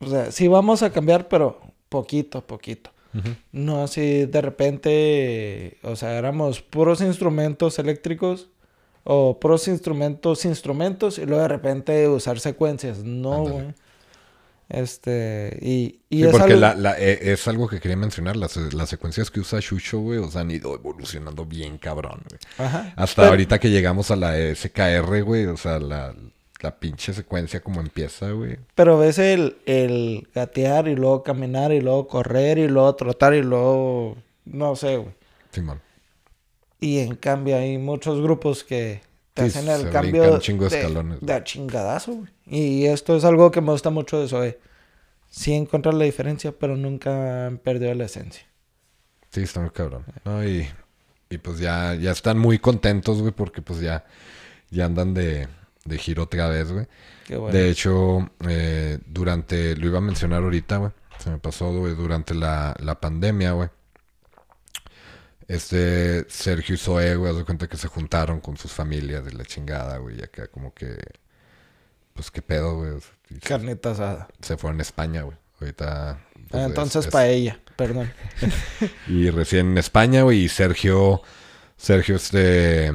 O 0.00 0.06
sea, 0.06 0.30
sí 0.30 0.48
vamos 0.48 0.82
a 0.82 0.90
cambiar, 0.90 1.28
pero 1.28 1.60
poquito, 1.88 2.46
poquito. 2.46 2.90
No 3.50 3.82
así 3.82 4.26
de 4.26 4.40
repente, 4.42 5.78
o 5.82 5.96
sea, 5.96 6.16
éramos 6.16 6.60
puros 6.60 7.00
instrumentos 7.00 7.78
eléctricos 7.78 8.50
o 9.10 9.40
puros 9.40 9.66
instrumentos, 9.68 10.44
instrumentos 10.44 11.16
y 11.18 11.24
luego 11.24 11.40
de 11.42 11.48
repente 11.48 12.06
usar 12.08 12.38
secuencias. 12.40 12.98
No, 12.98 13.38
güey. 13.44 13.74
Este, 14.68 15.58
y, 15.62 16.00
y 16.10 16.18
Sí, 16.18 16.24
es 16.24 16.30
porque 16.30 16.52
algo- 16.52 16.60
la, 16.60 16.74
la- 16.74 16.98
e- 16.98 17.32
es 17.32 17.48
algo 17.48 17.68
que 17.68 17.80
quería 17.80 17.96
mencionar. 17.96 18.36
Las, 18.36 18.56
las 18.74 18.88
secuencias 18.90 19.30
que 19.30 19.40
usa 19.40 19.60
Shusho, 19.60 20.00
güey, 20.00 20.18
o 20.18 20.30
sea, 20.30 20.42
han 20.42 20.50
ido 20.50 20.74
evolucionando 20.74 21.46
bien 21.46 21.78
cabrón, 21.78 22.20
güey. 22.28 22.38
Ajá. 22.68 22.92
Hasta 22.96 23.22
Pero- 23.22 23.30
ahorita 23.30 23.58
que 23.58 23.70
llegamos 23.70 24.10
a 24.10 24.16
la 24.16 24.34
SKR, 24.54 25.22
güey, 25.22 25.46
o 25.46 25.56
sea, 25.56 25.78
la, 25.78 26.14
la 26.60 26.76
pinche 26.78 27.14
secuencia 27.14 27.60
como 27.60 27.80
empieza, 27.80 28.30
güey. 28.32 28.58
Pero 28.74 28.98
ves 28.98 29.18
el, 29.18 29.56
el 29.64 30.28
gatear 30.34 30.86
y 30.88 30.96
luego 30.96 31.22
caminar 31.22 31.72
y 31.72 31.80
luego 31.80 32.06
correr 32.06 32.58
y 32.58 32.68
luego 32.68 32.94
trotar 32.94 33.32
y 33.32 33.42
luego, 33.42 34.18
no 34.44 34.76
sé, 34.76 34.98
güey. 34.98 35.14
Simón. 35.50 35.80
Y 36.80 36.98
en 36.98 37.16
cambio 37.16 37.56
hay 37.56 37.78
muchos 37.78 38.20
grupos 38.20 38.64
que 38.64 39.00
te 39.34 39.42
Sí, 39.42 39.58
hacen 39.58 39.68
el 39.68 39.90
cambio 39.90 40.22
de 40.22 40.38
de, 40.38 40.66
escalones, 40.66 41.18
de 41.20 41.32
a 41.32 41.44
chingadazo, 41.44 42.12
güey. 42.12 42.28
Y 42.46 42.86
esto 42.86 43.16
es 43.16 43.24
algo 43.24 43.50
que 43.50 43.60
me 43.60 43.72
gusta 43.72 43.90
mucho 43.90 44.18
de 44.18 44.26
eso, 44.26 44.44
eh. 44.44 44.58
Sí 45.30 45.52
encontrar 45.52 45.94
la 45.94 46.04
diferencia, 46.04 46.52
pero 46.52 46.76
nunca 46.76 47.46
han 47.46 47.58
perdido 47.58 47.94
la 47.94 48.04
esencia. 48.04 48.46
Sí, 49.30 49.42
está 49.42 49.60
muy 49.60 49.70
cabrón. 49.70 50.04
¿no? 50.24 50.46
Y, 50.46 50.66
y 51.30 51.38
pues 51.38 51.58
ya, 51.58 51.94
ya 51.94 52.12
están 52.12 52.38
muy 52.38 52.58
contentos, 52.58 53.20
güey, 53.20 53.32
porque 53.32 53.60
pues 53.62 53.80
ya, 53.80 54.04
ya 54.70 54.86
andan 54.86 55.14
de, 55.14 55.48
de 55.84 55.98
giro 55.98 56.24
otra 56.24 56.48
vez, 56.48 56.72
güey. 56.72 56.86
Qué 57.26 57.36
bueno. 57.36 57.56
De 57.56 57.68
hecho, 57.68 58.30
eh, 58.48 58.98
durante, 59.06 59.76
lo 59.76 59.86
iba 59.86 59.98
a 59.98 60.02
mencionar 60.02 60.42
ahorita, 60.42 60.78
güey. 60.78 60.92
Se 61.18 61.30
me 61.30 61.38
pasó, 61.38 61.72
güey, 61.72 61.94
durante 61.94 62.34
la, 62.34 62.74
la 62.78 62.98
pandemia, 63.00 63.52
güey. 63.52 63.68
Este 65.48 66.26
Sergio 66.28 66.74
y 66.74 66.78
Zoe, 66.78 67.16
güey, 67.16 67.30
haz 67.32 67.38
de 67.38 67.44
cuenta 67.44 67.66
que 67.68 67.76
se 67.78 67.88
juntaron 67.88 68.40
con 68.40 68.56
sus 68.58 68.70
familias 68.72 69.24
de 69.24 69.32
la 69.32 69.44
chingada, 69.44 69.96
güey. 69.96 70.18
Y 70.20 70.22
acá 70.22 70.46
como 70.48 70.74
que, 70.74 70.96
pues 72.12 72.30
qué 72.30 72.42
pedo, 72.42 72.76
güey. 72.76 72.92
Carnita 73.42 73.92
asada. 73.92 74.28
se 74.40 74.56
fueron 74.58 74.78
a 74.78 74.82
España, 74.82 75.22
güey. 75.22 75.36
Ahorita. 75.60 76.18
pues, 76.34 76.46
Ah, 76.52 76.60
es- 76.60 76.66
entonces 76.66 77.06
es- 77.06 77.10
paella, 77.12 77.60
perdón. 77.76 78.12
y 79.08 79.30
recién 79.30 79.70
en 79.72 79.78
España, 79.78 80.22
güey. 80.22 80.44
Y 80.44 80.48
Sergio, 80.50 81.22
Sergio, 81.78 82.16
este, 82.16 82.92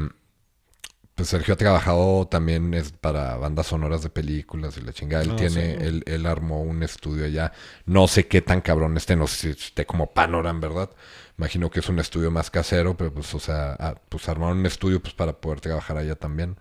pues 1.16 1.30
Sergio 1.30 1.56
ha 1.56 1.58
trabajado 1.58 2.28
también 2.28 2.74
es 2.76 2.92
para 2.92 3.36
bandas 3.38 3.68
sonoras 3.68 4.02
de 4.04 4.10
películas 4.10 4.78
y 4.78 4.82
la 4.82 4.94
chingada. 4.94 5.24
Él 5.24 5.32
Ah, 5.34 5.36
tiene, 5.38 5.76
sí. 5.78 5.84
él, 5.86 6.04
él 6.06 6.26
armó 6.28 6.62
un 6.62 6.84
estudio 6.84 7.26
allá. 7.26 7.52
No 7.86 8.08
sé 8.08 8.28
qué 8.28 8.42
tan 8.42 8.62
cabrón 8.62 8.96
esté, 8.98 9.16
no 9.16 9.26
sé 9.28 9.38
si 9.38 9.50
esté 9.66 9.86
como 9.88 10.14
Panoram, 10.14 10.60
¿verdad? 10.62 10.90
Imagino 11.38 11.70
que 11.72 11.80
es 11.80 11.90
un 11.90 12.00
estudio 12.00 12.30
más 12.32 12.52
casero, 12.52 12.96
pero 12.96 13.14
pues, 13.14 13.34
o 13.34 13.40
sea, 13.40 13.76
ah, 13.80 13.96
pues 14.10 14.30
armaron 14.30 14.60
un 14.60 14.66
estudio 14.66 15.02
pues 15.02 15.14
para 15.14 15.34
poder 15.34 15.62
trabajar 15.62 15.98
allá 15.98 16.16
también. 16.16 16.58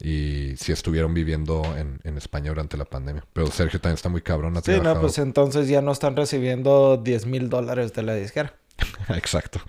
Y 0.00 0.54
si 0.56 0.72
estuvieron 0.72 1.12
viviendo 1.12 1.62
en, 1.76 2.00
en 2.04 2.16
España 2.16 2.50
durante 2.50 2.76
la 2.76 2.84
pandemia. 2.84 3.24
Pero 3.32 3.48
Sergio 3.48 3.80
también 3.80 3.96
está 3.96 4.08
muy 4.08 4.22
cabrón. 4.22 4.56
Ha 4.56 4.62
Sí, 4.62 4.80
no, 4.80 5.00
pues 5.00 5.18
entonces 5.18 5.68
ya 5.68 5.82
no 5.82 5.92
están 5.92 6.16
recibiendo 6.16 6.96
10 6.96 7.26
mil 7.26 7.48
dólares 7.48 7.92
de 7.92 8.02
la 8.02 8.14
disquera. 8.14 8.54
Exacto. 9.08 9.60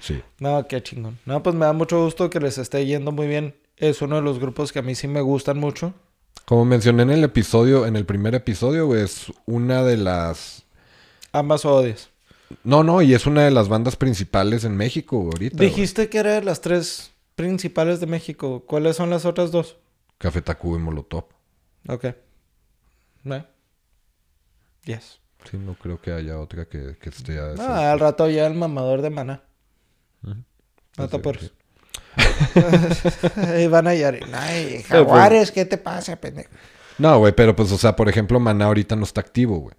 Sí. 0.00 0.22
No, 0.38 0.68
qué 0.68 0.82
chingón. 0.82 1.18
No, 1.24 1.42
pues 1.42 1.56
me 1.56 1.64
da 1.64 1.72
mucho 1.72 2.04
gusto 2.04 2.28
que 2.28 2.40
les 2.40 2.58
esté 2.58 2.84
yendo 2.84 3.10
muy 3.10 3.26
bien. 3.26 3.56
Es 3.78 4.02
uno 4.02 4.16
de 4.16 4.22
los 4.22 4.38
grupos 4.38 4.70
que 4.70 4.80
a 4.80 4.82
mí 4.82 4.94
sí 4.94 5.08
me 5.08 5.22
gustan 5.22 5.58
mucho. 5.58 5.94
Como 6.44 6.66
mencioné 6.66 7.04
en 7.04 7.10
el 7.10 7.24
episodio, 7.24 7.86
en 7.86 7.96
el 7.96 8.04
primer 8.04 8.34
episodio, 8.34 8.94
es 8.94 9.32
una 9.46 9.82
de 9.82 9.96
las... 9.96 10.64
Ambas 11.32 11.64
odias. 11.64 12.10
No, 12.62 12.82
no, 12.84 13.02
y 13.02 13.14
es 13.14 13.26
una 13.26 13.42
de 13.44 13.50
las 13.50 13.68
bandas 13.68 13.96
principales 13.96 14.64
en 14.64 14.76
México 14.76 15.16
ahorita. 15.16 15.56
güey. 15.56 15.68
Dijiste 15.68 16.08
que 16.08 16.18
eran 16.18 16.44
las 16.44 16.60
tres 16.60 17.12
principales 17.34 18.00
de 18.00 18.06
México. 18.06 18.64
¿Cuáles 18.66 18.96
son 18.96 19.10
las 19.10 19.24
otras 19.24 19.50
dos? 19.50 19.76
Café 20.18 20.40
Tacuba 20.42 20.78
y 20.78 20.82
Molotov. 20.82 21.24
Ok. 21.88 22.06
¿No? 23.24 23.44
Yes. 24.84 25.20
Sí, 25.50 25.58
no 25.58 25.74
creo 25.74 26.00
que 26.00 26.12
haya 26.12 26.38
otra 26.38 26.66
que, 26.66 26.96
que 27.00 27.10
esté 27.10 27.38
a 27.38 27.54
Ah, 27.58 27.92
al 27.92 28.00
rato 28.00 28.28
ya 28.30 28.46
el 28.46 28.54
mamador 28.54 29.02
de. 29.02 29.08
Ujú. 29.08 29.40
No 30.96 31.08
te 31.08 31.10
Sí, 31.10 31.16
apures. 31.16 31.52
y 33.60 33.66
van 33.66 33.86
a 33.88 33.94
llorar. 33.94 34.22
Ay, 34.32 34.82
jaguares, 34.88 35.50
¿qué 35.50 35.64
te 35.64 35.78
pasa, 35.78 36.16
pendejo? 36.16 36.50
No, 36.98 37.18
güey, 37.18 37.34
pero 37.34 37.56
pues, 37.56 37.72
o 37.72 37.78
sea, 37.78 37.96
por 37.96 38.08
ejemplo, 38.08 38.38
Maná 38.38 38.66
ahorita 38.66 38.94
no 38.96 39.04
está 39.04 39.20
activo, 39.20 39.58
güey. 39.58 39.74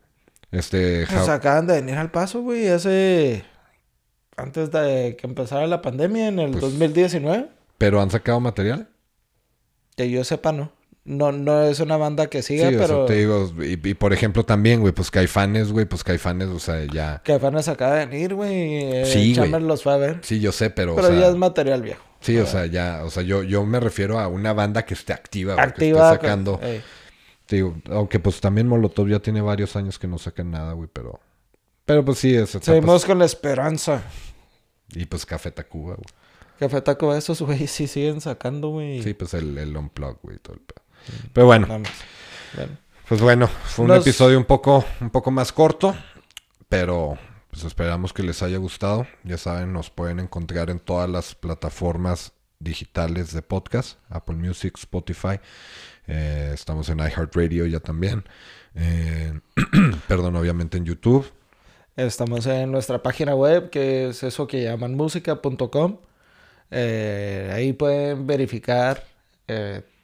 Este... 0.55 1.05
Ja- 1.05 1.33
acaban 1.33 1.67
de 1.67 1.75
venir 1.75 1.95
al 1.95 2.11
paso, 2.11 2.41
güey, 2.41 2.67
hace... 2.67 3.43
Antes 4.37 4.69
de 4.71 5.15
que 5.19 5.27
empezara 5.27 5.65
la 5.67 5.81
pandemia, 5.81 6.27
en 6.27 6.39
el 6.39 6.51
Pues- 6.51 6.61
2019. 6.61 7.47
Pero 7.77 8.01
han 8.01 8.09
sacado 8.11 8.39
material. 8.39 8.89
Que 9.95 10.09
yo 10.09 10.23
sepa, 10.23 10.51
no. 10.51 10.71
No, 11.05 11.31
no 11.31 11.61
es 11.63 11.79
una 11.79 11.97
banda 11.97 12.27
que 12.27 12.41
siga, 12.41 12.67
sí, 12.69 12.75
pero... 12.77 12.83
eso 12.85 13.05
te 13.05 13.13
digo. 13.13 13.53
Y, 13.61 13.79
y, 13.89 13.93
por 13.93 14.11
ejemplo 14.11 14.43
también, 14.43 14.81
güey, 14.81 14.91
pues 14.91 15.11
Caifanes, 15.11 15.71
güey, 15.71 15.85
pues 15.85 16.03
Caifanes, 16.03 16.47
o 16.49 16.59
sea, 16.59 16.83
ya... 16.91 17.21
Apenas 17.33 17.67
acaba 17.67 17.95
de 17.95 18.07
venir, 18.07 18.33
güey. 18.33 18.51
Eh, 18.83 19.05
Sí, 19.05 19.19
güey. 19.19 19.35
Chamber 19.35 19.61
los 19.61 19.83
fue 19.83 19.93
a 19.93 19.97
ver. 19.97 20.19
Sí, 20.23 20.39
yo 20.39 20.51
sé, 20.51 20.69
pero... 20.71 20.93
o 20.93 20.95
Pero 20.95 21.09
sea, 21.09 21.19
ya 21.19 21.27
es 21.27 21.35
material 21.35 21.81
viejo. 21.83 22.03
Sí, 22.21 22.37
o 22.39 22.47
sea, 22.47 22.65
ya, 22.65 23.03
o 23.05 23.11
sea, 23.11 23.21
yo, 23.21 23.43
yo 23.43 23.65
me 23.67 23.79
refiero 23.79 24.19
a 24.19 24.27
una 24.27 24.51
banda 24.53 24.83
que 24.83 24.95
esté 24.95 25.13
activa, 25.13 25.61
Activa. 25.61 26.09
que 26.09 26.15
esté 26.15 26.25
sacando. 26.27 26.59
Digo, 27.47 27.75
aunque 27.89 28.19
pues 28.19 28.41
también 28.41 28.67
Molotov 28.67 29.07
ya 29.07 29.19
tiene 29.19 29.41
varios 29.41 29.75
años 29.75 29.99
que 29.99 30.07
no 30.07 30.17
sacan 30.17 30.51
nada, 30.51 30.73
güey, 30.73 30.89
pero. 30.91 31.19
Pero 31.85 32.03
pues 32.03 32.17
sí, 32.17 32.35
es 32.35 32.49
Seguimos 32.49 33.05
con 33.05 33.19
la 33.19 33.25
esperanza. 33.25 34.03
Y 34.89 35.05
pues 35.05 35.25
Café 35.25 35.51
Tacuba, 35.51 35.95
güey. 35.95 36.25
Café 36.59 36.81
Taco, 36.81 37.13
esos 37.13 37.41
güey 37.41 37.67
sí 37.67 37.87
siguen 37.87 38.21
sacando, 38.21 38.69
güey. 38.69 39.03
Sí, 39.03 39.13
pues 39.13 39.33
el, 39.33 39.57
el 39.57 39.75
unplug, 39.75 40.19
güey, 40.21 40.37
todo 40.39 40.55
el 40.55 40.61
pedo. 40.61 40.81
Pero 41.33 41.45
bueno, 41.45 41.67
pues 43.07 43.21
bueno, 43.21 43.47
fue 43.47 43.85
un 43.85 43.91
episodio 43.91 44.37
un 44.37 44.45
poco, 44.45 44.83
un 45.01 45.09
poco 45.09 45.29
más 45.29 45.51
corto, 45.51 45.95
pero 46.67 47.17
pues 47.51 47.63
esperamos 47.65 48.13
que 48.13 48.23
les 48.23 48.41
haya 48.41 48.57
gustado. 48.57 49.05
Ya 49.23 49.37
saben, 49.37 49.73
nos 49.73 49.89
pueden 49.89 50.19
encontrar 50.19 50.69
en 50.69 50.79
todas 50.79 51.09
las 51.09 51.35
plataformas 51.35 52.31
digitales 52.59 53.33
de 53.33 53.41
podcast, 53.41 53.99
Apple 54.09 54.37
Music, 54.37 54.75
Spotify. 54.77 55.39
Eh, 56.07 56.51
estamos 56.53 56.89
en 56.89 56.99
iHeartRadio 56.99 57.65
ya 57.65 57.79
también. 57.79 58.23
Eh, 58.75 59.39
perdón, 60.07 60.35
obviamente 60.35 60.77
en 60.77 60.85
YouTube. 60.85 61.31
Estamos 61.95 62.45
en 62.45 62.71
nuestra 62.71 63.01
página 63.01 63.35
web, 63.35 63.69
que 63.69 64.09
es 64.09 64.23
eso 64.23 64.47
que 64.47 64.63
llaman 64.63 64.95
música.com. 64.95 65.97
Eh, 66.71 67.51
ahí 67.53 67.73
pueden 67.73 68.27
verificar 68.27 69.03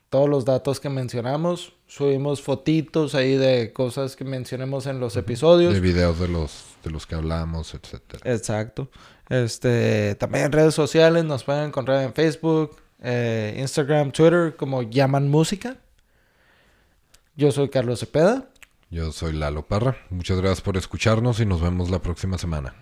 todos 0.09 0.29
los 0.29 0.45
datos 0.45 0.79
que 0.79 0.89
mencionamos. 0.89 1.73
Subimos 1.87 2.41
fotitos 2.41 3.15
ahí 3.15 3.35
de 3.35 3.73
cosas 3.73 4.15
que 4.15 4.23
mencionemos 4.23 4.85
en 4.85 4.99
los 4.99 5.17
episodios. 5.17 5.73
De 5.73 5.79
videos 5.79 6.19
de 6.19 6.27
los, 6.27 6.65
de 6.83 6.91
los 6.91 7.05
que 7.07 7.15
hablamos, 7.15 7.73
etcétera. 7.73 8.21
Exacto. 8.31 8.89
Este, 9.29 10.15
también 10.15 10.45
en 10.45 10.51
redes 10.51 10.75
sociales 10.75 11.23
nos 11.23 11.45
pueden 11.45 11.67
encontrar 11.67 12.03
en 12.03 12.13
Facebook, 12.13 12.75
eh, 13.01 13.55
Instagram, 13.57 14.11
Twitter 14.11 14.55
como 14.57 14.83
llaman 14.83 15.29
música. 15.29 15.77
Yo 17.35 17.51
soy 17.51 17.69
Carlos 17.69 17.99
Cepeda. 17.99 18.49
Yo 18.89 19.11
soy 19.11 19.33
Lalo 19.33 19.65
Parra. 19.65 19.97
Muchas 20.09 20.37
gracias 20.37 20.61
por 20.61 20.77
escucharnos 20.77 21.39
y 21.39 21.45
nos 21.45 21.61
vemos 21.61 21.89
la 21.89 21.99
próxima 21.99 22.37
semana. 22.37 22.75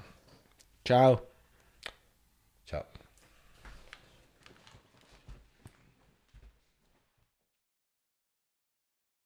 Chao. 0.84 1.29